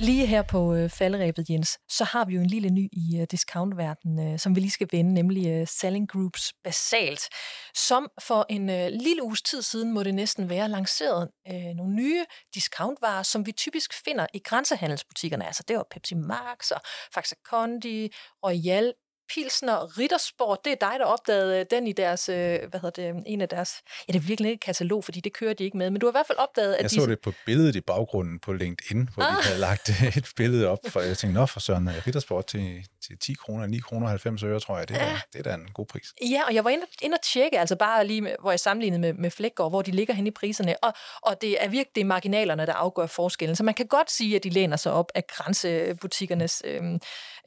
Lige 0.00 0.26
her 0.26 0.42
på 0.42 0.74
øh, 0.74 0.90
falderæbet, 0.90 1.50
Jens, 1.50 1.78
så 1.88 2.04
har 2.04 2.24
vi 2.24 2.34
jo 2.34 2.40
en 2.40 2.46
lille 2.46 2.70
ny 2.70 2.88
i 2.92 3.18
øh, 3.20 3.26
discountverdenen, 3.30 4.32
øh, 4.32 4.38
som 4.38 4.56
vi 4.56 4.60
lige 4.60 4.70
skal 4.70 4.88
vende, 4.92 5.14
nemlig 5.14 5.48
øh, 5.48 5.66
Selling 5.66 6.08
Groups 6.08 6.52
Basalt, 6.64 7.28
som 7.74 8.08
for 8.22 8.46
en 8.48 8.70
øh, 8.70 8.88
lille 8.92 9.22
uges 9.22 9.42
tid 9.42 9.62
siden 9.62 9.92
må 9.92 10.02
det 10.02 10.14
næsten 10.14 10.48
være 10.48 10.68
lanceret 10.68 11.28
øh, 11.48 11.74
nogle 11.76 11.94
nye 11.94 12.24
discountvarer, 12.54 13.22
som 13.22 13.46
vi 13.46 13.52
typisk 13.52 14.04
finder 14.04 14.26
i 14.34 14.38
grænsehandelsbutikkerne. 14.38 15.46
Altså 15.46 15.62
det 15.68 15.76
var 15.76 15.86
Pepsi 15.90 16.14
Max 16.14 16.70
og 16.70 16.80
Faxe 17.14 17.36
Kondi, 17.44 18.08
Royal, 18.46 18.92
Pilsner 19.34 19.98
Rittersport, 19.98 20.64
det 20.64 20.72
er 20.72 20.76
dig, 20.76 20.96
der 20.98 21.04
opdagede 21.04 21.60
øh, 21.60 21.66
den 21.70 21.86
i 21.86 21.92
deres, 21.92 22.28
øh, 22.28 22.36
hvad 22.70 22.80
hedder 22.80 23.12
det, 23.12 23.22
en 23.26 23.40
af 23.40 23.48
deres, 23.48 23.82
ja, 24.08 24.12
det 24.12 24.18
er 24.18 24.22
virkelig 24.22 24.50
ikke 24.50 24.60
katalog, 24.60 25.04
fordi 25.04 25.20
det 25.20 25.32
kører 25.32 25.54
de 25.54 25.64
ikke 25.64 25.76
med, 25.76 25.90
men 25.90 26.00
du 26.00 26.06
har 26.06 26.10
i 26.10 26.16
hvert 26.18 26.26
fald 26.26 26.38
opdaget, 26.38 26.74
at 26.74 26.82
Jeg 26.82 26.90
så 26.90 27.06
det 27.06 27.20
på 27.20 27.32
billedet 27.46 27.76
i 27.76 27.80
baggrunden 27.80 28.38
på 28.38 28.52
LinkedIn, 28.52 29.08
hvor 29.14 29.22
ah. 29.22 29.36
de 29.36 29.42
havde 29.42 29.60
lagt 29.60 29.88
et 30.18 30.32
billede 30.36 30.68
op, 30.68 30.78
for 30.88 31.00
jeg 31.00 31.18
tænkte, 31.18 31.40
nå 31.40 31.46
for 31.46 31.60
Søren, 31.60 31.90
Rittersport 32.06 32.46
til, 32.46 32.86
til 33.06 33.18
10 33.18 33.32
kroner, 33.32 33.66
9 33.66 33.78
kroner 33.78 34.08
90 34.08 34.42
øre, 34.42 34.60
tror 34.60 34.78
jeg, 34.78 34.88
det, 34.88 34.96
er, 34.96 35.16
det 35.32 35.38
er 35.38 35.42
da 35.42 35.54
en 35.54 35.68
god 35.74 35.86
pris. 35.86 36.14
Ja, 36.30 36.42
og 36.46 36.54
jeg 36.54 36.64
var 36.64 36.70
inde, 36.70 36.86
inde 37.02 37.14
og 37.14 37.22
tjekke, 37.22 37.58
altså 37.58 37.76
bare 37.76 38.06
lige, 38.06 38.20
med, 38.20 38.34
hvor 38.40 38.50
jeg 38.50 38.60
sammenlignede 38.60 39.00
med, 39.00 39.12
med 39.12 39.30
Flækgaard, 39.30 39.70
hvor 39.70 39.82
de 39.82 39.90
ligger 39.90 40.14
hen 40.14 40.26
i 40.26 40.30
priserne, 40.30 40.84
og, 40.84 40.92
og 41.22 41.40
det 41.40 41.64
er 41.64 41.68
virkelig 41.68 41.94
det 41.94 42.00
er 42.00 42.04
marginalerne, 42.04 42.66
der 42.66 42.72
afgør 42.72 43.06
forskellen, 43.06 43.56
så 43.56 43.64
man 43.64 43.74
kan 43.74 43.86
godt 43.86 44.10
sige, 44.10 44.36
at 44.36 44.44
de 44.44 44.50
læner 44.50 44.76
sig 44.76 44.92
op 44.92 45.12
af 45.14 45.26
grænsebutikkernes 45.26 46.62
øh, 46.64 46.82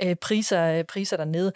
øh, 0.02 0.16
priser, 0.16 0.84
priser 0.84 1.18
dernede. 1.18 1.54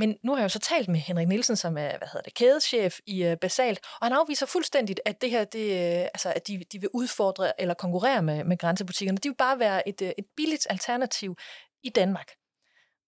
Men 0.00 0.16
nu 0.22 0.32
har 0.32 0.38
jeg 0.38 0.44
jo 0.44 0.48
så 0.48 0.58
talt 0.58 0.88
med 0.88 1.00
Henrik 1.00 1.28
Nielsen, 1.28 1.56
som 1.56 1.78
er 1.78 1.98
hvad 1.98 2.08
hedder 2.12 2.22
det, 2.22 2.34
kædeschef 2.34 2.98
i 3.06 3.26
uh, 3.26 3.34
Basalt, 3.40 3.80
og 4.00 4.06
han 4.06 4.12
afviser 4.12 4.46
fuldstændigt, 4.46 5.00
at 5.04 5.20
det 5.22 5.30
her, 5.30 5.44
det, 5.44 5.66
øh, 5.70 6.02
altså, 6.02 6.32
at 6.36 6.46
de, 6.48 6.64
de 6.72 6.80
vil 6.80 6.88
udfordre 6.94 7.60
eller 7.60 7.74
konkurrere 7.74 8.22
med, 8.22 8.44
med 8.44 8.58
grænsebutikkerne. 8.58 9.18
De 9.18 9.28
vil 9.28 9.36
bare 9.36 9.58
være 9.58 9.88
et, 9.88 10.02
øh, 10.02 10.12
et 10.18 10.24
billigt 10.36 10.66
alternativ 10.70 11.36
i 11.82 11.88
Danmark. 11.88 12.30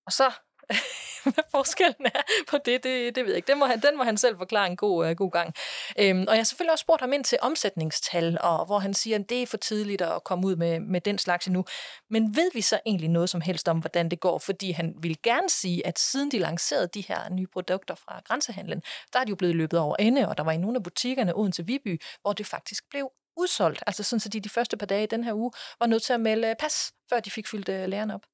Og 0.07 0.12
så 0.12 0.30
hvad 1.34 1.44
forskellen 1.50 2.06
er 2.06 2.22
på 2.48 2.58
det, 2.64 2.84
det, 2.84 3.14
det 3.14 3.24
ved 3.24 3.30
jeg 3.30 3.36
ikke. 3.36 3.52
Den 3.52 3.58
må 3.58 3.66
han, 3.66 3.80
den 3.80 3.96
må 3.96 4.04
han 4.04 4.16
selv 4.16 4.36
forklare 4.36 4.66
en 4.66 4.76
god, 4.76 5.10
uh, 5.10 5.16
god 5.16 5.30
gang. 5.30 5.54
Øhm, 5.98 6.20
og 6.28 6.34
jeg 6.34 6.38
har 6.38 6.44
selvfølgelig 6.44 6.72
også 6.72 6.82
spurgt 6.82 7.00
ham 7.00 7.12
ind 7.12 7.24
til 7.24 7.38
omsætningstal, 7.42 8.38
og 8.40 8.66
hvor 8.66 8.78
han 8.78 8.94
siger, 8.94 9.18
at 9.18 9.28
det 9.28 9.42
er 9.42 9.46
for 9.46 9.56
tidligt 9.56 10.02
at 10.02 10.24
komme 10.24 10.46
ud 10.46 10.56
med, 10.56 10.80
med 10.80 11.00
den 11.00 11.18
slags 11.18 11.46
endnu. 11.46 11.64
Men 12.10 12.36
ved 12.36 12.50
vi 12.54 12.60
så 12.60 12.80
egentlig 12.86 13.08
noget 13.08 13.30
som 13.30 13.40
helst 13.40 13.68
om, 13.68 13.78
hvordan 13.78 14.08
det 14.08 14.20
går? 14.20 14.38
Fordi 14.38 14.70
han 14.70 14.94
vil 14.98 15.22
gerne 15.22 15.50
sige, 15.50 15.86
at 15.86 15.98
siden 15.98 16.30
de 16.30 16.38
lancerede 16.38 16.88
de 16.94 17.00
her 17.00 17.30
nye 17.30 17.46
produkter 17.46 17.94
fra 17.94 18.20
grænsehandlen, 18.24 18.82
der 19.12 19.18
er 19.18 19.24
de 19.24 19.30
jo 19.30 19.36
blevet 19.36 19.56
løbet 19.56 19.78
over 19.78 19.96
ende, 19.98 20.28
og 20.28 20.38
der 20.38 20.44
var 20.44 20.52
i 20.52 20.56
nogle 20.56 20.76
af 20.76 20.82
butikkerne 20.82 21.36
uden 21.36 21.52
til 21.52 21.66
Viby, 21.66 22.02
hvor 22.22 22.32
det 22.32 22.46
faktisk 22.46 22.84
blev 22.90 23.10
udsolgt. 23.36 23.82
Altså 23.86 24.02
sådan, 24.02 24.20
så 24.20 24.28
de 24.28 24.40
de 24.40 24.48
første 24.48 24.76
par 24.76 24.86
dage 24.86 25.02
i 25.02 25.06
den 25.06 25.24
her 25.24 25.34
uge 25.34 25.52
var 25.80 25.86
nødt 25.86 26.02
til 26.02 26.12
at 26.12 26.20
melde 26.20 26.54
pas, 26.58 26.92
før 27.10 27.20
de 27.20 27.30
fik 27.30 27.48
fyldt 27.48 27.68
øh, 27.68 27.88
lærerne 27.88 28.14
op. 28.14 28.31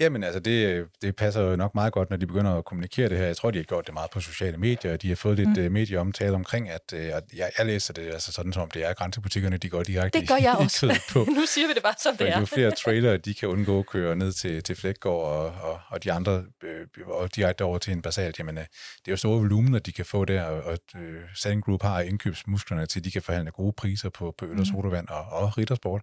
Jamen 0.00 0.24
altså, 0.24 0.40
det, 0.40 0.86
det 1.02 1.16
passer 1.16 1.40
jo 1.40 1.56
nok 1.56 1.74
meget 1.74 1.92
godt, 1.92 2.10
når 2.10 2.16
de 2.16 2.26
begynder 2.26 2.54
at 2.54 2.64
kommunikere 2.64 3.08
det 3.08 3.18
her. 3.18 3.26
Jeg 3.26 3.36
tror, 3.36 3.50
de 3.50 3.58
har 3.58 3.64
gjort 3.64 3.86
det 3.86 3.94
meget 3.94 4.10
på 4.10 4.20
sociale 4.20 4.56
medier, 4.56 4.92
og 4.92 5.02
de 5.02 5.08
har 5.08 5.16
fået 5.16 5.36
lidt 5.36 5.48
mm. 5.48 5.64
uh, 5.64 5.72
medieomtale 5.72 6.32
omkring, 6.32 6.70
at 6.70 6.92
uh, 6.92 6.98
jeg, 6.98 7.22
jeg 7.58 7.66
læser 7.66 7.94
det 7.94 8.02
altså 8.02 8.32
sådan, 8.32 8.52
som 8.52 8.70
det 8.70 8.86
er 8.86 8.92
grænsebutikkerne, 8.92 9.56
de 9.56 9.68
går 9.68 9.82
direkte 9.82 10.20
det 10.20 10.28
gør 10.28 10.36
jeg 10.36 10.56
også. 10.64 11.00
på. 11.12 11.18
nu 11.38 11.46
siger 11.46 11.66
vi 11.68 11.74
det 11.74 11.82
bare, 11.82 11.94
som 12.02 12.16
det 12.16 12.28
er. 12.28 12.40
Jo 12.40 12.46
flere 12.46 12.70
trailere, 12.84 13.16
de 13.16 13.34
kan 13.34 13.48
undgå 13.48 13.78
at 13.78 13.86
køre 13.86 14.16
ned 14.16 14.32
til, 14.32 14.62
til 14.62 14.76
Flækgaard 14.76 15.14
og, 15.14 15.46
og, 15.46 15.80
og 15.88 16.04
de 16.04 16.12
andre, 16.12 16.44
øh, 16.62 16.86
og 17.06 17.36
direkte 17.36 17.62
over 17.62 17.78
til 17.78 17.92
en 17.92 18.02
basalt, 18.02 18.38
jamen 18.38 18.58
uh, 18.58 18.62
det 18.62 19.08
er 19.08 19.12
jo 19.12 19.16
store 19.16 19.38
volumener, 19.38 19.78
de 19.78 19.92
kan 19.92 20.04
få 20.04 20.24
der, 20.24 20.42
og, 20.42 20.62
og 20.62 20.78
uh, 20.94 21.00
Selling 21.34 21.64
Group 21.64 21.82
har 21.82 22.00
indkøbsmusklerne 22.00 22.86
til, 22.86 23.00
at 23.00 23.04
de 23.04 23.10
kan 23.10 23.22
forhandle 23.22 23.50
gode 23.50 23.72
priser 23.72 24.08
på, 24.08 24.34
på 24.38 24.44
øl 24.44 24.50
og 24.50 24.56
mm. 24.58 24.64
sodavand 24.64 25.08
og, 25.08 25.24
og 25.30 25.58
rittersport. 25.58 26.02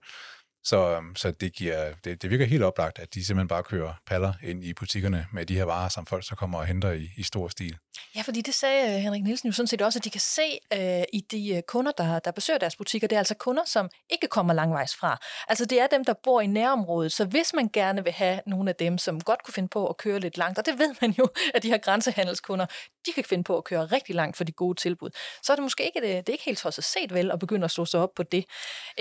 Så, 0.67 0.95
øhm, 0.95 1.15
så 1.15 1.31
det, 1.31 1.53
giver, 1.53 1.93
det, 2.03 2.21
det 2.21 2.29
virker 2.29 2.45
helt 2.45 2.63
oplagt, 2.63 2.99
at 2.99 3.13
de 3.13 3.25
simpelthen 3.25 3.47
bare 3.47 3.63
kører 3.63 3.93
paller 4.05 4.33
ind 4.43 4.63
i 4.63 4.73
butikkerne 4.73 5.27
med 5.33 5.45
de 5.45 5.55
her 5.55 5.63
varer, 5.63 5.89
som 5.89 6.05
folk 6.05 6.27
så 6.27 6.35
kommer 6.35 6.59
og 6.59 6.65
henter 6.65 6.91
i, 6.91 7.09
i 7.17 7.23
stor 7.23 7.47
stil. 7.47 7.77
Ja, 8.15 8.21
fordi 8.21 8.41
det 8.41 8.53
sagde 8.53 8.95
øh, 8.95 9.01
Henrik 9.01 9.23
Nielsen 9.23 9.47
jo 9.47 9.53
sådan 9.53 9.67
set 9.67 9.81
også, 9.81 9.99
at 9.99 10.03
de 10.03 10.09
kan 10.09 10.21
se 10.21 10.59
øh, 10.73 11.03
i 11.13 11.19
de 11.31 11.55
øh, 11.55 11.61
kunder, 11.61 11.91
der, 11.91 12.19
der 12.19 12.31
besøger 12.31 12.59
deres 12.59 12.75
butikker, 12.75 13.07
det 13.07 13.15
er 13.15 13.19
altså 13.19 13.35
kunder, 13.35 13.63
som 13.65 13.89
ikke 14.09 14.27
kommer 14.27 14.53
langvejs 14.53 14.95
fra. 14.95 15.17
Altså 15.47 15.65
det 15.65 15.81
er 15.81 15.87
dem, 15.87 16.05
der 16.05 16.13
bor 16.23 16.41
i 16.41 16.47
nærområdet, 16.47 17.11
så 17.11 17.25
hvis 17.25 17.53
man 17.53 17.69
gerne 17.73 18.03
vil 18.03 18.13
have 18.13 18.39
nogle 18.47 18.69
af 18.69 18.75
dem, 18.75 18.97
som 18.97 19.21
godt 19.21 19.43
kunne 19.43 19.53
finde 19.53 19.69
på 19.69 19.87
at 19.87 19.97
køre 19.97 20.19
lidt 20.19 20.37
langt, 20.37 20.59
og 20.59 20.65
det 20.65 20.79
ved 20.79 20.95
man 21.01 21.11
jo, 21.11 21.29
at 21.55 21.63
de 21.63 21.69
her 21.69 21.77
grænsehandelskunder, 21.77 22.65
de 23.05 23.11
kan 23.15 23.23
finde 23.23 23.43
på 23.43 23.57
at 23.57 23.63
køre 23.63 23.85
rigtig 23.85 24.15
langt 24.15 24.37
for 24.37 24.43
de 24.43 24.51
gode 24.51 24.79
tilbud, 24.79 25.09
så 25.43 25.51
er 25.51 25.55
det 25.55 25.63
måske 25.63 25.85
ikke, 25.85 26.01
det, 26.01 26.27
det 26.27 26.29
er 26.29 26.33
ikke 26.33 26.45
helt 26.45 26.59
så 26.59 26.81
set 26.81 27.13
vel 27.13 27.31
at 27.31 27.39
begynde 27.39 27.65
at 27.65 27.71
slå 27.71 27.85
sig 27.85 27.99
op 27.99 28.13
på 28.15 28.23
det. 28.23 28.45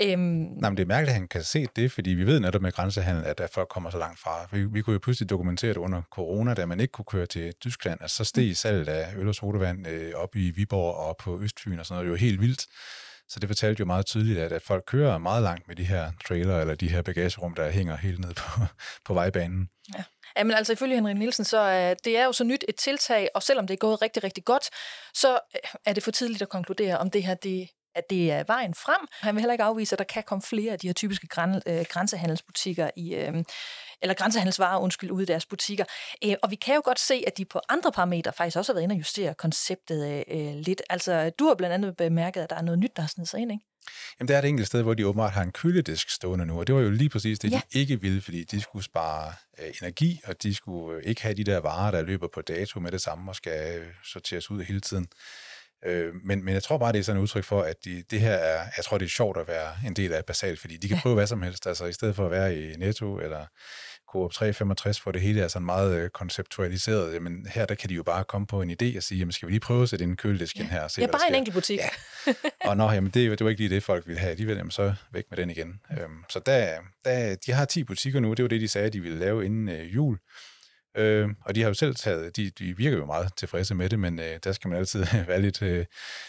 Øhm, 0.01 0.19
Nej, 0.19 0.69
men 0.69 0.77
det 0.77 0.83
er 0.83 0.87
mærkeligt, 0.87 1.09
at 1.09 1.19
han 1.19 1.27
kan 1.27 1.43
se 1.43 1.56
det, 1.75 1.91
fordi 1.91 2.09
vi 2.09 2.25
ved 2.25 2.39
netop 2.39 2.61
med 2.61 2.71
grænsehandel, 2.71 3.25
at 3.25 3.37
der 3.37 3.47
folk 3.47 3.69
kommer 3.69 3.89
så 3.89 3.97
langt 3.97 4.19
fra. 4.19 4.47
Vi, 4.51 4.65
vi 4.65 4.81
kunne 4.81 4.93
jo 4.93 4.99
pludselig 4.99 5.29
dokumentere 5.29 5.69
det 5.69 5.77
under 5.77 6.01
corona, 6.11 6.53
da 6.53 6.65
man 6.65 6.79
ikke 6.79 6.91
kunne 6.91 7.05
køre 7.05 7.25
til 7.25 7.53
Tyskland, 7.61 7.99
at 8.01 8.11
så 8.11 8.23
steg 8.23 8.47
mm. 8.47 8.53
salget 8.53 8.87
af 8.87 9.13
øl 9.17 9.27
og 9.27 9.35
sodavand 9.35 9.87
øh, 9.87 10.13
op 10.15 10.35
i 10.35 10.51
Viborg 10.51 10.95
og 10.95 11.17
på 11.17 11.41
Østfyn 11.41 11.79
og 11.79 11.85
sådan 11.85 11.95
noget. 11.95 12.05
Det 12.05 12.11
var 12.11 12.17
helt 12.27 12.41
vildt. 12.41 12.65
Så 13.29 13.39
det 13.39 13.49
fortalte 13.49 13.79
jo 13.79 13.85
meget 13.85 14.05
tydeligt, 14.05 14.39
at, 14.39 14.51
at 14.51 14.61
folk 14.61 14.83
kører 14.87 15.17
meget 15.17 15.43
langt 15.43 15.67
med 15.67 15.75
de 15.75 15.83
her 15.83 16.11
trailer, 16.27 16.61
eller 16.61 16.75
de 16.75 16.89
her 16.89 17.01
bagagerum, 17.01 17.53
der 17.53 17.69
hænger 17.69 17.97
helt 17.97 18.19
ned 18.19 18.33
på, 18.33 18.61
på 19.05 19.13
vejbanen. 19.13 19.69
Ja. 19.97 20.03
Jamen 20.37 20.57
altså 20.57 20.73
ifølge 20.73 20.95
Henrik 20.95 21.17
Nielsen, 21.17 21.45
så 21.45 21.57
er 21.57 21.93
det 21.93 22.17
er 22.17 22.25
jo 22.25 22.31
så 22.31 22.43
nyt 22.43 22.65
et 22.67 22.75
tiltag, 22.75 23.29
og 23.35 23.43
selvom 23.43 23.67
det 23.67 23.73
er 23.73 23.77
gået 23.77 24.01
rigtig, 24.01 24.23
rigtig 24.23 24.45
godt, 24.45 24.63
så 25.13 25.33
øh, 25.33 25.59
er 25.85 25.93
det 25.93 26.03
for 26.03 26.11
tidligt 26.11 26.41
at 26.41 26.49
konkludere, 26.49 26.97
om 26.97 27.11
det 27.11 27.23
her 27.23 27.33
det 27.33 27.69
at 27.97 28.09
det 28.09 28.31
er 28.31 28.43
vejen 28.47 28.73
frem. 28.73 29.07
Han 29.11 29.35
vil 29.35 29.41
heller 29.41 29.53
ikke 29.53 29.63
afvise, 29.63 29.95
at 29.95 29.99
der 29.99 30.05
kan 30.05 30.23
komme 30.23 30.41
flere 30.41 30.71
af 30.73 30.79
de 30.79 30.87
her 30.87 30.93
typiske 30.93 31.27
græn, 31.27 31.61
øh, 31.65 31.85
grænsehandelsbutikker 31.89 32.89
i, 32.95 33.15
øh, 33.15 33.43
eller 34.01 34.13
grænsehandelsvarer, 34.13 34.79
undskyld, 34.79 35.11
ude 35.11 35.23
i 35.23 35.25
deres 35.25 35.45
butikker. 35.45 35.85
Øh, 36.25 36.35
og 36.43 36.51
vi 36.51 36.55
kan 36.55 36.75
jo 36.75 36.81
godt 36.85 36.99
se, 36.99 37.23
at 37.27 37.37
de 37.37 37.45
på 37.45 37.59
andre 37.69 37.91
parametre 37.91 38.33
faktisk 38.33 38.57
også 38.57 38.71
har 38.71 38.75
været 38.75 38.83
inde 38.83 38.93
og 38.93 38.99
justere 38.99 39.33
konceptet 39.33 40.23
øh, 40.27 40.55
lidt. 40.55 40.81
Altså, 40.89 41.29
du 41.39 41.47
har 41.47 41.55
blandt 41.55 41.73
andet 41.73 41.97
bemærket, 41.97 42.41
at 42.41 42.49
der 42.49 42.55
er 42.55 42.61
noget 42.61 42.79
nyt, 42.79 42.95
der 42.95 43.01
har 43.01 43.09
snedet 43.09 43.29
sig 43.29 43.39
ind, 43.39 43.51
ikke? 43.51 43.63
Jamen, 44.19 44.27
der 44.27 44.35
er 44.35 44.39
et 44.39 44.45
enkelt 44.45 44.67
sted, 44.67 44.83
hvor 44.83 44.93
de 44.93 45.07
åbenbart 45.07 45.31
har 45.31 45.43
en 45.43 45.51
køledisk 45.51 46.09
stående 46.09 46.45
nu, 46.45 46.59
og 46.59 46.67
det 46.67 46.75
var 46.75 46.81
jo 46.81 46.89
lige 46.89 47.09
præcis 47.09 47.39
det, 47.39 47.51
ja. 47.51 47.61
de 47.73 47.79
ikke 47.79 48.01
ville, 48.01 48.21
fordi 48.21 48.43
de 48.43 48.61
skulle 48.61 48.85
spare 48.85 49.33
øh, 49.59 49.73
energi, 49.81 50.21
og 50.25 50.43
de 50.43 50.55
skulle 50.55 50.97
øh, 50.97 51.03
ikke 51.05 51.21
have 51.21 51.33
de 51.33 51.43
der 51.43 51.57
varer, 51.57 51.91
der 51.91 52.01
løber 52.01 52.27
på 52.33 52.41
dato 52.41 52.79
med 52.79 52.91
det 52.91 53.01
samme 53.01 53.31
og 53.31 53.35
skal 53.35 53.79
øh, 53.79 53.87
sorteres 54.03 54.51
ud 54.51 54.63
hele 54.63 54.81
tiden. 54.81 55.07
Øh, 55.85 56.13
men, 56.25 56.45
men 56.45 56.53
jeg 56.53 56.63
tror 56.63 56.77
bare, 56.77 56.91
det 56.91 56.99
er 56.99 57.03
sådan 57.03 57.19
et 57.19 57.23
udtryk 57.23 57.43
for, 57.43 57.61
at 57.61 57.75
de, 57.85 58.03
det 58.11 58.19
her 58.19 58.33
er, 58.33 58.63
jeg 58.77 58.85
tror, 58.85 58.97
det 58.97 59.05
er 59.05 59.09
sjovt 59.09 59.37
at 59.37 59.47
være 59.47 59.73
en 59.85 59.93
del 59.93 60.13
af 60.13 60.25
basalt, 60.25 60.59
fordi 60.59 60.77
de 60.77 60.87
kan 60.87 60.97
prøve 60.97 61.15
hvad 61.15 61.27
som 61.27 61.41
helst. 61.41 61.67
Altså 61.67 61.85
i 61.85 61.93
stedet 61.93 62.15
for 62.15 62.25
at 62.25 62.31
være 62.31 62.57
i 62.57 62.75
Netto 62.77 63.19
eller 63.19 63.45
Coop 64.11 64.31
365, 64.31 64.99
hvor 64.99 65.11
det 65.11 65.21
hele 65.21 65.41
er 65.41 65.47
sådan 65.47 65.65
meget 65.65 65.95
øh, 65.95 66.09
konceptualiseret, 66.09 67.13
jamen 67.13 67.47
her 67.53 67.65
der 67.65 67.75
kan 67.75 67.89
de 67.89 67.93
jo 67.93 68.03
bare 68.03 68.23
komme 68.23 68.47
på 68.47 68.61
en 68.61 68.71
idé 68.71 68.97
og 68.97 69.03
sige, 69.03 69.19
jamen 69.19 69.31
skal 69.31 69.47
vi 69.47 69.51
lige 69.51 69.59
prøve 69.59 69.83
at 69.83 69.89
sætte 69.89 70.05
en 70.05 70.15
køledisk 70.15 70.59
ja. 70.59 70.63
her 70.63 70.81
og 70.81 70.91
se, 70.91 71.01
Ja, 71.01 71.07
bare 71.07 71.29
en 71.29 71.35
enkelt 71.35 71.53
butik. 71.53 71.79
Ja. 71.79 71.89
Og 72.69 72.77
nå, 72.77 72.91
jamen 72.91 73.11
det, 73.11 73.39
det 73.39 73.43
var 73.43 73.49
ikke 73.49 73.61
lige 73.61 73.75
det, 73.75 73.83
folk 73.83 74.07
ville 74.07 74.19
have 74.19 74.31
alligevel, 74.31 74.57
jamen 74.57 74.71
så 74.71 74.93
væk 75.11 75.23
med 75.29 75.37
den 75.37 75.49
igen. 75.49 75.79
Øhm, 75.91 76.23
så 76.29 76.39
der, 76.45 76.79
der, 77.05 77.35
de 77.35 77.51
har 77.51 77.65
10 77.65 77.83
butikker 77.83 78.19
nu, 78.19 78.33
det 78.33 78.43
var 78.43 78.49
det, 78.49 78.61
de 78.61 78.67
sagde, 78.67 78.89
de 78.89 78.99
ville 78.99 79.19
lave 79.19 79.45
inden 79.45 79.69
øh, 79.69 79.95
jul. 79.95 80.17
Øh, 80.97 81.29
og 81.45 81.55
de 81.55 81.61
har 81.61 81.67
jo 81.67 81.73
selv 81.73 81.95
taget, 81.95 82.35
de, 82.35 82.49
de 82.49 82.77
virker 82.77 82.97
jo 82.97 83.05
meget 83.05 83.33
tilfredse 83.37 83.75
med 83.75 83.89
det, 83.89 83.99
men 83.99 84.19
øh, 84.19 84.39
der 84.43 84.51
skal 84.51 84.69
man 84.69 84.77
altid 84.77 85.05
være 85.27 85.41
lidt, 85.41 85.61
øh, 85.61 85.85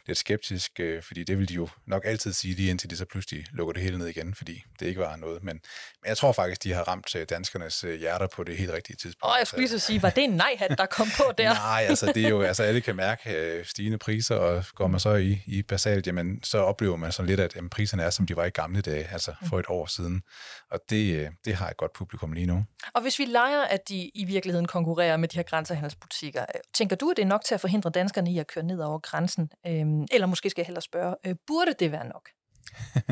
lidt 0.06 0.18
skeptisk, 0.18 0.80
øh, 0.80 1.02
fordi 1.02 1.24
det 1.24 1.38
vil 1.38 1.48
de 1.48 1.54
jo 1.54 1.68
nok 1.86 2.02
altid 2.04 2.32
sige 2.32 2.54
lige 2.54 2.70
indtil 2.70 2.90
de 2.90 2.96
så 2.96 3.04
pludselig 3.04 3.44
lukker 3.52 3.72
det 3.72 3.82
hele 3.82 3.98
ned 3.98 4.06
igen, 4.06 4.34
fordi 4.34 4.64
det 4.80 4.86
ikke 4.86 5.00
var 5.00 5.16
noget. 5.16 5.44
Men, 5.44 5.60
men 6.02 6.08
jeg 6.08 6.16
tror 6.16 6.32
faktisk, 6.32 6.64
de 6.64 6.72
har 6.72 6.82
ramt 6.82 7.16
øh, 7.16 7.26
danskernes 7.30 7.84
øh, 7.84 7.98
hjerter 7.98 8.26
på 8.26 8.44
det 8.44 8.56
helt 8.56 8.70
rigtige 8.70 8.96
tidspunkt. 8.96 9.32
Åh, 9.32 9.38
jeg 9.38 9.46
skulle 9.46 9.60
lige 9.60 9.68
så 9.68 9.78
sige, 9.78 10.02
var 10.02 10.10
det 10.10 10.24
en 10.24 10.30
nej-hat, 10.30 10.78
der 10.78 10.86
kom 10.86 11.08
på 11.16 11.32
der? 11.38 11.54
Nej, 11.68 11.86
altså 11.88 12.12
det 12.14 12.24
er 12.24 12.28
jo, 12.28 12.42
altså 12.42 12.62
alle 12.62 12.80
kan 12.80 12.96
mærke 12.96 13.36
øh, 13.36 13.64
stigende 13.64 13.98
priser, 13.98 14.36
og 14.36 14.64
går 14.74 14.86
man 14.86 15.00
så 15.00 15.14
i, 15.14 15.42
i 15.46 15.62
basalt, 15.62 16.06
jamen 16.06 16.44
så 16.44 16.58
oplever 16.58 16.96
man 16.96 17.12
sådan 17.12 17.26
lidt, 17.26 17.40
at 17.40 17.56
jamen, 17.56 17.70
priserne 17.70 18.02
er, 18.02 18.10
som 18.10 18.26
de 18.26 18.36
var 18.36 18.44
i 18.44 18.50
gamle 18.50 18.80
dage, 18.80 19.08
altså 19.12 19.34
for 19.48 19.58
et 19.58 19.66
år 19.68 19.86
siden. 19.86 20.22
Og 20.70 20.80
det, 20.90 21.16
øh, 21.16 21.30
det 21.44 21.54
har 21.54 21.70
et 21.70 21.76
godt 21.76 21.92
publikum 21.92 22.32
lige 22.32 22.46
nu. 22.46 22.64
Og 22.94 23.02
hvis 23.02 23.18
vi 23.18 23.24
leger, 23.24 23.62
at 23.62 23.88
de 23.88 24.10
i 24.14 24.24
virkeligheden 24.24 24.57
konkurrerer 24.66 25.16
med 25.16 25.28
de 25.28 25.36
her 25.36 25.42
grænsehandelsbutikker, 25.42 26.42
øh, 26.42 26.61
tænker 26.74 26.96
du, 26.96 27.11
at 27.11 27.16
det 27.16 27.22
er 27.22 27.26
nok 27.26 27.44
til 27.44 27.54
at 27.54 27.61
forhindre 27.61 27.90
danskerne 27.90 28.32
i 28.32 28.38
at 28.38 28.46
køre 28.46 28.64
ned 28.64 28.80
over 28.80 28.98
grænsen? 28.98 29.50
Øhm, 29.66 30.06
eller 30.12 30.26
måske 30.26 30.50
skal 30.50 30.61
jeg 30.62 30.66
hellere 30.66 30.82
spørge, 30.82 31.16
øh, 31.26 31.34
burde 31.46 31.74
det 31.78 31.92
være 31.92 32.09
nok? 32.09 32.28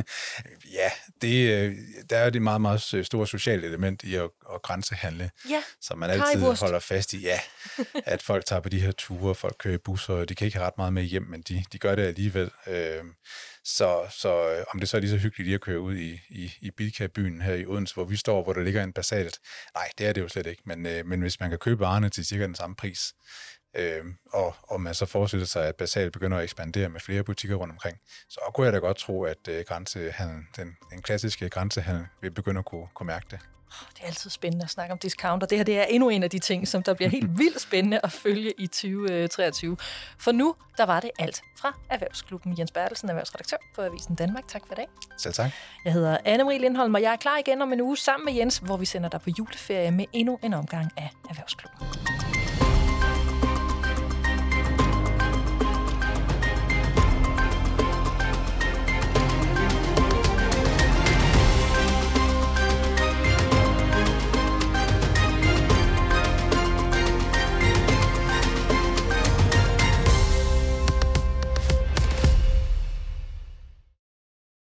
ja, 0.78 0.90
det, 1.22 1.50
øh, 1.50 1.74
der 2.10 2.16
er 2.16 2.30
det 2.30 2.42
meget, 2.42 2.60
meget 2.60 3.06
store 3.06 3.26
sociale 3.26 3.66
element 3.66 4.02
i 4.02 4.14
at, 4.14 4.30
at 4.54 4.62
grænsehandle, 4.62 5.30
ja, 5.50 5.62
som 5.80 5.98
man 5.98 6.10
altid 6.10 6.40
holder 6.40 6.78
fast 6.78 7.12
i. 7.12 7.20
Ja, 7.20 7.40
at 8.14 8.22
folk 8.22 8.44
tager 8.44 8.60
på 8.60 8.68
de 8.68 8.80
her 8.80 8.92
ture, 8.92 9.34
folk 9.34 9.56
kører 9.58 9.78
busser, 9.78 10.14
og 10.14 10.28
de 10.28 10.34
kan 10.34 10.44
ikke 10.44 10.56
have 10.56 10.66
ret 10.66 10.78
meget 10.78 10.92
med 10.92 11.02
hjem, 11.02 11.22
men 11.22 11.42
de, 11.42 11.64
de 11.72 11.78
gør 11.78 11.94
det 11.94 12.02
alligevel. 12.02 12.50
Øh, 12.66 13.04
så, 13.64 14.06
så 14.10 14.50
øh, 14.50 14.64
om 14.74 14.80
det 14.80 14.88
så 14.88 14.96
er 14.96 15.00
lige 15.00 15.10
så 15.10 15.16
hyggeligt 15.16 15.46
lige 15.46 15.54
at 15.54 15.60
køre 15.60 15.80
ud 15.80 15.96
i, 15.96 16.20
i, 16.28 16.52
i 16.60 16.70
Bilka-byen 16.70 17.40
her 17.40 17.54
i 17.54 17.66
Odense, 17.66 17.94
hvor 17.94 18.04
vi 18.04 18.16
står, 18.16 18.42
hvor 18.42 18.52
der 18.52 18.62
ligger 18.62 18.84
en 18.84 18.92
basalt. 18.92 19.38
Nej, 19.74 19.88
det 19.98 20.06
er 20.06 20.12
det 20.12 20.20
jo 20.20 20.28
slet 20.28 20.46
ikke, 20.46 20.62
men, 20.66 20.86
øh, 20.86 21.06
men 21.06 21.20
hvis 21.20 21.40
man 21.40 21.50
kan 21.50 21.58
købe 21.58 21.80
varerne 21.80 22.08
til 22.08 22.26
cirka 22.26 22.42
den 22.42 22.54
samme 22.54 22.76
pris, 22.76 23.14
øh, 23.76 24.04
og, 24.32 24.54
og 24.62 24.80
man 24.80 24.94
så 24.94 25.06
forestiller 25.06 25.46
sig, 25.46 25.66
at 25.66 25.76
basalt 25.76 26.12
begynder 26.12 26.38
at 26.38 26.44
ekspandere 26.44 26.88
med 26.88 27.00
flere 27.00 27.22
butikker 27.22 27.56
rundt 27.56 27.72
omkring, 27.72 27.98
så 28.28 28.40
kunne 28.54 28.64
jeg 28.64 28.72
da 28.72 28.78
godt 28.78 28.96
tro, 28.96 29.24
at 29.24 29.48
øh, 29.48 29.64
grænsehandel, 29.68 30.44
den, 30.56 30.76
den 30.90 31.02
klassiske 31.02 31.48
grænsehandel 31.48 32.06
vil 32.20 32.30
begynde 32.30 32.58
at 32.58 32.64
kunne, 32.64 32.86
kunne 32.94 33.06
mærke 33.06 33.26
det. 33.30 33.38
Det 33.94 34.02
er 34.02 34.06
altid 34.06 34.30
spændende 34.30 34.64
at 34.64 34.70
snakke 34.70 34.92
om 34.92 34.98
discounter. 34.98 35.46
Det 35.46 35.58
her 35.58 35.64
det 35.64 35.78
er 35.78 35.84
endnu 35.84 36.08
en 36.08 36.22
af 36.22 36.30
de 36.30 36.38
ting, 36.38 36.68
som 36.68 36.82
der 36.82 36.94
bliver 36.94 37.08
helt 37.08 37.30
vildt 37.40 37.60
spændende 37.60 38.00
at 38.02 38.12
følge 38.12 38.52
i 38.58 38.66
2023. 38.66 39.76
For 40.18 40.32
nu, 40.32 40.54
der 40.76 40.86
var 40.86 41.00
det 41.00 41.10
alt 41.18 41.42
fra 41.58 41.78
Erhvervsklubben. 41.90 42.58
Jens 42.58 42.72
Bertelsen, 42.72 43.08
erhvervsredaktør 43.08 43.56
på 43.74 43.82
Avisen 43.82 44.14
Danmark. 44.14 44.48
Tak 44.48 44.62
for 44.66 44.72
i 44.72 44.76
dag. 44.76 44.86
Selv 45.18 45.34
tak. 45.34 45.50
Jeg 45.84 45.92
hedder 45.92 46.18
Anne-Marie 46.18 46.58
Lindholm, 46.58 46.94
og 46.94 47.02
jeg 47.02 47.12
er 47.12 47.16
klar 47.16 47.38
igen 47.38 47.62
om 47.62 47.72
en 47.72 47.80
uge 47.80 47.96
sammen 47.96 48.24
med 48.24 48.34
Jens, 48.34 48.58
hvor 48.58 48.76
vi 48.76 48.84
sender 48.84 49.08
dig 49.08 49.20
på 49.20 49.30
juleferie 49.38 49.90
med 49.90 50.04
endnu 50.12 50.38
en 50.42 50.54
omgang 50.54 50.92
af 50.96 51.10
Erhvervsklubben. 51.30 52.35